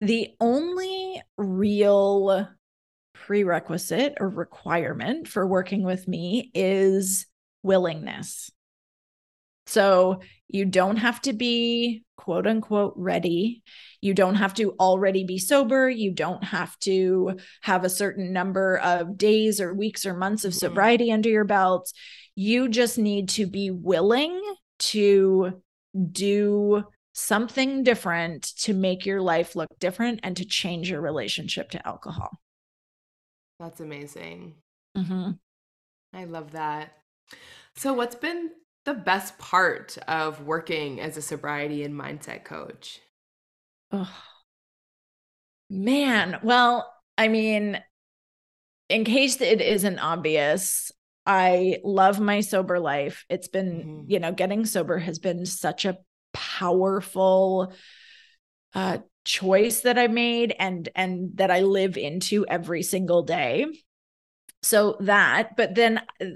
the 0.00 0.28
only 0.40 1.20
real 1.36 2.48
prerequisite 3.26 4.14
or 4.20 4.28
requirement 4.28 5.26
for 5.28 5.46
working 5.46 5.82
with 5.82 6.06
me 6.06 6.50
is 6.54 7.26
willingness. 7.62 8.50
So 9.68 10.20
you 10.48 10.64
don't 10.64 10.96
have 10.96 11.20
to 11.22 11.34
be 11.34 12.02
quote 12.16 12.46
unquote 12.46 12.94
ready. 12.96 13.62
You 14.00 14.14
don't 14.14 14.36
have 14.36 14.54
to 14.54 14.72
already 14.80 15.24
be 15.24 15.38
sober. 15.38 15.90
You 15.90 16.10
don't 16.10 16.42
have 16.42 16.78
to 16.80 17.38
have 17.62 17.84
a 17.84 17.90
certain 17.90 18.32
number 18.32 18.78
of 18.78 19.18
days 19.18 19.60
or 19.60 19.74
weeks 19.74 20.06
or 20.06 20.14
months 20.14 20.44
of 20.44 20.52
mm-hmm. 20.52 20.58
sobriety 20.58 21.06
mm-hmm. 21.06 21.14
under 21.14 21.28
your 21.28 21.44
belt. 21.44 21.92
You 22.34 22.68
just 22.68 22.98
need 22.98 23.28
to 23.30 23.46
be 23.46 23.70
willing 23.70 24.40
to 24.78 25.60
do 26.12 26.84
something 27.12 27.82
different 27.82 28.44
to 28.60 28.72
make 28.72 29.04
your 29.04 29.20
life 29.20 29.54
look 29.54 29.68
different 29.80 30.20
and 30.22 30.36
to 30.38 30.46
change 30.46 30.90
your 30.90 31.02
relationship 31.02 31.70
to 31.72 31.86
alcohol. 31.86 32.30
That's 33.60 33.80
amazing. 33.80 34.54
Mm-hmm. 34.96 35.32
I 36.14 36.24
love 36.24 36.52
that. 36.52 36.92
So, 37.76 37.92
what's 37.92 38.14
been 38.14 38.50
the 38.88 38.94
best 38.94 39.36
part 39.36 39.98
of 40.08 40.46
working 40.46 40.98
as 40.98 41.18
a 41.18 41.22
sobriety 41.22 41.84
and 41.84 41.94
mindset 41.94 42.42
coach? 42.42 43.00
Oh, 43.92 44.10
man. 45.68 46.38
Well, 46.42 46.90
I 47.18 47.28
mean, 47.28 47.78
in 48.88 49.04
case 49.04 49.42
it 49.42 49.60
isn't 49.60 49.98
obvious, 49.98 50.90
I 51.26 51.80
love 51.84 52.18
my 52.18 52.40
sober 52.40 52.80
life. 52.80 53.26
It's 53.28 53.48
been, 53.48 53.72
mm-hmm. 53.72 54.10
you 54.10 54.20
know, 54.20 54.32
getting 54.32 54.64
sober 54.64 54.96
has 54.96 55.18
been 55.18 55.44
such 55.44 55.84
a 55.84 55.98
powerful 56.32 57.74
uh, 58.74 58.98
choice 59.26 59.82
that 59.82 59.98
I 59.98 60.06
made 60.06 60.54
and 60.58 60.88
and 60.94 61.32
that 61.34 61.50
I 61.50 61.60
live 61.60 61.98
into 61.98 62.46
every 62.46 62.82
single 62.82 63.22
day. 63.22 63.66
So 64.62 64.96
that, 65.00 65.56
but 65.56 65.74
then 65.74 66.00
uh, 66.20 66.26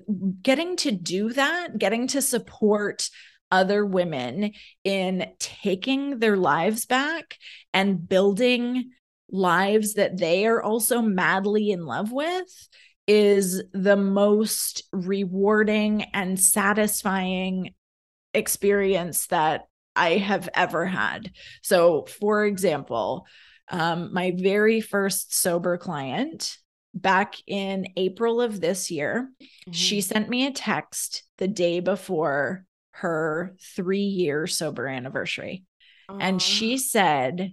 getting 0.43 0.77
to 0.77 0.93
do 0.93 1.33
that, 1.33 1.79
getting 1.79 2.07
to 2.09 2.23
support 2.23 3.09
other 3.51 3.85
women 3.85 4.53
in 4.85 5.27
taking 5.39 6.18
their 6.18 6.37
lives 6.37 6.87
back 6.87 7.37
and 7.75 8.09
building 8.09 8.91
lives 9.31 9.95
that 9.95 10.16
they 10.16 10.47
are 10.47 10.62
also 10.62 11.03
madly 11.03 11.70
in 11.70 11.85
love 11.85 12.12
with 12.12 12.68
is 13.07 13.62
the 13.73 13.97
most 13.97 14.85
rewarding 14.93 16.03
and 16.14 16.39
satisfying 16.39 17.75
experience 18.33 19.27
that 19.27 19.62
I 19.97 20.16
have 20.16 20.49
ever 20.55 20.87
had. 20.87 21.33
So, 21.62 22.07
for 22.20 22.47
example, 22.47 23.27
um, 23.68 24.12
my 24.12 24.33
very 24.37 24.81
first 24.81 25.35
sober 25.35 25.77
client 25.77 26.57
back 26.95 27.34
in 27.47 27.86
April 27.97 28.40
of 28.40 28.61
this 28.61 28.90
year, 28.90 29.30
mm-hmm. 29.43 29.72
she 29.72 30.01
sent 30.01 30.28
me 30.28 30.47
a 30.47 30.53
text 30.53 31.24
the 31.38 31.49
day 31.49 31.80
before 31.80 32.64
her 32.93 33.55
three 33.61 34.01
year 34.01 34.47
sober 34.47 34.86
anniversary. 34.86 35.64
Aww. 36.11 36.18
And 36.20 36.43
she 36.43 36.78
said, 36.78 37.53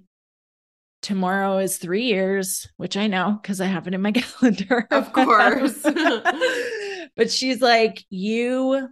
Tomorrow 1.02 1.60
is 1.60 1.78
three 1.78 2.04
years, 2.04 2.68
which 2.76 2.98
I 2.98 3.08
know 3.08 3.40
because 3.42 3.62
I 3.62 3.68
have 3.68 3.88
it 3.88 3.94
in 3.94 4.02
my 4.02 4.12
calendar. 4.14 4.86
Of 4.92 5.14
course. 5.14 5.82
but 7.16 7.32
she's 7.32 7.62
like, 7.62 8.04
You 8.10 8.90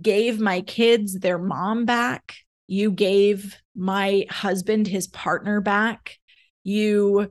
gave 0.00 0.40
my 0.40 0.60
kids 0.62 1.20
their 1.20 1.38
mom 1.38 1.84
back 1.84 2.34
you 2.66 2.90
gave 2.90 3.56
my 3.74 4.26
husband 4.30 4.86
his 4.86 5.06
partner 5.08 5.60
back 5.60 6.18
you 6.62 7.30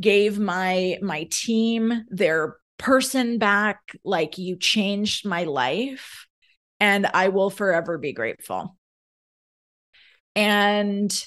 gave 0.00 0.38
my 0.38 0.98
my 1.02 1.26
team 1.30 2.04
their 2.08 2.56
person 2.78 3.38
back 3.38 3.80
like 4.04 4.36
you 4.36 4.56
changed 4.56 5.26
my 5.26 5.44
life 5.44 6.26
and 6.78 7.06
i 7.06 7.28
will 7.28 7.48
forever 7.50 7.96
be 7.96 8.12
grateful. 8.12 8.76
And 10.34 11.26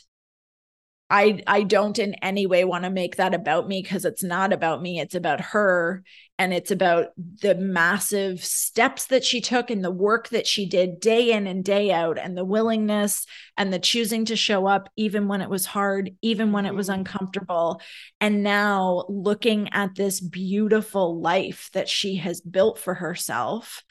I 1.09 1.41
I 1.47 1.63
don't 1.63 1.97
in 1.97 2.13
any 2.15 2.45
way 2.45 2.63
want 2.65 2.83
to 2.83 2.89
make 2.89 3.15
that 3.15 3.33
about 3.33 3.67
me 3.67 3.81
because 3.81 4.05
it's 4.05 4.23
not 4.23 4.53
about 4.53 4.81
me 4.81 4.99
it's 4.99 5.15
about 5.15 5.41
her 5.41 6.03
and 6.37 6.53
it's 6.53 6.71
about 6.71 7.07
the 7.17 7.55
massive 7.55 8.43
steps 8.45 9.07
that 9.07 9.23
she 9.23 9.41
took 9.41 9.71
and 9.71 9.83
the 9.83 9.91
work 9.91 10.29
that 10.29 10.45
she 10.45 10.67
did 10.67 10.99
day 10.99 11.31
in 11.31 11.47
and 11.47 11.63
day 11.63 11.91
out 11.91 12.19
and 12.19 12.37
the 12.37 12.45
willingness 12.45 13.25
and 13.57 13.73
the 13.73 13.79
choosing 13.79 14.25
to 14.25 14.35
show 14.35 14.67
up 14.67 14.89
even 14.95 15.27
when 15.27 15.41
it 15.41 15.49
was 15.49 15.65
hard 15.65 16.11
even 16.21 16.51
when 16.51 16.65
it 16.65 16.75
was 16.75 16.89
mm-hmm. 16.89 16.99
uncomfortable 16.99 17.81
and 18.21 18.43
now 18.43 19.05
looking 19.09 19.69
at 19.73 19.95
this 19.95 20.19
beautiful 20.19 21.19
life 21.19 21.69
that 21.73 21.89
she 21.89 22.17
has 22.17 22.39
built 22.39 22.77
for 22.77 22.93
herself 22.93 23.83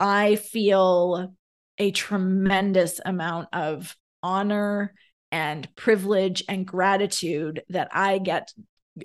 I 0.00 0.36
feel 0.36 1.34
a 1.76 1.90
tremendous 1.90 3.00
amount 3.04 3.48
of 3.52 3.96
honor 4.22 4.94
and 5.30 5.68
privilege 5.76 6.42
and 6.48 6.66
gratitude 6.66 7.62
that 7.68 7.88
I 7.92 8.18
get 8.18 8.52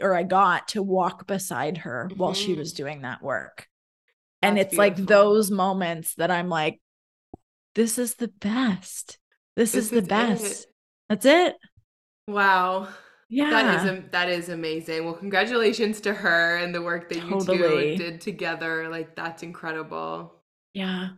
or 0.02 0.16
I 0.16 0.24
got 0.24 0.70
to 0.70 0.82
walk 0.82 1.28
beside 1.28 1.80
her 1.80 2.08
mm-hmm. 2.10 2.18
while 2.18 2.34
she 2.34 2.52
mm-hmm. 2.52 2.60
was 2.60 2.74
doing 2.74 3.02
that 3.02 3.22
work. 3.22 3.68
That's 4.42 4.50
and 4.50 4.60
it's 4.60 4.72
beautiful. 4.72 5.02
like 5.02 5.08
those 5.08 5.52
moments 5.52 6.16
that 6.16 6.32
I'm 6.32 6.50
like, 6.50 6.82
this 7.76 7.98
is 7.98 8.16
the 8.16 8.28
best. 8.28 9.18
This, 9.56 9.74
this 9.74 9.86
is 9.86 9.92
the 9.92 10.02
best. 10.02 10.64
It. 10.64 10.68
That's 11.10 11.26
it. 11.26 11.56
Wow. 12.28 12.88
Yeah. 13.30 13.50
That 13.50 13.86
is 13.86 14.04
that 14.12 14.30
is 14.30 14.50
amazing. 14.50 15.06
Well, 15.06 15.16
congratulations 15.16 16.02
to 16.02 16.14
her 16.14 16.58
and 16.58 16.74
the 16.74 16.82
work 16.82 17.10
that 17.10 17.20
totally. 17.20 17.92
you 17.92 17.98
two 17.98 18.04
did 18.04 18.22
together. 18.22 18.90
Like 18.90 19.16
that's 19.16 19.44
incredible. 19.44 20.36
Yeah. 20.74 21.10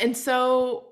And 0.00 0.16
so 0.16 0.87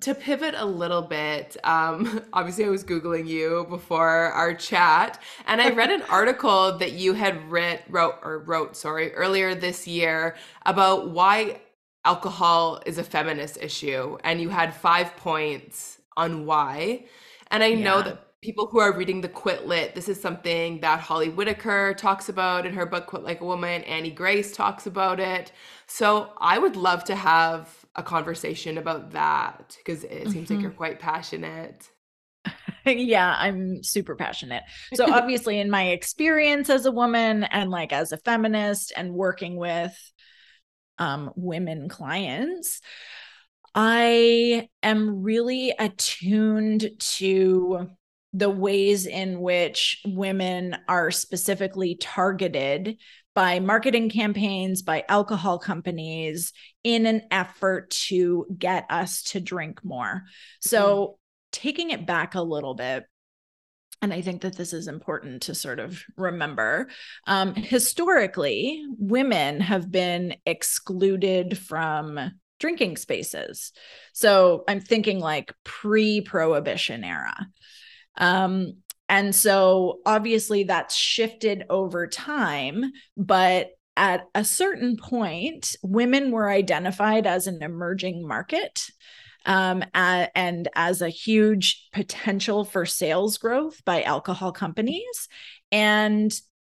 to 0.00 0.14
pivot 0.14 0.54
a 0.56 0.64
little 0.64 1.02
bit, 1.02 1.56
um, 1.64 2.22
obviously 2.32 2.64
I 2.64 2.68
was 2.68 2.84
Googling 2.84 3.26
you 3.26 3.66
before 3.68 4.08
our 4.08 4.54
chat, 4.54 5.20
and 5.46 5.60
I 5.60 5.70
read 5.70 5.90
an 5.90 6.02
article 6.10 6.76
that 6.78 6.92
you 6.92 7.14
had 7.14 7.50
writ, 7.50 7.84
wrote 7.88 8.16
or 8.22 8.40
wrote, 8.40 8.76
sorry, 8.76 9.12
earlier 9.14 9.54
this 9.54 9.86
year 9.86 10.36
about 10.66 11.10
why 11.10 11.60
alcohol 12.04 12.80
is 12.86 12.98
a 12.98 13.04
feminist 13.04 13.58
issue, 13.60 14.18
and 14.24 14.40
you 14.40 14.48
had 14.48 14.74
five 14.74 15.16
points 15.16 15.98
on 16.16 16.46
why. 16.46 17.04
And 17.50 17.62
I 17.62 17.68
yeah. 17.68 17.84
know 17.84 18.02
that 18.02 18.40
people 18.40 18.66
who 18.66 18.78
are 18.78 18.96
reading 18.96 19.20
the 19.20 19.28
Quit 19.28 19.66
Lit, 19.66 19.94
this 19.94 20.08
is 20.08 20.20
something 20.20 20.80
that 20.80 21.00
Holly 21.00 21.28
Whitaker 21.28 21.94
talks 21.94 22.28
about 22.28 22.66
in 22.66 22.74
her 22.74 22.86
book 22.86 23.06
Quit 23.06 23.22
Like 23.22 23.40
a 23.40 23.44
Woman. 23.44 23.82
Annie 23.82 24.10
Grace 24.10 24.52
talks 24.52 24.86
about 24.86 25.18
it. 25.18 25.52
So 25.86 26.32
I 26.38 26.58
would 26.58 26.76
love 26.76 27.04
to 27.04 27.16
have 27.16 27.77
a 27.98 28.02
conversation 28.02 28.78
about 28.78 29.10
that 29.10 29.76
because 29.76 30.04
it 30.04 30.30
seems 30.30 30.46
mm-hmm. 30.46 30.54
like 30.54 30.62
you're 30.62 30.70
quite 30.70 31.00
passionate. 31.00 31.90
yeah, 32.86 33.34
I'm 33.36 33.82
super 33.82 34.14
passionate. 34.14 34.62
So 34.94 35.04
obviously 35.12 35.58
in 35.58 35.68
my 35.68 35.88
experience 35.88 36.70
as 36.70 36.86
a 36.86 36.92
woman 36.92 37.42
and 37.42 37.70
like 37.70 37.92
as 37.92 38.12
a 38.12 38.16
feminist 38.16 38.92
and 38.96 39.12
working 39.12 39.56
with 39.56 39.96
um 40.98 41.32
women 41.34 41.88
clients, 41.88 42.80
I 43.74 44.68
am 44.82 45.22
really 45.22 45.74
attuned 45.76 46.90
to 46.98 47.90
the 48.38 48.50
ways 48.50 49.06
in 49.06 49.40
which 49.40 50.00
women 50.06 50.76
are 50.88 51.10
specifically 51.10 51.96
targeted 51.96 52.98
by 53.34 53.60
marketing 53.60 54.10
campaigns, 54.10 54.82
by 54.82 55.04
alcohol 55.08 55.58
companies 55.58 56.52
in 56.84 57.06
an 57.06 57.22
effort 57.30 57.90
to 57.90 58.46
get 58.56 58.86
us 58.90 59.22
to 59.22 59.40
drink 59.40 59.84
more. 59.84 60.24
So, 60.60 61.06
mm. 61.06 61.14
taking 61.52 61.90
it 61.90 62.06
back 62.06 62.34
a 62.34 62.42
little 62.42 62.74
bit, 62.74 63.04
and 64.02 64.12
I 64.12 64.22
think 64.22 64.42
that 64.42 64.56
this 64.56 64.72
is 64.72 64.86
important 64.86 65.42
to 65.42 65.54
sort 65.54 65.80
of 65.80 66.02
remember. 66.16 66.88
Um, 67.26 67.54
historically, 67.54 68.84
women 68.98 69.60
have 69.60 69.90
been 69.90 70.36
excluded 70.46 71.58
from 71.58 72.30
drinking 72.60 72.96
spaces. 72.96 73.72
So 74.12 74.64
I'm 74.68 74.80
thinking 74.80 75.20
like 75.20 75.52
pre 75.64 76.20
prohibition 76.20 77.04
era. 77.04 77.34
Um, 78.18 78.82
And 79.08 79.34
so 79.34 80.00
obviously 80.04 80.64
that's 80.64 80.94
shifted 80.94 81.64
over 81.70 82.06
time, 82.06 82.92
but 83.16 83.70
at 83.96 84.26
a 84.34 84.44
certain 84.44 84.96
point, 84.96 85.74
women 85.82 86.30
were 86.30 86.50
identified 86.50 87.26
as 87.26 87.46
an 87.46 87.62
emerging 87.62 88.26
market 88.26 88.84
um, 89.46 89.82
and 89.94 90.68
as 90.74 91.00
a 91.00 91.08
huge 91.08 91.88
potential 91.92 92.64
for 92.64 92.84
sales 92.84 93.38
growth 93.38 93.82
by 93.84 94.02
alcohol 94.02 94.52
companies. 94.52 95.28
And 95.72 96.30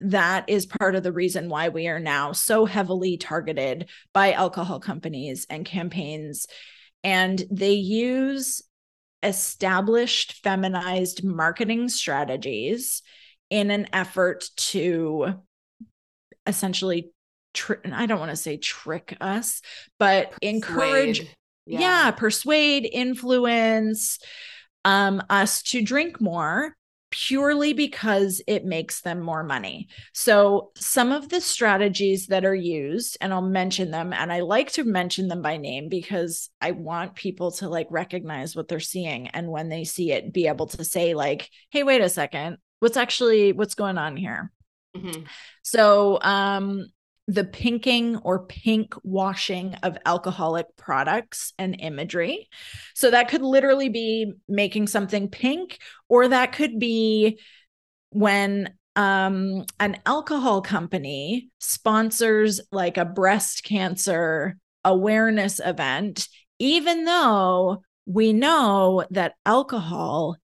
that 0.00 0.48
is 0.48 0.66
part 0.66 0.94
of 0.94 1.02
the 1.02 1.12
reason 1.12 1.48
why 1.48 1.70
we 1.70 1.88
are 1.88 1.98
now 1.98 2.32
so 2.32 2.66
heavily 2.66 3.16
targeted 3.16 3.88
by 4.12 4.32
alcohol 4.32 4.80
companies 4.80 5.46
and 5.48 5.64
campaigns. 5.64 6.46
And 7.02 7.42
they 7.50 7.72
use 7.72 8.62
established 9.22 10.40
feminized 10.42 11.24
marketing 11.24 11.88
strategies 11.88 13.02
in 13.50 13.70
an 13.70 13.88
effort 13.92 14.48
to 14.56 15.34
essentially 16.46 17.10
tr- 17.54 17.74
I 17.92 18.06
don't 18.06 18.20
want 18.20 18.30
to 18.30 18.36
say 18.36 18.56
trick 18.56 19.16
us, 19.20 19.60
but 19.98 20.32
persuade. 20.32 20.54
encourage 20.54 21.20
yeah. 21.66 21.80
yeah, 21.80 22.10
persuade, 22.12 22.88
influence 22.90 24.18
um 24.84 25.22
us 25.28 25.62
to 25.64 25.82
drink 25.82 26.20
more 26.20 26.76
purely 27.10 27.72
because 27.72 28.42
it 28.46 28.64
makes 28.64 29.00
them 29.00 29.20
more 29.20 29.42
money. 29.42 29.88
So, 30.12 30.70
some 30.76 31.12
of 31.12 31.28
the 31.28 31.40
strategies 31.40 32.26
that 32.26 32.44
are 32.44 32.54
used, 32.54 33.16
and 33.20 33.32
I'll 33.32 33.42
mention 33.42 33.90
them, 33.90 34.12
and 34.12 34.32
I 34.32 34.40
like 34.40 34.72
to 34.72 34.84
mention 34.84 35.28
them 35.28 35.42
by 35.42 35.56
name 35.56 35.88
because 35.88 36.50
I 36.60 36.72
want 36.72 37.14
people 37.14 37.52
to 37.52 37.68
like 37.68 37.86
recognize 37.90 38.54
what 38.54 38.68
they're 38.68 38.80
seeing. 38.80 39.28
And 39.28 39.48
when 39.48 39.68
they 39.68 39.84
see 39.84 40.12
it, 40.12 40.32
be 40.32 40.46
able 40.46 40.66
to 40.66 40.84
say, 40.84 41.14
like, 41.14 41.48
hey, 41.70 41.82
wait 41.82 42.00
a 42.00 42.08
second, 42.08 42.58
what's 42.80 42.96
actually 42.96 43.52
what's 43.52 43.74
going 43.74 43.98
on 43.98 44.16
here? 44.16 44.52
Mm-hmm. 44.96 45.22
So, 45.62 46.18
um, 46.20 46.86
the 47.28 47.44
pinking 47.44 48.16
or 48.16 48.46
pink 48.46 48.94
washing 49.04 49.74
of 49.82 49.98
alcoholic 50.06 50.66
products 50.76 51.52
and 51.58 51.76
imagery. 51.78 52.48
So 52.94 53.10
that 53.10 53.28
could 53.28 53.42
literally 53.42 53.90
be 53.90 54.32
making 54.48 54.86
something 54.86 55.28
pink, 55.28 55.78
or 56.08 56.28
that 56.28 56.52
could 56.52 56.78
be 56.78 57.38
when 58.10 58.72
um, 58.96 59.66
an 59.78 59.98
alcohol 60.06 60.62
company 60.62 61.50
sponsors 61.60 62.62
like 62.72 62.96
a 62.96 63.04
breast 63.04 63.62
cancer 63.62 64.56
awareness 64.82 65.60
event, 65.62 66.28
even 66.58 67.04
though 67.04 67.82
we 68.06 68.32
know 68.32 69.04
that 69.10 69.34
alcohol 69.44 70.36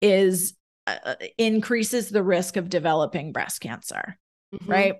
is 0.00 0.54
uh, 0.86 0.96
uh 1.04 1.14
increases 1.38 2.08
the 2.08 2.22
risk 2.22 2.56
of 2.56 2.70
developing 2.70 3.32
breast 3.32 3.60
cancer, 3.60 4.16
mm-hmm. 4.54 4.70
right? 4.70 4.94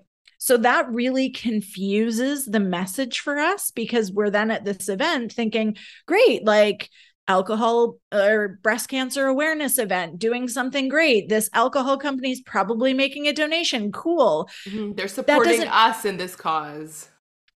So 0.45 0.57
that 0.57 0.93
really 0.93 1.31
confuses 1.31 2.45
the 2.45 2.59
message 2.59 3.21
for 3.21 3.39
us 3.39 3.71
because 3.71 4.11
we're 4.11 4.29
then 4.29 4.51
at 4.51 4.63
this 4.63 4.89
event 4.89 5.33
thinking, 5.33 5.75
great, 6.05 6.45
like 6.45 6.91
alcohol 7.27 7.97
or 8.13 8.59
breast 8.61 8.87
cancer 8.87 9.25
awareness 9.25 9.79
event 9.79 10.19
doing 10.19 10.47
something 10.47 10.87
great. 10.87 11.29
This 11.29 11.49
alcohol 11.51 11.97
company 11.97 12.29
is 12.29 12.41
probably 12.41 12.93
making 12.93 13.25
a 13.25 13.33
donation. 13.33 13.91
Cool. 13.91 14.47
Mm-hmm. 14.67 14.93
they're 14.93 15.07
supporting 15.07 15.63
us 15.63 16.05
in 16.05 16.17
this 16.17 16.35
cause. 16.35 17.09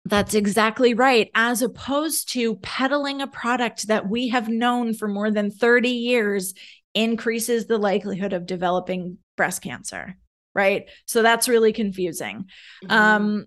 That's 0.05 0.34
exactly 0.34 0.95
right. 0.95 1.28
As 1.34 1.62
opposed 1.62 2.30
to 2.34 2.55
peddling 2.59 3.20
a 3.20 3.26
product 3.26 3.89
that 3.89 4.09
we 4.09 4.28
have 4.28 4.49
known 4.49 4.95
for 4.95 5.09
more 5.09 5.32
than 5.32 5.51
30 5.51 5.89
years 5.89 6.55
increases 6.95 7.66
the 7.66 7.78
likelihood 7.78 8.32
of 8.32 8.47
developing 8.47 9.18
breast 9.37 9.61
cancer 9.61 10.16
right? 10.57 10.89
So 11.05 11.23
that's 11.23 11.49
really 11.49 11.73
confusing. 11.73 12.47
Mm-hmm. 12.83 12.91
Um, 12.91 13.47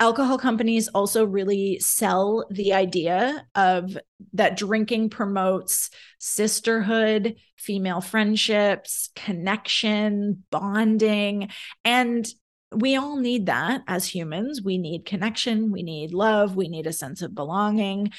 alcohol 0.00 0.36
companies 0.36 0.88
also 0.88 1.24
really 1.24 1.78
sell 1.78 2.44
the 2.50 2.72
idea 2.72 3.46
of 3.54 3.96
that 4.32 4.56
drinking 4.56 5.10
promotes 5.10 5.90
sisterhood, 6.18 7.36
female 7.56 8.00
friendships, 8.00 9.10
connection, 9.14 10.42
bonding, 10.50 11.48
and 11.84 12.26
we 12.74 12.96
all 12.96 13.16
need 13.18 13.46
that 13.46 13.82
as 13.86 14.08
humans. 14.08 14.62
We 14.64 14.78
need 14.78 15.04
connection, 15.04 15.70
we 15.70 15.82
need 15.82 16.12
love, 16.12 16.56
we 16.56 16.68
need 16.68 16.86
a 16.86 16.92
sense 16.92 17.22
of 17.22 17.34
belonging. 17.34 18.10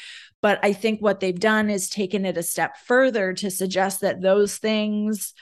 But 0.42 0.60
I 0.64 0.74
think 0.74 1.02
what 1.02 1.20
they've 1.20 1.40
done 1.40 1.70
is 1.70 1.90
taken 1.90 2.24
it 2.24 2.38
a 2.38 2.44
step 2.44 2.78
further 2.86 3.34
to 3.34 3.50
suggest 3.50 4.02
that 4.02 4.22
those 4.22 4.58
things 4.58 5.34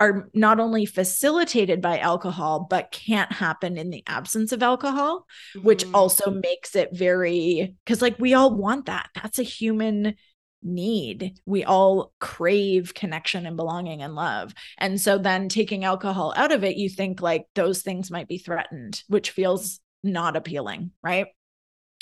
are 0.00 0.28
not 0.34 0.60
only 0.60 0.86
facilitated 0.86 1.80
by 1.80 1.98
alcohol 1.98 2.66
but 2.68 2.90
can't 2.90 3.32
happen 3.32 3.76
in 3.76 3.90
the 3.90 4.02
absence 4.06 4.52
of 4.52 4.62
alcohol 4.62 5.26
mm-hmm. 5.56 5.66
which 5.66 5.84
also 5.94 6.30
makes 6.30 6.74
it 6.74 6.90
very 6.92 7.74
cuz 7.86 8.02
like 8.02 8.18
we 8.18 8.34
all 8.34 8.54
want 8.54 8.86
that. 8.86 9.08
That's 9.14 9.38
a 9.38 9.44
human 9.44 10.14
need. 10.62 11.38
We 11.44 11.64
all 11.64 12.12
crave 12.20 12.94
connection 12.94 13.46
and 13.46 13.56
belonging 13.56 14.02
and 14.02 14.14
love. 14.14 14.54
And 14.78 15.00
so 15.00 15.18
then 15.18 15.48
taking 15.48 15.84
alcohol 15.84 16.32
out 16.36 16.52
of 16.52 16.64
it 16.64 16.76
you 16.76 16.88
think 16.88 17.20
like 17.20 17.46
those 17.54 17.82
things 17.82 18.10
might 18.10 18.28
be 18.28 18.38
threatened 18.38 19.02
which 19.08 19.30
feels 19.30 19.80
not 20.02 20.36
appealing 20.36 20.90
right? 21.02 21.26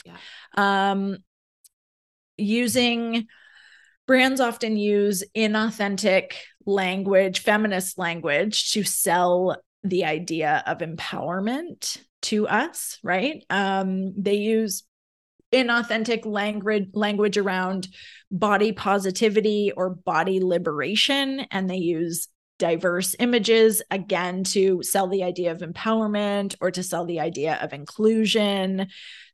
Yeah. 0.05 0.17
Um 0.57 1.19
using 2.37 3.29
brands 4.07 4.41
often 4.41 4.77
use 4.77 5.23
inauthentic 5.37 6.33
language, 6.67 7.41
feminist 7.41 7.99
language, 7.99 8.73
to 8.73 8.85
sell 8.85 9.57
the 9.85 10.05
idea 10.05 10.63
of 10.67 10.79
empowerment 10.79 11.99
to 12.23 12.47
us, 12.47 12.99
right? 13.03 13.45
Um, 13.51 14.15
they 14.21 14.35
use 14.35 14.85
inauthentic 15.53 16.25
language 16.25 16.89
language 16.95 17.37
around 17.37 17.89
body 18.31 18.73
positivity 18.73 19.71
or 19.77 19.91
body 19.91 20.41
liberation 20.43 21.41
and 21.51 21.69
they 21.69 21.77
use 21.77 22.29
diverse 22.59 23.15
images 23.19 23.83
again 23.91 24.45
to 24.45 24.83
sell 24.83 25.09
the 25.09 25.23
idea 25.23 25.53
of 25.53 25.59
empowerment 25.59 26.57
or 26.61 26.71
to 26.71 26.83
sell 26.83 27.05
the 27.05 27.21
idea 27.21 27.59
of 27.61 27.75
inclusion 27.75 28.87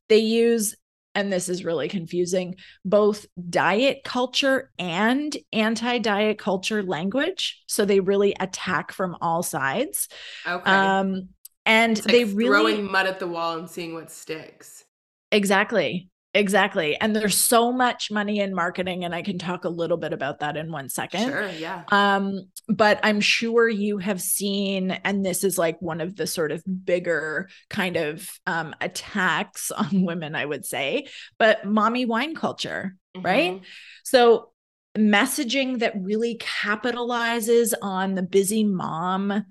they 0.08 0.18
use 0.18 0.74
and 1.18 1.32
this 1.32 1.48
is 1.48 1.64
really 1.64 1.88
confusing, 1.88 2.54
both 2.84 3.26
diet 3.50 4.02
culture 4.04 4.70
and 4.78 5.36
anti 5.52 5.98
diet 5.98 6.38
culture 6.38 6.80
language. 6.84 7.60
So 7.66 7.84
they 7.84 7.98
really 7.98 8.36
attack 8.38 8.92
from 8.92 9.16
all 9.20 9.42
sides. 9.42 10.08
Okay. 10.46 10.70
Um, 10.70 11.30
and 11.66 11.96
they 11.96 12.22
really 12.24 12.74
throwing 12.74 12.92
mud 12.92 13.06
at 13.06 13.18
the 13.18 13.26
wall 13.26 13.58
and 13.58 13.68
seeing 13.68 13.94
what 13.94 14.12
sticks. 14.12 14.84
Exactly. 15.32 16.08
Exactly. 16.34 16.96
And 17.00 17.16
there's 17.16 17.38
so 17.38 17.72
much 17.72 18.10
money 18.10 18.40
in 18.40 18.54
marketing 18.54 19.04
and 19.04 19.14
I 19.14 19.22
can 19.22 19.38
talk 19.38 19.64
a 19.64 19.70
little 19.70 19.96
bit 19.96 20.12
about 20.12 20.40
that 20.40 20.58
in 20.58 20.70
one 20.70 20.90
second. 20.90 21.30
Sure, 21.30 21.48
yeah. 21.48 21.84
Um 21.88 22.50
but 22.68 23.00
I'm 23.02 23.20
sure 23.20 23.66
you 23.66 23.96
have 23.98 24.20
seen 24.20 24.90
and 24.90 25.24
this 25.24 25.42
is 25.42 25.56
like 25.56 25.80
one 25.80 26.02
of 26.02 26.16
the 26.16 26.26
sort 26.26 26.52
of 26.52 26.62
bigger 26.84 27.48
kind 27.70 27.96
of 27.96 28.30
um 28.46 28.74
attacks 28.80 29.70
on 29.76 30.04
women 30.04 30.34
I 30.34 30.44
would 30.44 30.66
say, 30.66 31.06
but 31.38 31.64
mommy 31.64 32.04
wine 32.04 32.34
culture, 32.34 32.94
mm-hmm. 33.16 33.26
right? 33.26 33.62
So 34.04 34.50
messaging 34.96 35.78
that 35.78 35.94
really 35.96 36.38
capitalizes 36.38 37.72
on 37.80 38.14
the 38.14 38.22
busy 38.22 38.64
mom 38.64 39.44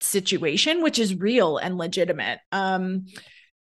situation 0.00 0.82
which 0.82 0.98
is 0.98 1.14
real 1.14 1.56
and 1.56 1.78
legitimate. 1.78 2.40
Um 2.52 3.06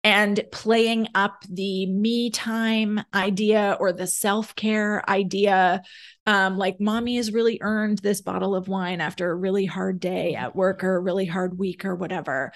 and 0.02 0.42
playing 0.50 1.08
up 1.14 1.44
the 1.48 1.84
me 1.86 2.30
time 2.30 3.02
idea 3.12 3.76
or 3.78 3.92
the 3.92 4.06
self 4.06 4.54
care 4.54 5.08
idea. 5.08 5.82
Um, 6.26 6.56
like, 6.56 6.80
mommy 6.80 7.16
has 7.16 7.32
really 7.32 7.58
earned 7.60 7.98
this 7.98 8.20
bottle 8.20 8.54
of 8.54 8.68
wine 8.68 9.00
after 9.00 9.30
a 9.30 9.34
really 9.34 9.66
hard 9.66 10.00
day 10.00 10.34
at 10.34 10.56
work 10.56 10.84
or 10.84 10.96
a 10.96 11.00
really 11.00 11.26
hard 11.26 11.58
week 11.58 11.84
or 11.84 11.94
whatever. 11.94 12.52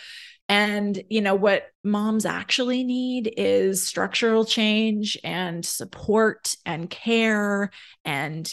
And, 0.49 1.03
you 1.09 1.21
know, 1.21 1.35
what 1.35 1.65
moms 1.83 2.25
actually 2.25 2.85
need 2.85 3.33
is 3.37 3.87
structural 3.87 4.45
change 4.45 5.19
and 5.25 5.65
support 5.65 6.55
and 6.65 6.89
care 6.89 7.71
and 8.05 8.53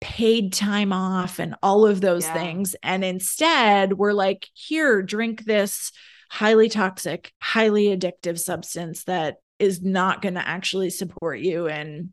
paid 0.00 0.52
time 0.52 0.92
off 0.92 1.38
and 1.38 1.54
all 1.62 1.86
of 1.86 2.00
those 2.00 2.24
yeah. 2.24 2.34
things. 2.34 2.76
And 2.82 3.04
instead, 3.04 3.94
we're 3.94 4.12
like, 4.12 4.48
here, 4.54 5.02
drink 5.02 5.44
this 5.44 5.92
highly 6.30 6.68
toxic, 6.68 7.32
highly 7.40 7.86
addictive 7.86 8.38
substance 8.38 9.04
that 9.04 9.36
is 9.58 9.82
not 9.82 10.22
going 10.22 10.34
to 10.34 10.48
actually 10.48 10.90
support 10.90 11.40
you 11.40 11.66
in 11.66 12.12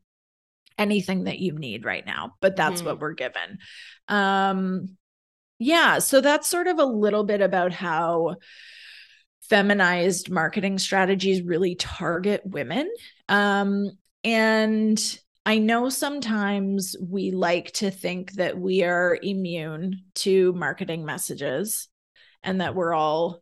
anything 0.78 1.26
that 1.26 1.40
you 1.40 1.54
need 1.54 1.86
right 1.86 2.06
now. 2.06 2.36
But 2.42 2.56
that's 2.56 2.82
mm-hmm. 2.82 2.90
what 2.90 3.00
we're 3.00 3.14
given. 3.14 3.60
Um, 4.08 4.98
yeah. 5.60 6.00
So 6.00 6.20
that's 6.20 6.48
sort 6.48 6.68
of 6.68 6.80
a 6.80 6.86
little 6.86 7.24
bit 7.24 7.42
about 7.42 7.74
how 7.74 8.36
feminized 9.50 10.30
marketing 10.30 10.78
strategies 10.78 11.42
really 11.42 11.76
target 11.76 12.42
women. 12.44 12.92
Um, 13.30 13.92
and 14.24 15.00
I 15.46 15.60
know 15.60 15.90
sometimes 15.90 16.96
we 17.02 17.32
like 17.32 17.72
to 17.74 17.92
think 17.92 18.34
that 18.34 18.60
we 18.60 18.84
are 18.84 19.18
immune 19.22 20.02
to 20.16 20.54
marketing 20.54 21.06
messages 21.06 21.88
and 22.44 22.62
that 22.62 22.76
we're 22.76 22.94
all 22.94 23.42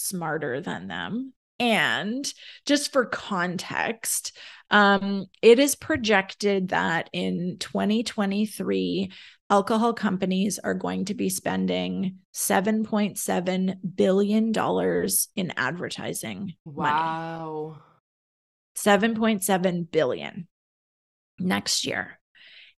smarter 0.00 0.60
than 0.60 0.88
them. 0.88 1.32
And 1.58 2.32
just 2.64 2.90
for 2.90 3.04
context, 3.04 4.36
um, 4.70 5.26
it 5.42 5.58
is 5.58 5.74
projected 5.74 6.68
that 6.68 7.10
in 7.12 7.56
2023, 7.58 9.12
alcohol 9.50 9.92
companies 9.92 10.58
are 10.58 10.74
going 10.74 11.04
to 11.06 11.14
be 11.14 11.28
spending 11.28 12.18
$7.7 12.34 13.74
billion 13.94 14.52
in 15.36 15.52
advertising. 15.56 16.54
Wow. 16.64 17.76
Money. 17.76 19.14
7.7 19.14 19.90
billion 19.90 20.48
next 21.38 21.84
year. 21.84 22.18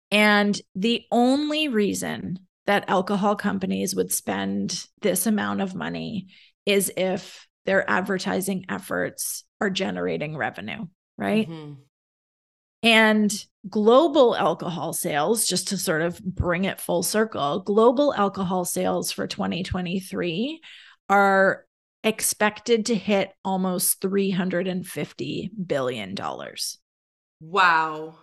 And 0.09 0.59
the 0.75 1.03
only 1.11 1.67
reason 1.67 2.39
that 2.65 2.89
alcohol 2.89 3.35
companies 3.35 3.95
would 3.95 4.11
spend 4.11 4.85
this 5.01 5.25
amount 5.25 5.61
of 5.61 5.75
money 5.75 6.27
is 6.65 6.91
if 6.95 7.47
their 7.65 7.89
advertising 7.89 8.65
efforts 8.69 9.43
are 9.59 9.69
generating 9.69 10.35
revenue, 10.35 10.87
right? 11.17 11.47
Mm-hmm. 11.47 11.73
And 12.83 13.45
global 13.69 14.35
alcohol 14.35 14.93
sales, 14.93 15.45
just 15.45 15.67
to 15.67 15.77
sort 15.77 16.01
of 16.01 16.19
bring 16.23 16.65
it 16.65 16.81
full 16.81 17.03
circle, 17.03 17.59
global 17.59 18.13
alcohol 18.13 18.65
sales 18.65 19.11
for 19.11 19.27
2023 19.27 20.61
are 21.09 21.65
expected 22.03 22.87
to 22.87 22.95
hit 22.95 23.31
almost 23.45 24.01
$350 24.01 25.49
billion. 25.67 26.15
Wow. 27.39 28.15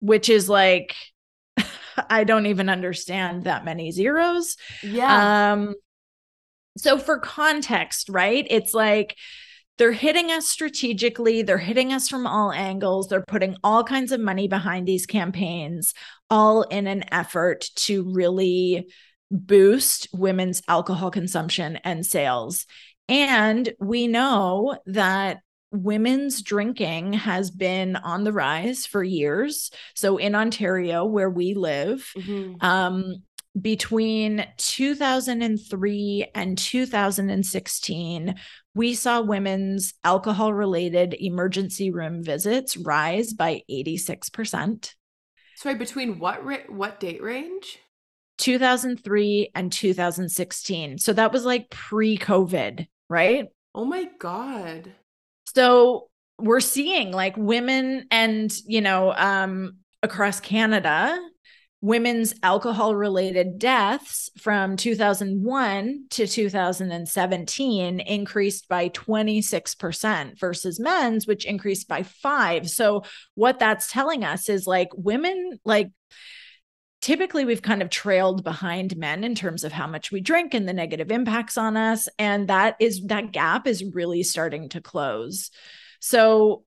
Which 0.00 0.28
is 0.28 0.48
like, 0.48 0.94
I 2.10 2.24
don't 2.24 2.46
even 2.46 2.68
understand 2.68 3.44
that 3.44 3.64
many 3.64 3.92
zeros. 3.92 4.56
Yeah. 4.82 5.52
Um, 5.52 5.74
so 6.76 6.98
for 6.98 7.18
context, 7.18 8.08
right? 8.08 8.46
It's 8.50 8.74
like 8.74 9.16
they're 9.78 9.92
hitting 9.92 10.30
us 10.30 10.48
strategically, 10.48 11.42
they're 11.42 11.58
hitting 11.58 11.92
us 11.92 12.08
from 12.08 12.26
all 12.26 12.52
angles, 12.52 13.08
they're 13.08 13.24
putting 13.26 13.56
all 13.62 13.84
kinds 13.84 14.12
of 14.12 14.20
money 14.20 14.48
behind 14.48 14.86
these 14.86 15.06
campaigns, 15.06 15.92
all 16.30 16.62
in 16.62 16.86
an 16.86 17.04
effort 17.12 17.66
to 17.76 18.10
really 18.10 18.90
boost 19.30 20.08
women's 20.12 20.62
alcohol 20.68 21.10
consumption 21.10 21.76
and 21.84 22.06
sales. 22.06 22.66
And 23.08 23.72
we 23.78 24.06
know 24.06 24.78
that 24.86 25.38
women's 25.72 26.42
drinking 26.42 27.12
has 27.14 27.50
been 27.50 27.96
on 27.96 28.24
the 28.24 28.32
rise 28.32 28.86
for 28.86 29.02
years. 29.02 29.70
So 29.94 30.16
in 30.16 30.34
Ontario, 30.34 31.04
where 31.04 31.30
we 31.30 31.54
live, 31.54 32.10
mm-hmm. 32.16 32.54
um, 32.64 33.16
between 33.60 34.46
2003 34.58 36.26
and 36.34 36.58
2016, 36.58 38.34
we 38.74 38.94
saw 38.94 39.20
women's 39.22 39.94
alcohol 40.04 40.52
related 40.52 41.14
emergency 41.18 41.90
room 41.90 42.22
visits 42.22 42.76
rise 42.76 43.32
by 43.32 43.62
86%. 43.70 44.94
Sorry, 45.56 45.74
between 45.74 46.18
what 46.18 46.42
what 46.68 47.00
date 47.00 47.22
range? 47.22 47.78
2003 48.38 49.50
and 49.54 49.72
2016. 49.72 50.98
So 50.98 51.14
that 51.14 51.32
was 51.32 51.46
like 51.46 51.70
pre-COVID, 51.70 52.86
right? 53.08 53.46
Oh 53.74 53.86
my 53.86 54.08
god. 54.18 54.92
So 55.54 56.08
we're 56.38 56.60
seeing 56.60 57.12
like 57.12 57.34
women 57.38 58.06
and, 58.10 58.54
you 58.66 58.82
know, 58.82 59.14
um 59.16 59.76
across 60.02 60.40
Canada 60.40 61.18
women's 61.86 62.34
alcohol 62.42 62.94
related 62.94 63.58
deaths 63.58 64.28
from 64.38 64.76
2001 64.76 66.06
to 66.10 66.26
2017 66.26 68.00
increased 68.00 68.68
by 68.68 68.88
26% 68.88 70.38
versus 70.38 70.80
men's 70.80 71.26
which 71.26 71.44
increased 71.44 71.88
by 71.88 72.02
5 72.02 72.68
so 72.68 73.04
what 73.34 73.58
that's 73.58 73.90
telling 73.90 74.24
us 74.24 74.48
is 74.48 74.66
like 74.66 74.88
women 74.94 75.58
like 75.64 75.90
typically 77.00 77.44
we've 77.44 77.62
kind 77.62 77.82
of 77.82 77.90
trailed 77.90 78.42
behind 78.42 78.96
men 78.96 79.22
in 79.22 79.34
terms 79.34 79.62
of 79.62 79.70
how 79.72 79.86
much 79.86 80.10
we 80.10 80.20
drink 80.20 80.54
and 80.54 80.68
the 80.68 80.72
negative 80.72 81.12
impacts 81.12 81.56
on 81.56 81.76
us 81.76 82.08
and 82.18 82.48
that 82.48 82.74
is 82.80 83.00
that 83.06 83.32
gap 83.32 83.66
is 83.66 83.84
really 83.92 84.24
starting 84.24 84.68
to 84.68 84.80
close. 84.80 85.50
So 86.00 86.64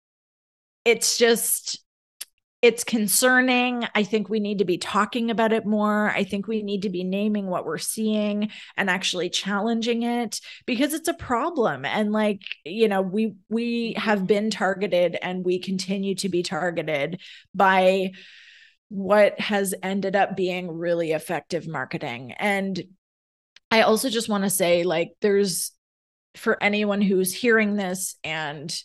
it's 0.86 1.18
just 1.18 1.84
it's 2.62 2.84
concerning. 2.84 3.88
I 3.96 4.04
think 4.04 4.28
we 4.28 4.42
need 4.42 4.58
to 4.58 4.66
be 4.66 4.78
talking 4.78 5.32
about 5.32 5.54
it 5.54 5.66
more. 5.66 6.10
I 6.10 6.26
think 6.26 6.46
we 6.46 6.62
need 6.62 6.82
to 6.82 6.90
be 6.90 7.06
naming 7.06 7.48
what 7.48 7.66
we're 7.66 7.78
seeing 7.78 8.52
and 8.76 8.90
actually 8.90 9.30
challenging 9.30 10.04
it 10.04 10.42
because 10.66 10.94
it's 10.94 11.08
a 11.08 11.14
problem 11.14 11.86
and 11.86 12.12
like, 12.12 12.42
you 12.66 12.90
know, 12.90 13.02
we 13.02 13.36
we 13.48 13.94
have 13.98 14.28
been 14.28 14.50
targeted 14.50 15.18
and 15.22 15.46
we 15.46 15.60
continue 15.60 16.16
to 16.16 16.28
be 16.28 16.44
targeted 16.44 17.22
by 17.56 18.12
what 18.90 19.40
has 19.40 19.74
ended 19.82 20.18
up 20.18 20.36
being 20.36 20.70
really 20.70 21.14
effective 21.14 21.66
marketing. 21.66 22.34
And 22.34 22.82
I 23.72 23.82
also 23.82 24.10
just 24.10 24.28
want 24.28 24.44
to 24.44 24.50
say 24.50 24.84
like 24.84 25.12
there's 25.22 25.72
for 26.36 26.62
anyone 26.62 27.02
who's 27.02 27.34
hearing 27.34 27.76
this 27.76 28.16
and 28.24 28.76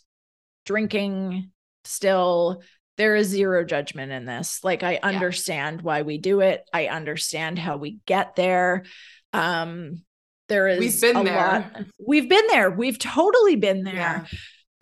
drinking 0.64 1.50
still 1.84 2.62
there 2.96 3.16
is 3.16 3.28
zero 3.28 3.64
judgment 3.64 4.12
in 4.12 4.24
this. 4.24 4.62
Like 4.62 4.82
I 4.82 4.98
understand 5.02 5.78
yeah. 5.78 5.82
why 5.82 6.02
we 6.02 6.18
do 6.18 6.40
it. 6.40 6.68
I 6.72 6.86
understand 6.86 7.58
how 7.58 7.76
we 7.76 7.98
get 8.06 8.36
there. 8.36 8.84
Um 9.32 10.02
there 10.48 10.68
is 10.68 10.78
We've 10.78 11.00
been 11.00 11.24
there. 11.24 11.36
Lot. 11.74 11.84
We've 12.06 12.28
been 12.28 12.46
there. 12.48 12.70
We've 12.70 12.98
totally 12.98 13.56
been 13.56 13.82
there. 13.82 14.26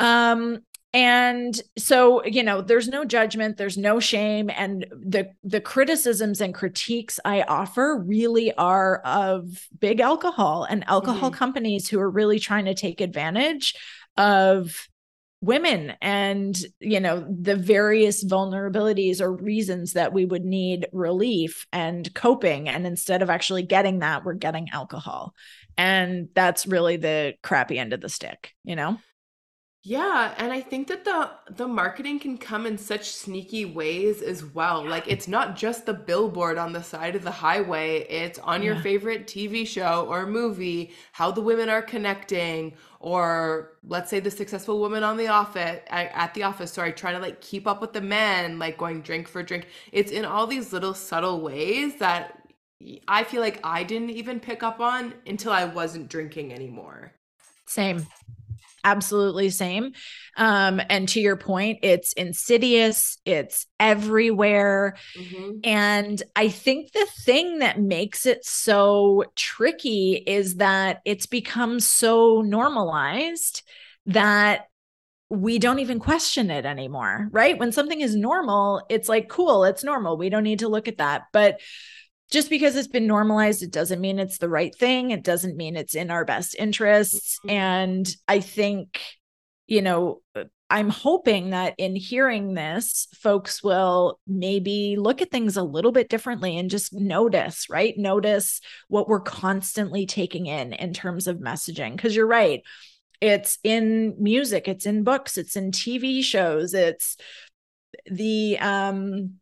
Yeah. 0.00 0.30
Um 0.30 0.58
and 0.94 1.58
so 1.78 2.24
you 2.24 2.42
know 2.42 2.60
there's 2.60 2.88
no 2.88 3.04
judgment 3.04 3.56
there's 3.56 3.78
no 3.78 3.98
shame 3.98 4.50
and 4.50 4.86
the 4.90 5.30
the 5.42 5.60
criticisms 5.60 6.40
and 6.40 6.54
critiques 6.54 7.18
i 7.24 7.42
offer 7.42 8.02
really 8.06 8.52
are 8.54 8.98
of 8.98 9.66
big 9.78 10.00
alcohol 10.00 10.64
and 10.64 10.84
alcohol 10.86 11.30
mm-hmm. 11.30 11.38
companies 11.38 11.88
who 11.88 11.98
are 11.98 12.10
really 12.10 12.38
trying 12.38 12.66
to 12.66 12.74
take 12.74 13.00
advantage 13.00 13.74
of 14.18 14.86
women 15.42 15.94
and 16.00 16.56
you 16.80 17.00
know 17.00 17.26
the 17.28 17.56
various 17.56 18.24
vulnerabilities 18.24 19.20
or 19.20 19.32
reasons 19.32 19.92
that 19.92 20.12
we 20.12 20.24
would 20.24 20.44
need 20.44 20.86
relief 20.92 21.66
and 21.72 22.14
coping. 22.14 22.68
And 22.68 22.86
instead 22.86 23.20
of 23.20 23.28
actually 23.28 23.64
getting 23.64 23.98
that 23.98 24.24
we're 24.24 24.34
getting 24.34 24.68
alcohol. 24.72 25.34
And 25.76 26.28
that's 26.34 26.66
really 26.66 26.96
the 26.96 27.34
crappy 27.42 27.78
end 27.78 27.92
of 27.92 28.00
the 28.00 28.08
stick 28.08 28.52
you 28.64 28.76
know 28.76 28.98
yeah, 29.84 30.32
and 30.38 30.52
I 30.52 30.60
think 30.60 30.86
that 30.88 31.04
the 31.04 31.30
the 31.50 31.66
marketing 31.66 32.20
can 32.20 32.38
come 32.38 32.66
in 32.66 32.78
such 32.78 33.10
sneaky 33.10 33.64
ways 33.64 34.22
as 34.22 34.44
well. 34.44 34.86
Like 34.86 35.08
it's 35.08 35.26
not 35.26 35.56
just 35.56 35.86
the 35.86 35.92
billboard 35.92 36.56
on 36.56 36.72
the 36.72 36.84
side 36.84 37.16
of 37.16 37.24
the 37.24 37.32
highway, 37.32 38.06
it's 38.08 38.38
on 38.38 38.62
your 38.62 38.76
favorite 38.76 39.26
TV 39.26 39.66
show 39.66 40.06
or 40.08 40.24
movie, 40.24 40.92
how 41.10 41.32
the 41.32 41.40
women 41.40 41.68
are 41.68 41.82
connecting 41.82 42.74
or 43.00 43.72
let's 43.84 44.08
say 44.08 44.20
the 44.20 44.30
successful 44.30 44.78
woman 44.78 45.02
on 45.02 45.16
the 45.16 45.26
office 45.26 45.80
at 45.88 46.32
the 46.34 46.44
office, 46.44 46.72
sorry, 46.72 46.92
trying 46.92 47.16
to 47.16 47.20
like 47.20 47.40
keep 47.40 47.66
up 47.66 47.80
with 47.80 47.92
the 47.92 48.00
men, 48.00 48.60
like 48.60 48.78
going 48.78 49.02
drink 49.02 49.26
for 49.26 49.42
drink. 49.42 49.66
It's 49.90 50.12
in 50.12 50.24
all 50.24 50.46
these 50.46 50.72
little 50.72 50.94
subtle 50.94 51.40
ways 51.40 51.96
that 51.98 52.38
I 53.08 53.24
feel 53.24 53.40
like 53.40 53.58
I 53.64 53.82
didn't 53.82 54.10
even 54.10 54.38
pick 54.38 54.62
up 54.62 54.78
on 54.78 55.14
until 55.26 55.50
I 55.50 55.64
wasn't 55.64 56.08
drinking 56.08 56.52
anymore. 56.52 57.14
Same 57.66 58.06
absolutely 58.84 59.50
same. 59.50 59.92
Um, 60.36 60.80
and 60.88 61.08
to 61.10 61.20
your 61.20 61.36
point, 61.36 61.80
it's 61.82 62.12
insidious, 62.12 63.18
it's 63.24 63.66
everywhere. 63.78 64.96
Mm-hmm. 65.16 65.58
And 65.64 66.22
I 66.34 66.48
think 66.48 66.92
the 66.92 67.06
thing 67.24 67.58
that 67.58 67.80
makes 67.80 68.26
it 68.26 68.44
so 68.44 69.24
tricky 69.36 70.14
is 70.14 70.56
that 70.56 71.00
it's 71.04 71.26
become 71.26 71.80
so 71.80 72.40
normalized 72.42 73.62
that 74.06 74.66
we 75.28 75.58
don't 75.58 75.78
even 75.78 75.98
question 75.98 76.50
it 76.50 76.66
anymore, 76.66 77.28
right? 77.30 77.58
When 77.58 77.72
something 77.72 78.02
is 78.02 78.14
normal, 78.14 78.84
it's 78.90 79.08
like, 79.08 79.28
cool, 79.28 79.64
it's 79.64 79.82
normal. 79.82 80.18
We 80.18 80.28
don't 80.28 80.42
need 80.42 80.58
to 80.58 80.68
look 80.68 80.88
at 80.88 80.98
that. 80.98 81.22
But 81.32 81.60
just 82.32 82.48
because 82.48 82.74
it's 82.76 82.88
been 82.88 83.06
normalized, 83.06 83.62
it 83.62 83.70
doesn't 83.70 84.00
mean 84.00 84.18
it's 84.18 84.38
the 84.38 84.48
right 84.48 84.74
thing. 84.74 85.10
It 85.10 85.22
doesn't 85.22 85.56
mean 85.56 85.76
it's 85.76 85.94
in 85.94 86.10
our 86.10 86.24
best 86.24 86.56
interests. 86.58 87.38
Mm-hmm. 87.40 87.50
And 87.50 88.16
I 88.26 88.40
think, 88.40 89.00
you 89.66 89.82
know, 89.82 90.22
I'm 90.70 90.88
hoping 90.88 91.50
that 91.50 91.74
in 91.76 91.94
hearing 91.94 92.54
this, 92.54 93.06
folks 93.14 93.62
will 93.62 94.18
maybe 94.26 94.96
look 94.98 95.20
at 95.20 95.30
things 95.30 95.58
a 95.58 95.62
little 95.62 95.92
bit 95.92 96.08
differently 96.08 96.56
and 96.56 96.70
just 96.70 96.94
notice, 96.94 97.68
right? 97.68 97.92
Notice 97.98 98.62
what 98.88 99.06
we're 99.06 99.20
constantly 99.20 100.06
taking 100.06 100.46
in 100.46 100.72
in 100.72 100.94
terms 100.94 101.26
of 101.26 101.36
messaging. 101.36 101.92
Because 101.92 102.16
you're 102.16 102.26
right, 102.26 102.62
it's 103.20 103.58
in 103.62 104.14
music, 104.18 104.66
it's 104.66 104.86
in 104.86 105.04
books, 105.04 105.36
it's 105.36 105.56
in 105.56 105.72
TV 105.72 106.24
shows, 106.24 106.72
it's 106.72 107.18
the 108.06 108.58
um 108.58 109.34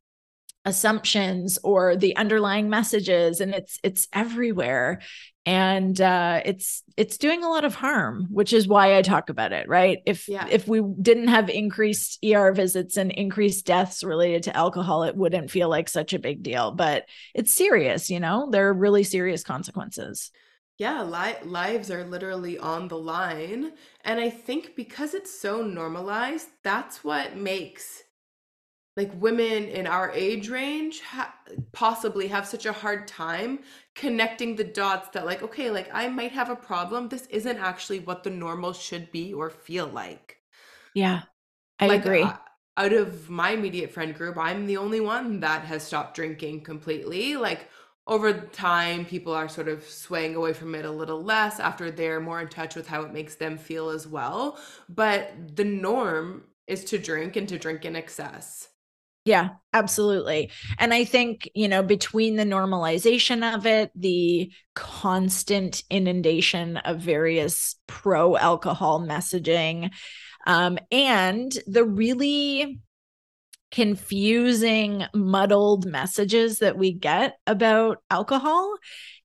assumptions 0.64 1.58
or 1.64 1.96
the 1.96 2.16
underlying 2.16 2.68
messages 2.68 3.40
and 3.40 3.54
it's 3.54 3.78
it's 3.82 4.08
everywhere. 4.12 5.00
And 5.46 5.98
uh 5.98 6.42
it's 6.44 6.82
it's 6.98 7.16
doing 7.16 7.42
a 7.42 7.48
lot 7.48 7.64
of 7.64 7.74
harm 7.74 8.26
which 8.30 8.52
is 8.52 8.68
why 8.68 8.96
i 8.98 9.02
talk 9.02 9.30
about 9.30 9.52
it 9.52 9.68
right? 9.68 9.98
If 10.04 10.28
yeah. 10.28 10.46
if 10.50 10.68
we 10.68 10.82
didn't 11.00 11.28
have 11.28 11.48
increased 11.48 12.22
er 12.24 12.52
visits 12.52 12.98
and 12.98 13.10
increased 13.10 13.64
deaths 13.64 14.04
related 14.04 14.42
to 14.44 14.56
alcohol 14.56 15.04
it 15.04 15.16
wouldn't 15.16 15.50
feel 15.50 15.70
like 15.70 15.88
such 15.88 16.12
a 16.12 16.18
big 16.18 16.42
deal. 16.42 16.72
But 16.72 17.06
it's 17.34 17.54
serious 17.54 18.10
you 18.10 18.20
know? 18.20 18.48
There 18.50 18.68
are 18.68 18.74
really 18.74 19.02
serious 19.02 19.42
consequences. 19.42 20.30
Yeah 20.76 21.02
li- 21.02 21.42
lives 21.42 21.90
are 21.90 22.04
literally 22.04 22.58
on 22.58 22.88
the 22.88 22.98
line. 22.98 23.72
And 24.04 24.20
i 24.20 24.28
think 24.28 24.76
because 24.76 25.14
it's 25.14 25.40
so 25.40 25.62
normalized 25.62 26.48
that's 26.62 27.02
what 27.02 27.34
makes 27.34 28.02
like 28.96 29.10
women 29.20 29.64
in 29.64 29.86
our 29.86 30.10
age 30.10 30.48
range 30.48 31.00
ha- 31.00 31.34
possibly 31.72 32.28
have 32.28 32.46
such 32.46 32.66
a 32.66 32.72
hard 32.72 33.06
time 33.06 33.60
connecting 33.94 34.56
the 34.56 34.64
dots 34.64 35.08
that 35.10 35.24
like 35.24 35.42
okay 35.42 35.70
like 35.70 35.88
i 35.92 36.08
might 36.08 36.32
have 36.32 36.50
a 36.50 36.56
problem. 36.56 37.08
This 37.08 37.26
isn't 37.26 37.58
actually 37.58 38.00
what 38.00 38.24
the 38.24 38.30
normal 38.30 38.72
should 38.72 39.10
be 39.12 39.32
or 39.32 39.50
feel 39.50 39.86
like. 39.86 40.38
Yeah. 40.94 41.22
I 41.78 41.86
like, 41.86 42.04
agree. 42.04 42.22
uh, 42.22 42.34
out 42.76 42.92
of 42.92 43.30
my 43.30 43.50
immediate 43.50 43.90
friend 43.90 44.14
group 44.14 44.36
i'm 44.38 44.66
the 44.66 44.76
only 44.76 45.00
one 45.00 45.40
that 45.40 45.64
has 45.64 45.82
stopped 45.82 46.14
drinking 46.14 46.62
completely. 46.62 47.36
Like 47.36 47.68
over 48.06 48.32
time 48.32 49.04
people 49.04 49.32
are 49.32 49.48
sort 49.48 49.68
of 49.68 49.84
swaying 49.84 50.34
away 50.34 50.52
from 50.52 50.74
it 50.74 50.84
a 50.84 50.90
little 50.90 51.22
less 51.22 51.60
after 51.60 51.90
they're 51.90 52.20
more 52.20 52.40
in 52.40 52.48
touch 52.48 52.74
with 52.74 52.88
how 52.88 53.02
it 53.02 53.12
makes 53.12 53.36
them 53.36 53.56
feel 53.56 53.90
as 53.90 54.06
well. 54.06 54.58
But 54.88 55.32
the 55.54 55.64
norm 55.64 56.44
is 56.66 56.84
to 56.86 56.98
drink 56.98 57.36
and 57.36 57.48
to 57.48 57.58
drink 57.58 57.84
in 57.84 57.94
excess 57.94 58.68
yeah, 59.24 59.50
absolutely. 59.72 60.50
And 60.78 60.94
I 60.94 61.04
think, 61.04 61.50
you 61.54 61.68
know, 61.68 61.82
between 61.82 62.36
the 62.36 62.44
normalization 62.44 63.54
of 63.54 63.66
it, 63.66 63.90
the 63.94 64.50
constant 64.74 65.82
inundation 65.90 66.78
of 66.78 67.00
various 67.00 67.76
pro 67.86 68.36
alcohol 68.36 69.00
messaging, 69.00 69.90
um, 70.46 70.78
and 70.90 71.52
the 71.66 71.84
really 71.84 72.80
confusing, 73.70 75.04
muddled 75.14 75.86
messages 75.86 76.58
that 76.58 76.76
we 76.76 76.92
get 76.92 77.36
about 77.46 77.98
alcohol, 78.10 78.74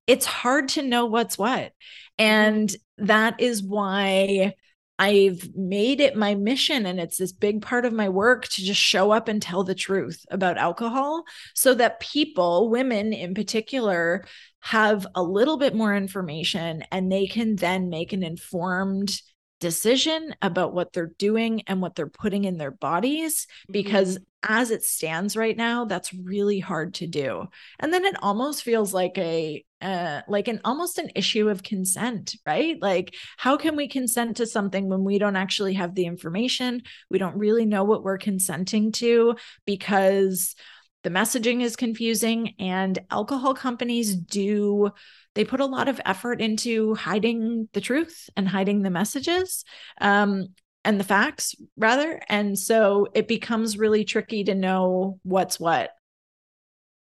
it's 0.06 0.26
hard 0.26 0.68
to 0.68 0.82
know 0.82 1.06
what's 1.06 1.38
what. 1.38 1.72
Mm-hmm. 2.18 2.24
And 2.24 2.76
that 2.98 3.40
is 3.40 3.62
why 3.62 4.54
I've 4.98 5.54
made 5.54 6.00
it 6.00 6.16
my 6.16 6.34
mission, 6.34 6.86
and 6.86 6.98
it's 6.98 7.18
this 7.18 7.32
big 7.32 7.60
part 7.60 7.84
of 7.84 7.92
my 7.92 8.08
work 8.08 8.48
to 8.48 8.62
just 8.62 8.80
show 8.80 9.10
up 9.10 9.28
and 9.28 9.42
tell 9.42 9.62
the 9.62 9.74
truth 9.74 10.24
about 10.30 10.56
alcohol 10.56 11.24
so 11.54 11.74
that 11.74 12.00
people, 12.00 12.70
women 12.70 13.12
in 13.12 13.34
particular, 13.34 14.24
have 14.60 15.06
a 15.14 15.22
little 15.22 15.58
bit 15.58 15.74
more 15.74 15.94
information 15.94 16.82
and 16.90 17.12
they 17.12 17.26
can 17.26 17.56
then 17.56 17.88
make 17.88 18.12
an 18.12 18.22
informed 18.22 19.20
decision 19.60 20.34
about 20.42 20.74
what 20.74 20.92
they're 20.92 21.12
doing 21.18 21.62
and 21.66 21.80
what 21.80 21.94
they're 21.94 22.08
putting 22.08 22.44
in 22.44 22.58
their 22.58 22.70
bodies 22.70 23.46
because 23.70 24.18
mm-hmm. 24.18 24.54
as 24.54 24.70
it 24.70 24.82
stands 24.82 25.36
right 25.36 25.56
now 25.56 25.84
that's 25.86 26.12
really 26.12 26.58
hard 26.58 26.92
to 26.92 27.06
do 27.06 27.46
and 27.80 27.92
then 27.92 28.04
it 28.04 28.16
almost 28.22 28.62
feels 28.62 28.92
like 28.92 29.16
a 29.16 29.64
uh, 29.82 30.22
like 30.26 30.48
an 30.48 30.60
almost 30.64 30.98
an 30.98 31.10
issue 31.14 31.48
of 31.48 31.62
consent, 31.62 32.36
right? 32.46 32.76
Like, 32.80 33.14
how 33.36 33.56
can 33.56 33.76
we 33.76 33.88
consent 33.88 34.38
to 34.38 34.46
something 34.46 34.88
when 34.88 35.04
we 35.04 35.18
don't 35.18 35.36
actually 35.36 35.74
have 35.74 35.94
the 35.94 36.06
information? 36.06 36.82
We 37.10 37.18
don't 37.18 37.36
really 37.36 37.66
know 37.66 37.84
what 37.84 38.02
we're 38.02 38.18
consenting 38.18 38.92
to 38.92 39.36
because 39.66 40.54
the 41.02 41.10
messaging 41.10 41.62
is 41.62 41.76
confusing 41.76 42.54
and 42.58 42.98
alcohol 43.10 43.54
companies 43.54 44.16
do 44.16 44.90
they 45.36 45.44
put 45.44 45.60
a 45.60 45.66
lot 45.66 45.86
of 45.86 46.00
effort 46.04 46.40
into 46.40 46.96
hiding 46.96 47.68
the 47.74 47.80
truth 47.80 48.28
and 48.36 48.48
hiding 48.48 48.82
the 48.82 48.90
messages 48.90 49.64
um, 50.00 50.48
and 50.84 50.98
the 50.98 51.04
facts 51.04 51.54
rather 51.76 52.20
and 52.28 52.58
so 52.58 53.06
it 53.14 53.28
becomes 53.28 53.78
really 53.78 54.04
tricky 54.04 54.42
to 54.42 54.54
know 54.56 55.20
what's 55.22 55.60
what 55.60 55.90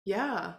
yeah 0.03 0.55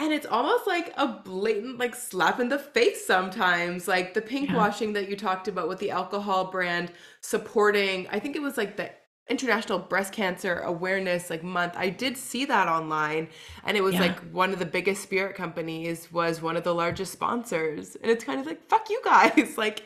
and 0.00 0.12
it's 0.12 0.26
almost 0.26 0.66
like 0.66 0.92
a 0.96 1.06
blatant 1.06 1.78
like 1.78 1.94
slap 1.94 2.40
in 2.40 2.48
the 2.48 2.58
face 2.58 3.06
sometimes 3.06 3.86
like 3.86 4.14
the 4.14 4.22
pink 4.22 4.48
yeah. 4.48 4.56
washing 4.56 4.92
that 4.92 5.08
you 5.08 5.16
talked 5.16 5.46
about 5.46 5.68
with 5.68 5.78
the 5.78 5.90
alcohol 5.90 6.50
brand 6.50 6.90
supporting 7.20 8.08
i 8.10 8.18
think 8.18 8.34
it 8.34 8.42
was 8.42 8.56
like 8.56 8.76
the 8.76 8.90
international 9.30 9.78
breast 9.78 10.12
cancer 10.12 10.58
awareness 10.60 11.30
like 11.30 11.44
month. 11.44 11.74
I 11.76 11.88
did 11.88 12.16
see 12.16 12.44
that 12.46 12.68
online 12.68 13.28
and 13.64 13.76
it 13.76 13.82
was 13.82 13.94
yeah. 13.94 14.00
like 14.00 14.20
one 14.32 14.52
of 14.52 14.58
the 14.58 14.66
biggest 14.66 15.02
spirit 15.02 15.36
companies 15.36 16.10
was 16.12 16.42
one 16.42 16.56
of 16.56 16.64
the 16.64 16.74
largest 16.74 17.12
sponsors. 17.12 17.96
And 17.96 18.10
it's 18.10 18.24
kind 18.24 18.40
of 18.40 18.46
like 18.46 18.68
fuck 18.68 18.90
you 18.90 19.00
guys 19.04 19.54
like 19.56 19.84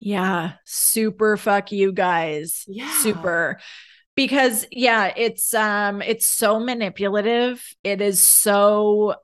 yeah. 0.00 0.54
Super 0.64 1.36
fuck 1.36 1.72
you 1.72 1.92
guys. 1.92 2.64
Yeah. 2.66 2.90
Super. 2.98 3.58
Because 4.16 4.66
yeah 4.70 5.12
it's 5.14 5.52
um 5.52 6.00
it's 6.00 6.26
so 6.26 6.58
manipulative. 6.58 7.62
It 7.84 8.00
is 8.00 8.20
so 8.20 9.14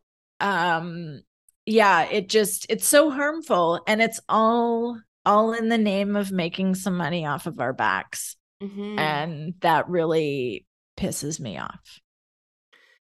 um 0.41 1.23
yeah 1.67 2.03
it 2.03 2.29
just 2.29 2.67
it's 2.69 2.87
so 2.87 3.11
harmful 3.11 3.81
and 3.87 4.01
it's 4.01 4.21
all 4.29 4.99
all 5.27 5.53
in 5.53 5.69
the 5.69 5.79
name 5.79 6.17
of 6.17 6.33
making 6.33 6.75
some 6.75 6.97
money 6.97 7.27
off 7.27 7.47
of 7.47 7.61
our 7.61 7.73
backs 7.73 8.37
mm-hmm. 8.63 8.99
and 8.99 9.55
that 9.61 9.89
really 9.89 10.67
pisses 10.97 11.39
me 11.39 11.59
off 11.59 12.01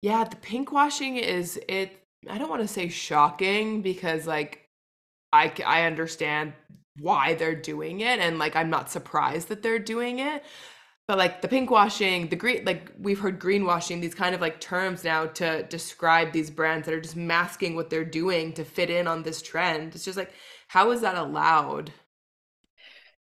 yeah 0.01 0.25
the 0.25 0.37
pink 0.37 0.73
washing 0.73 1.17
is 1.17 1.59
it 1.69 2.05
i 2.29 2.39
don't 2.39 2.51
want 2.51 2.63
to 2.63 2.69
say 2.69 2.89
shocking 2.89 3.83
because 3.83 4.27
like 4.27 4.69
i 5.33 5.53
i 5.67 5.83
understand 5.83 6.53
why 7.01 7.35
they're 7.35 7.55
doing 7.55 8.01
it 8.01 8.19
and 8.19 8.39
like 8.39 8.55
i'm 8.55 8.71
not 8.71 8.91
surprised 8.91 9.49
that 9.49 9.63
they're 9.63 9.79
doing 9.79 10.19
it 10.19 10.45
but 11.09 11.19
like 11.19 11.43
the 11.43 11.49
pink 11.49 11.71
washing 11.71 12.29
the 12.29 12.37
green 12.37 12.65
like 12.65 12.93
we've 12.99 13.19
heard 13.19 13.41
greenwashing 13.41 14.01
these 14.01 14.15
kind 14.15 14.35
of 14.35 14.41
like 14.41 14.61
terms 14.61 15.05
now 15.05 15.27
to 15.27 15.63
describe 15.65 16.33
these 16.33 16.51
brands 16.51 16.87
that 16.87 16.95
are 16.95 17.01
just 17.01 17.17
masking 17.17 17.75
what 17.75 17.91
they're 17.91 18.05
doing 18.05 18.53
to 18.53 18.65
fit 18.65 18.91
in 18.91 19.07
on 19.07 19.23
this 19.23 19.43
trend 19.43 19.95
it's 19.95 20.05
just 20.05 20.19
like 20.19 20.33
how 20.69 20.91
is 20.91 21.01
that 21.01 21.17
allowed 21.17 21.93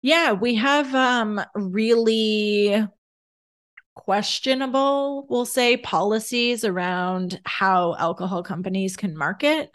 yeah 0.03 0.33
we 0.33 0.55
have 0.55 0.95
um 0.95 1.41
really 1.55 2.87
questionable, 3.95 5.27
we'll 5.29 5.45
say, 5.45 5.77
policies 5.77 6.65
around 6.65 7.41
how 7.45 7.95
alcohol 7.99 8.43
companies 8.43 8.97
can 8.97 9.17
market 9.17 9.71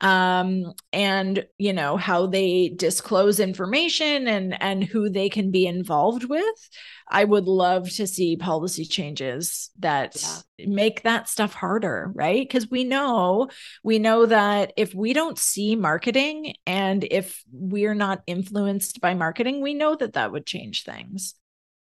um, 0.00 0.72
and 0.92 1.46
you 1.58 1.72
know 1.72 1.96
how 1.96 2.26
they 2.26 2.72
disclose 2.76 3.40
information 3.40 4.26
and 4.26 4.60
and 4.62 4.84
who 4.84 5.10
they 5.10 5.28
can 5.28 5.50
be 5.50 5.66
involved 5.66 6.24
with. 6.24 6.70
I 7.10 7.24
would 7.24 7.46
love 7.46 7.90
to 7.92 8.06
see 8.06 8.36
policy 8.36 8.84
changes 8.84 9.70
that 9.78 10.16
yeah. 10.58 10.66
make 10.68 11.02
that 11.02 11.28
stuff 11.28 11.54
harder, 11.54 12.10
right? 12.14 12.46
Because 12.46 12.70
we 12.70 12.84
know 12.84 13.48
we 13.82 13.98
know 13.98 14.26
that 14.26 14.72
if 14.76 14.94
we 14.94 15.12
don't 15.12 15.38
see 15.38 15.76
marketing 15.76 16.54
and 16.66 17.06
if 17.10 17.42
we're 17.50 17.94
not 17.94 18.22
influenced 18.26 19.00
by 19.00 19.14
marketing, 19.14 19.62
we 19.62 19.74
know 19.74 19.94
that 19.96 20.14
that 20.14 20.32
would 20.32 20.46
change 20.46 20.84
things 20.84 21.34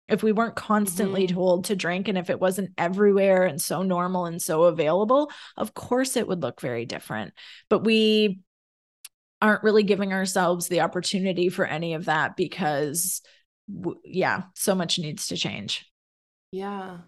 if 0.09 0.23
we 0.23 0.33
weren't 0.33 0.55
constantly 0.55 1.27
mm-hmm. 1.27 1.35
told 1.35 1.65
to 1.65 1.77
drink 1.77 2.09
and 2.09 2.19
if 2.19 2.29
it 2.29 2.41
wasn't 2.41 2.71
everywhere 2.77 3.45
and 3.45 3.61
so 3.61 3.83
normal 3.83 4.27
and 4.27 4.41
so 4.43 4.65
available 4.65 5.31
of 5.57 5.73
course 5.73 6.17
it 6.17 6.29
would 6.29 6.43
look 6.43 6.61
very 6.61 6.85
different 6.85 7.33
but 7.71 7.85
we 7.85 8.41
aren't 9.41 9.63
really 9.63 9.83
giving 9.83 10.13
ourselves 10.13 10.69
the 10.69 10.81
opportunity 10.81 11.49
for 11.49 11.65
any 11.65 11.95
of 11.95 12.07
that 12.07 12.37
because 12.37 13.23
w- 13.69 14.01
yeah 14.05 14.45
so 14.55 14.75
much 14.75 14.99
needs 14.99 15.27
to 15.29 15.37
change 15.37 15.91
yeah 16.53 16.99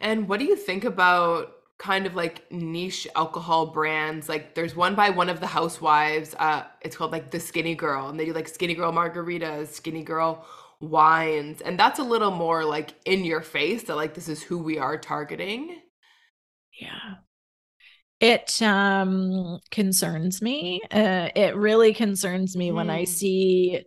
and 0.00 0.28
what 0.28 0.38
do 0.38 0.46
you 0.46 0.56
think 0.56 0.84
about 0.84 1.52
kind 1.78 2.06
of 2.06 2.14
like 2.14 2.50
niche 2.52 3.06
alcohol 3.16 3.66
brands 3.66 4.28
like 4.28 4.54
there's 4.54 4.76
one 4.76 4.94
by 4.94 5.10
one 5.10 5.28
of 5.28 5.40
the 5.40 5.46
housewives 5.46 6.34
uh 6.38 6.62
it's 6.82 6.96
called 6.96 7.10
like 7.10 7.30
the 7.30 7.40
skinny 7.40 7.74
girl 7.74 8.08
and 8.08 8.18
they 8.18 8.24
do 8.24 8.32
like 8.32 8.46
skinny 8.46 8.74
girl 8.74 8.92
margaritas 8.92 9.68
skinny 9.68 10.02
girl 10.02 10.46
wines 10.80 11.60
and 11.60 11.78
that's 11.78 11.98
a 11.98 12.04
little 12.04 12.30
more 12.30 12.64
like 12.64 12.94
in 13.04 13.24
your 13.24 13.40
face 13.40 13.84
that 13.84 13.96
like 13.96 14.14
this 14.14 14.28
is 14.28 14.42
who 14.42 14.58
we 14.58 14.78
are 14.78 14.96
targeting 14.96 15.76
yeah 16.80 17.14
it 18.20 18.62
um 18.62 19.58
concerns 19.70 20.40
me 20.40 20.80
uh, 20.92 21.28
it 21.34 21.56
really 21.56 21.92
concerns 21.92 22.56
me 22.56 22.70
mm. 22.70 22.74
when 22.74 22.90
i 22.90 23.02
mm-hmm. 23.02 23.12
see 23.12 23.84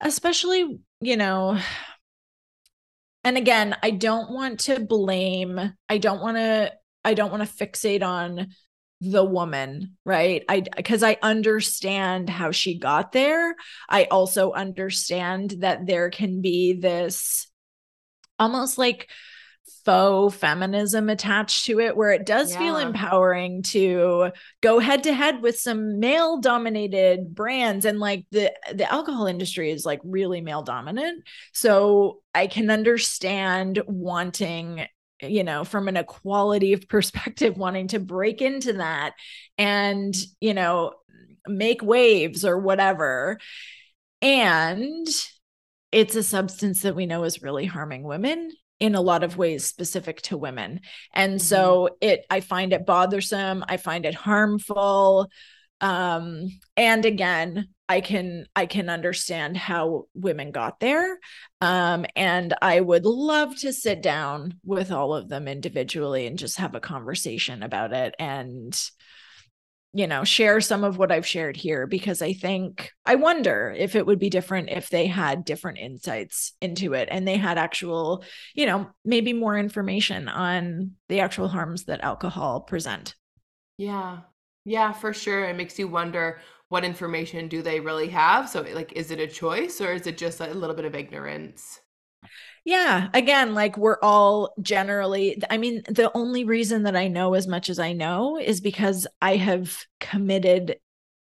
especially 0.00 0.78
you 1.04 1.16
know 1.16 1.58
and 3.24 3.36
again 3.36 3.76
i 3.82 3.90
don't 3.90 4.30
want 4.30 4.60
to 4.60 4.80
blame 4.80 5.72
i 5.88 5.98
don't 5.98 6.20
want 6.20 6.36
to 6.36 6.72
i 7.04 7.14
don't 7.14 7.30
want 7.30 7.46
to 7.46 7.66
fixate 7.66 8.02
on 8.02 8.48
the 9.00 9.24
woman, 9.24 9.96
right? 10.04 10.44
I 10.48 10.62
because 10.76 11.02
I 11.02 11.18
understand 11.22 12.30
how 12.30 12.50
she 12.50 12.78
got 12.78 13.12
there. 13.12 13.54
I 13.88 14.04
also 14.04 14.52
understand 14.52 15.56
that 15.58 15.86
there 15.86 16.10
can 16.10 16.40
be 16.40 16.74
this 16.74 17.48
almost 18.38 18.78
like 18.78 19.10
faux 19.84 20.34
feminism 20.34 21.08
attached 21.08 21.66
to 21.66 21.80
it 21.80 21.96
where 21.96 22.10
it 22.10 22.26
does 22.26 22.52
yeah. 22.52 22.58
feel 22.58 22.76
empowering 22.76 23.62
to 23.62 24.30
go 24.60 24.78
head 24.78 25.04
to 25.04 25.12
head 25.12 25.42
with 25.42 25.58
some 25.58 26.00
male 26.00 26.40
dominated 26.40 27.34
brands. 27.34 27.84
And 27.84 28.00
like 28.00 28.26
the 28.30 28.52
the 28.72 28.90
alcohol 28.90 29.26
industry 29.26 29.70
is 29.70 29.84
like 29.84 30.00
really 30.04 30.40
male 30.40 30.62
dominant 30.62 31.24
so 31.52 32.20
i 32.34 32.46
can 32.46 32.70
understand 32.70 33.82
wanting 33.86 34.86
you 35.22 35.44
know 35.44 35.64
from 35.64 35.88
an 35.88 35.96
equality 35.96 36.76
perspective 36.76 37.56
wanting 37.56 37.88
to 37.88 37.98
break 37.98 38.42
into 38.42 38.74
that 38.74 39.12
and 39.58 40.14
you 40.40 40.54
know 40.54 40.92
make 41.46 41.82
waves 41.82 42.44
or 42.44 42.58
whatever. 42.58 43.38
And 44.22 45.06
it's 45.92 46.16
a 46.16 46.22
substance 46.22 46.82
that 46.82 46.96
we 46.96 47.06
know 47.06 47.24
is 47.24 47.42
really 47.42 47.66
harming 47.66 48.02
women 48.02 48.50
in 48.80 48.94
a 48.94 49.00
lot 49.00 49.22
of 49.22 49.36
ways 49.36 49.64
specific 49.64 50.20
to 50.22 50.36
women. 50.36 50.80
And 51.12 51.34
mm-hmm. 51.34 51.38
so 51.38 51.90
it 52.00 52.24
I 52.30 52.40
find 52.40 52.72
it 52.72 52.86
bothersome, 52.86 53.64
I 53.68 53.76
find 53.76 54.04
it 54.06 54.14
harmful. 54.14 55.30
Um 55.80 56.48
and 56.76 57.04
again, 57.04 57.68
I 57.88 58.00
can 58.00 58.46
I 58.56 58.66
can 58.66 58.88
understand 58.88 59.56
how 59.56 60.04
women 60.14 60.50
got 60.50 60.80
there. 60.80 61.18
Um 61.60 62.06
and 62.16 62.54
I 62.60 62.80
would 62.80 63.04
love 63.04 63.56
to 63.60 63.72
sit 63.72 64.02
down 64.02 64.58
with 64.64 64.90
all 64.90 65.14
of 65.14 65.28
them 65.28 65.48
individually 65.48 66.26
and 66.26 66.38
just 66.38 66.58
have 66.58 66.74
a 66.74 66.80
conversation 66.80 67.62
about 67.62 67.92
it 67.92 68.14
and 68.18 68.78
you 69.96 70.08
know, 70.08 70.24
share 70.24 70.60
some 70.60 70.82
of 70.82 70.98
what 70.98 71.12
I've 71.12 71.26
shared 71.26 71.56
here 71.56 71.86
because 71.86 72.20
I 72.20 72.32
think 72.32 72.90
I 73.06 73.14
wonder 73.14 73.72
if 73.76 73.94
it 73.94 74.04
would 74.04 74.18
be 74.18 74.28
different 74.28 74.68
if 74.70 74.90
they 74.90 75.06
had 75.06 75.44
different 75.44 75.78
insights 75.78 76.52
into 76.60 76.94
it 76.94 77.08
and 77.12 77.26
they 77.26 77.36
had 77.36 77.58
actual, 77.58 78.24
you 78.54 78.66
know, 78.66 78.90
maybe 79.04 79.32
more 79.32 79.56
information 79.56 80.28
on 80.28 80.92
the 81.08 81.20
actual 81.20 81.46
harms 81.46 81.84
that 81.84 82.02
alcohol 82.02 82.62
present. 82.62 83.14
Yeah. 83.78 84.20
Yeah, 84.64 84.92
for 84.92 85.12
sure. 85.12 85.44
It 85.44 85.56
makes 85.56 85.78
you 85.78 85.86
wonder 85.86 86.40
what 86.70 86.84
information 86.84 87.46
do 87.46 87.62
they 87.62 87.78
really 87.78 88.08
have? 88.08 88.48
So 88.48 88.62
like 88.62 88.92
is 88.94 89.12
it 89.12 89.20
a 89.20 89.28
choice 89.28 89.80
or 89.80 89.92
is 89.92 90.08
it 90.08 90.18
just 90.18 90.40
a 90.40 90.52
little 90.52 90.74
bit 90.74 90.86
of 90.86 90.96
ignorance? 90.96 91.78
Yeah. 92.64 93.08
Again, 93.12 93.54
like 93.54 93.76
we're 93.76 93.98
all 94.00 94.54
generally, 94.62 95.42
I 95.50 95.58
mean, 95.58 95.82
the 95.86 96.10
only 96.14 96.44
reason 96.44 96.84
that 96.84 96.96
I 96.96 97.08
know 97.08 97.34
as 97.34 97.46
much 97.46 97.68
as 97.68 97.78
I 97.78 97.92
know 97.92 98.38
is 98.38 98.62
because 98.62 99.06
I 99.20 99.36
have 99.36 99.84
committed 100.00 100.76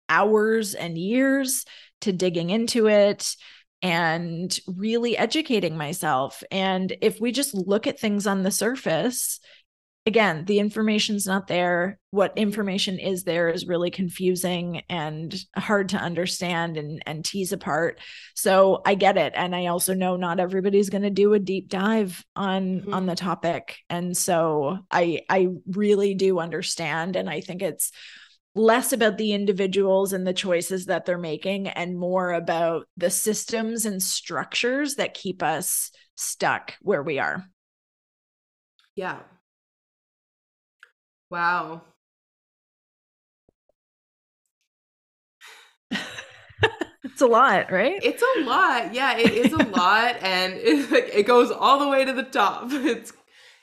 hours 0.07 0.75
and 0.75 0.97
years 0.97 1.65
to 2.01 2.11
digging 2.11 2.51
into 2.51 2.87
it 2.87 3.35
and 3.81 4.55
really 4.67 5.17
educating 5.17 5.77
myself. 5.77 6.43
And 6.51 6.95
if 7.01 7.19
we 7.19 7.31
just 7.31 7.55
look 7.55 7.87
at 7.87 7.99
things 7.99 8.27
on 8.27 8.43
the 8.43 8.51
surface, 8.51 9.39
again, 10.05 10.45
the 10.45 10.59
information's 10.59 11.27
not 11.27 11.47
there. 11.47 11.99
What 12.09 12.37
information 12.37 12.97
is 12.97 13.23
there 13.23 13.49
is 13.49 13.67
really 13.67 13.91
confusing 13.91 14.81
and 14.89 15.35
hard 15.55 15.89
to 15.89 15.97
understand 15.97 16.77
and, 16.77 17.03
and 17.05 17.23
tease 17.23 17.53
apart. 17.53 17.99
So 18.35 18.81
I 18.85 18.95
get 18.95 19.17
it. 19.17 19.33
And 19.35 19.55
I 19.55 19.67
also 19.67 19.93
know 19.93 20.15
not 20.15 20.39
everybody's 20.39 20.89
going 20.89 21.03
to 21.03 21.11
do 21.11 21.33
a 21.33 21.39
deep 21.39 21.69
dive 21.69 22.23
on 22.35 22.81
mm-hmm. 22.81 22.93
on 22.93 23.05
the 23.05 23.15
topic. 23.15 23.77
And 23.89 24.17
so 24.17 24.79
I 24.89 25.21
I 25.29 25.49
really 25.67 26.15
do 26.15 26.39
understand. 26.39 27.15
And 27.15 27.29
I 27.29 27.41
think 27.41 27.61
it's 27.61 27.91
less 28.55 28.91
about 28.93 29.17
the 29.17 29.33
individuals 29.33 30.13
and 30.13 30.25
the 30.25 30.33
choices 30.33 30.87
that 30.87 31.05
they're 31.05 31.17
making 31.17 31.67
and 31.67 31.97
more 31.97 32.33
about 32.33 32.87
the 32.97 33.09
systems 33.09 33.85
and 33.85 34.01
structures 34.01 34.95
that 34.95 35.13
keep 35.13 35.41
us 35.41 35.91
stuck 36.15 36.73
where 36.81 37.03
we 37.03 37.19
are. 37.19 37.45
Yeah, 38.95 39.19
Wow. 41.31 41.81
it's 47.03 47.21
a 47.21 47.25
lot, 47.25 47.71
right? 47.71 47.99
It's 48.03 48.21
a 48.21 48.41
lot. 48.41 48.93
Yeah, 48.93 49.17
it 49.17 49.31
is 49.31 49.53
a 49.53 49.57
lot 49.57 50.17
and 50.21 50.53
it, 50.53 50.91
like, 50.91 51.09
it 51.13 51.23
goes 51.23 51.49
all 51.49 51.79
the 51.79 51.87
way 51.87 52.05
to 52.05 52.13
the 52.13 52.23
top. 52.23 52.69
It's 52.71 53.13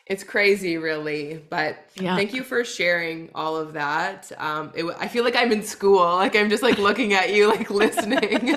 it's 0.06 0.24
crazy 0.24 0.78
really 0.78 1.44
but 1.50 1.84
yeah. 1.96 2.16
thank 2.16 2.32
you 2.32 2.42
for 2.42 2.64
sharing 2.64 3.28
all 3.34 3.58
of 3.58 3.74
that 3.74 4.32
um 4.38 4.72
it, 4.74 4.82
i 4.98 5.06
feel 5.06 5.22
like 5.22 5.36
i'm 5.36 5.52
in 5.52 5.62
school 5.62 6.02
like 6.16 6.34
i'm 6.34 6.48
just 6.48 6.62
like 6.62 6.78
looking 6.78 7.12
at 7.12 7.30
you 7.34 7.46
like 7.46 7.68
listening 7.68 8.56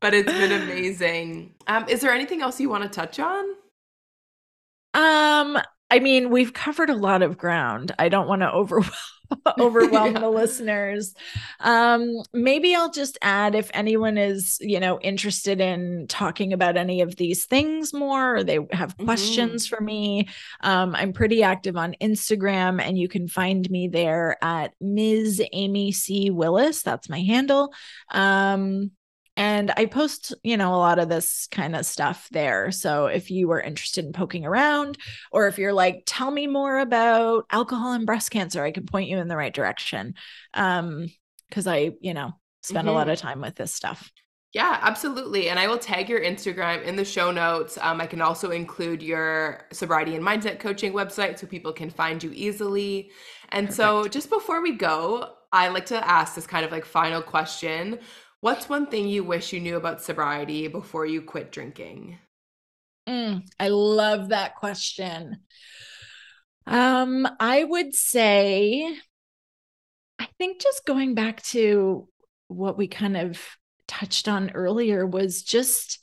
but 0.00 0.12
it's 0.12 0.30
been 0.30 0.52
amazing 0.52 1.54
um 1.68 1.88
is 1.88 2.02
there 2.02 2.12
anything 2.12 2.42
else 2.42 2.60
you 2.60 2.68
want 2.68 2.82
to 2.82 2.88
touch 2.90 3.18
on 3.18 3.46
um 4.92 5.58
I 5.94 6.00
mean, 6.00 6.30
we've 6.30 6.52
covered 6.52 6.90
a 6.90 6.96
lot 6.96 7.22
of 7.22 7.38
ground. 7.38 7.94
I 8.00 8.08
don't 8.08 8.26
want 8.26 8.42
to 8.42 8.50
overwhelm 8.52 8.90
overwhelm 9.58 10.12
yeah. 10.14 10.20
the 10.20 10.28
listeners. 10.28 11.14
Um, 11.60 12.16
maybe 12.32 12.74
I'll 12.74 12.90
just 12.90 13.16
add 13.22 13.54
if 13.54 13.70
anyone 13.72 14.18
is, 14.18 14.58
you 14.60 14.80
know, 14.80 14.98
interested 15.00 15.60
in 15.60 16.06
talking 16.08 16.52
about 16.52 16.76
any 16.76 17.00
of 17.00 17.14
these 17.14 17.44
things 17.44 17.94
more, 17.94 18.36
or 18.36 18.44
they 18.44 18.58
have 18.72 18.96
mm-hmm. 18.96 19.04
questions 19.04 19.68
for 19.68 19.80
me. 19.80 20.28
Um, 20.62 20.96
I'm 20.96 21.12
pretty 21.12 21.44
active 21.44 21.76
on 21.76 21.94
Instagram, 22.00 22.82
and 22.82 22.98
you 22.98 23.08
can 23.08 23.28
find 23.28 23.70
me 23.70 23.86
there 23.86 24.36
at 24.42 24.74
Ms. 24.80 25.42
Amy 25.52 25.92
C. 25.92 26.30
Willis. 26.30 26.82
That's 26.82 27.08
my 27.08 27.20
handle. 27.20 27.72
Um, 28.10 28.90
and 29.36 29.72
I 29.76 29.86
post, 29.86 30.34
you 30.42 30.56
know, 30.56 30.74
a 30.74 30.76
lot 30.76 30.98
of 30.98 31.08
this 31.08 31.48
kind 31.50 31.74
of 31.74 31.84
stuff 31.86 32.28
there. 32.30 32.70
So 32.70 33.06
if 33.06 33.30
you 33.30 33.48
were 33.48 33.60
interested 33.60 34.04
in 34.04 34.12
poking 34.12 34.46
around, 34.46 34.96
or 35.32 35.48
if 35.48 35.58
you're 35.58 35.72
like, 35.72 36.04
tell 36.06 36.30
me 36.30 36.46
more 36.46 36.78
about 36.78 37.46
alcohol 37.50 37.92
and 37.92 38.06
breast 38.06 38.30
cancer, 38.30 38.62
I 38.62 38.70
can 38.70 38.86
point 38.86 39.08
you 39.08 39.18
in 39.18 39.28
the 39.28 39.36
right 39.36 39.54
direction. 39.54 40.14
Um, 40.54 41.08
because 41.48 41.66
I, 41.66 41.92
you 42.00 42.14
know, 42.14 42.32
spend 42.62 42.88
mm-hmm. 42.88 42.96
a 42.96 42.98
lot 42.98 43.08
of 43.08 43.18
time 43.18 43.40
with 43.40 43.54
this 43.54 43.72
stuff. 43.72 44.10
Yeah, 44.52 44.78
absolutely. 44.82 45.48
And 45.48 45.58
I 45.58 45.66
will 45.66 45.78
tag 45.78 46.08
your 46.08 46.20
Instagram 46.20 46.84
in 46.84 46.94
the 46.94 47.04
show 47.04 47.32
notes. 47.32 47.76
Um, 47.80 48.00
I 48.00 48.06
can 48.06 48.20
also 48.20 48.50
include 48.50 49.02
your 49.02 49.66
sobriety 49.72 50.14
and 50.14 50.24
mindset 50.24 50.60
coaching 50.60 50.92
website 50.92 51.38
so 51.38 51.46
people 51.46 51.72
can 51.72 51.90
find 51.90 52.22
you 52.22 52.30
easily. 52.32 53.10
And 53.48 53.66
Perfect. 53.66 53.76
so, 53.76 54.08
just 54.08 54.30
before 54.30 54.62
we 54.62 54.72
go, 54.72 55.34
I 55.52 55.68
like 55.68 55.86
to 55.86 56.08
ask 56.08 56.34
this 56.34 56.46
kind 56.46 56.64
of 56.64 56.70
like 56.72 56.84
final 56.84 57.20
question 57.20 57.98
What's 58.44 58.68
one 58.68 58.84
thing 58.88 59.08
you 59.08 59.24
wish 59.24 59.54
you 59.54 59.60
knew 59.60 59.78
about 59.78 60.02
sobriety 60.02 60.68
before 60.68 61.06
you 61.06 61.22
quit 61.22 61.50
drinking? 61.50 62.18
Mm, 63.08 63.48
I 63.58 63.68
love 63.68 64.28
that 64.28 64.54
question. 64.56 65.38
Um, 66.66 67.26
I 67.40 67.64
would 67.64 67.94
say, 67.94 68.94
I 70.18 70.28
think 70.36 70.60
just 70.60 70.84
going 70.84 71.14
back 71.14 71.42
to 71.44 72.06
what 72.48 72.76
we 72.76 72.86
kind 72.86 73.16
of 73.16 73.40
touched 73.88 74.28
on 74.28 74.50
earlier 74.50 75.06
was 75.06 75.42
just 75.42 76.00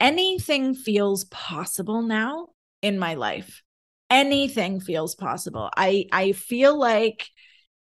anything 0.00 0.74
feels 0.74 1.22
possible 1.26 2.02
now 2.02 2.48
in 2.82 2.98
my 2.98 3.14
life. 3.14 3.62
Anything 4.10 4.80
feels 4.80 5.14
possible. 5.14 5.70
I 5.76 6.06
I 6.10 6.32
feel 6.32 6.76
like 6.76 7.28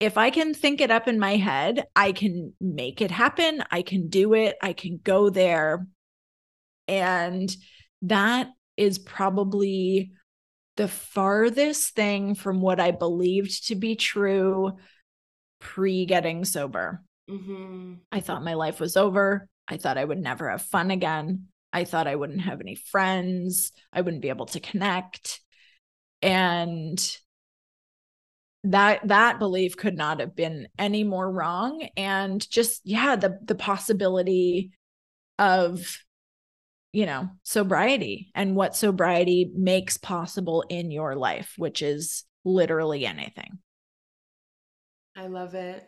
if 0.00 0.16
I 0.16 0.30
can 0.30 0.54
think 0.54 0.80
it 0.80 0.90
up 0.90 1.06
in 1.06 1.18
my 1.18 1.36
head, 1.36 1.86
I 1.94 2.12
can 2.12 2.54
make 2.58 3.02
it 3.02 3.10
happen. 3.10 3.62
I 3.70 3.82
can 3.82 4.08
do 4.08 4.32
it. 4.32 4.56
I 4.62 4.72
can 4.72 4.98
go 5.02 5.28
there. 5.28 5.86
And 6.88 7.54
that 8.02 8.48
is 8.78 8.98
probably 8.98 10.12
the 10.76 10.88
farthest 10.88 11.94
thing 11.94 12.34
from 12.34 12.62
what 12.62 12.80
I 12.80 12.92
believed 12.92 13.68
to 13.68 13.74
be 13.74 13.94
true 13.94 14.72
pre 15.60 16.06
getting 16.06 16.46
sober. 16.46 17.02
Mm-hmm. 17.30 17.94
I 18.10 18.20
thought 18.20 18.42
my 18.42 18.54
life 18.54 18.80
was 18.80 18.96
over. 18.96 19.46
I 19.68 19.76
thought 19.76 19.98
I 19.98 20.04
would 20.04 20.18
never 20.18 20.50
have 20.50 20.62
fun 20.62 20.90
again. 20.90 21.48
I 21.72 21.84
thought 21.84 22.08
I 22.08 22.16
wouldn't 22.16 22.40
have 22.40 22.60
any 22.60 22.74
friends. 22.74 23.70
I 23.92 24.00
wouldn't 24.00 24.22
be 24.22 24.30
able 24.30 24.46
to 24.46 24.60
connect. 24.60 25.40
And 26.22 26.98
that 28.64 29.06
that 29.08 29.38
belief 29.38 29.76
could 29.76 29.96
not 29.96 30.20
have 30.20 30.36
been 30.36 30.68
any 30.78 31.04
more 31.04 31.30
wrong. 31.30 31.88
And 31.96 32.48
just 32.50 32.82
yeah 32.84 33.16
the 33.16 33.38
the 33.44 33.54
possibility 33.54 34.72
of 35.38 35.98
you 36.92 37.06
know 37.06 37.30
sobriety 37.42 38.30
and 38.34 38.56
what 38.56 38.76
sobriety 38.76 39.50
makes 39.54 39.96
possible 39.96 40.64
in 40.68 40.90
your 40.90 41.14
life 41.14 41.54
which 41.56 41.82
is 41.82 42.24
literally 42.44 43.06
anything. 43.06 43.58
I 45.16 45.26
love 45.26 45.54
it. 45.54 45.86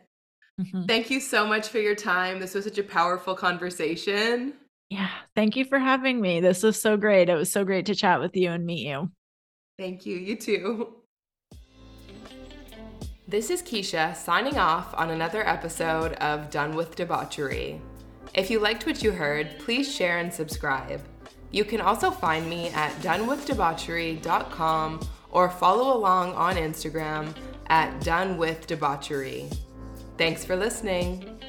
Mm-hmm. 0.61 0.85
thank 0.85 1.09
you 1.09 1.19
so 1.19 1.47
much 1.47 1.69
for 1.69 1.79
your 1.79 1.95
time. 1.95 2.39
This 2.39 2.53
was 2.53 2.65
such 2.65 2.77
a 2.77 2.83
powerful 2.83 3.33
conversation. 3.33 4.53
Yeah. 4.89 5.09
Thank 5.35 5.55
you 5.55 5.65
for 5.65 5.79
having 5.79 6.21
me. 6.21 6.39
This 6.39 6.61
was 6.61 6.79
so 6.79 6.97
great. 6.97 7.27
It 7.27 7.33
was 7.33 7.51
so 7.51 7.65
great 7.65 7.87
to 7.87 7.95
chat 7.95 8.19
with 8.19 8.35
you 8.35 8.51
and 8.51 8.63
meet 8.63 8.87
you. 8.87 9.09
Thank 9.79 10.05
you. 10.05 10.17
You 10.17 10.35
too 10.35 10.97
This 13.33 13.49
is 13.49 13.63
Keisha 13.63 14.15
signing 14.15 14.59
off 14.59 14.93
on 14.93 15.09
another 15.09 15.41
episode 15.49 16.13
of 16.21 16.51
Done 16.51 16.75
with 16.75 16.95
Debauchery. 16.95 17.81
If 18.35 18.51
you 18.51 18.59
liked 18.59 18.85
what 18.85 19.01
you 19.01 19.11
heard, 19.11 19.57
please 19.57 19.91
share 19.91 20.19
and 20.19 20.31
subscribe. 20.31 21.01
You 21.49 21.65
can 21.65 21.81
also 21.81 22.11
find 22.11 22.47
me 22.47 22.69
at 22.69 22.91
donewithdebauchery.com 23.01 25.09
or 25.31 25.49
follow 25.49 25.97
along 25.97 26.35
on 26.35 26.57
Instagram 26.57 27.33
at 27.69 27.99
donewithdebauchery. 28.01 29.57
Thanks 30.15 30.45
for 30.45 30.55
listening. 30.55 31.39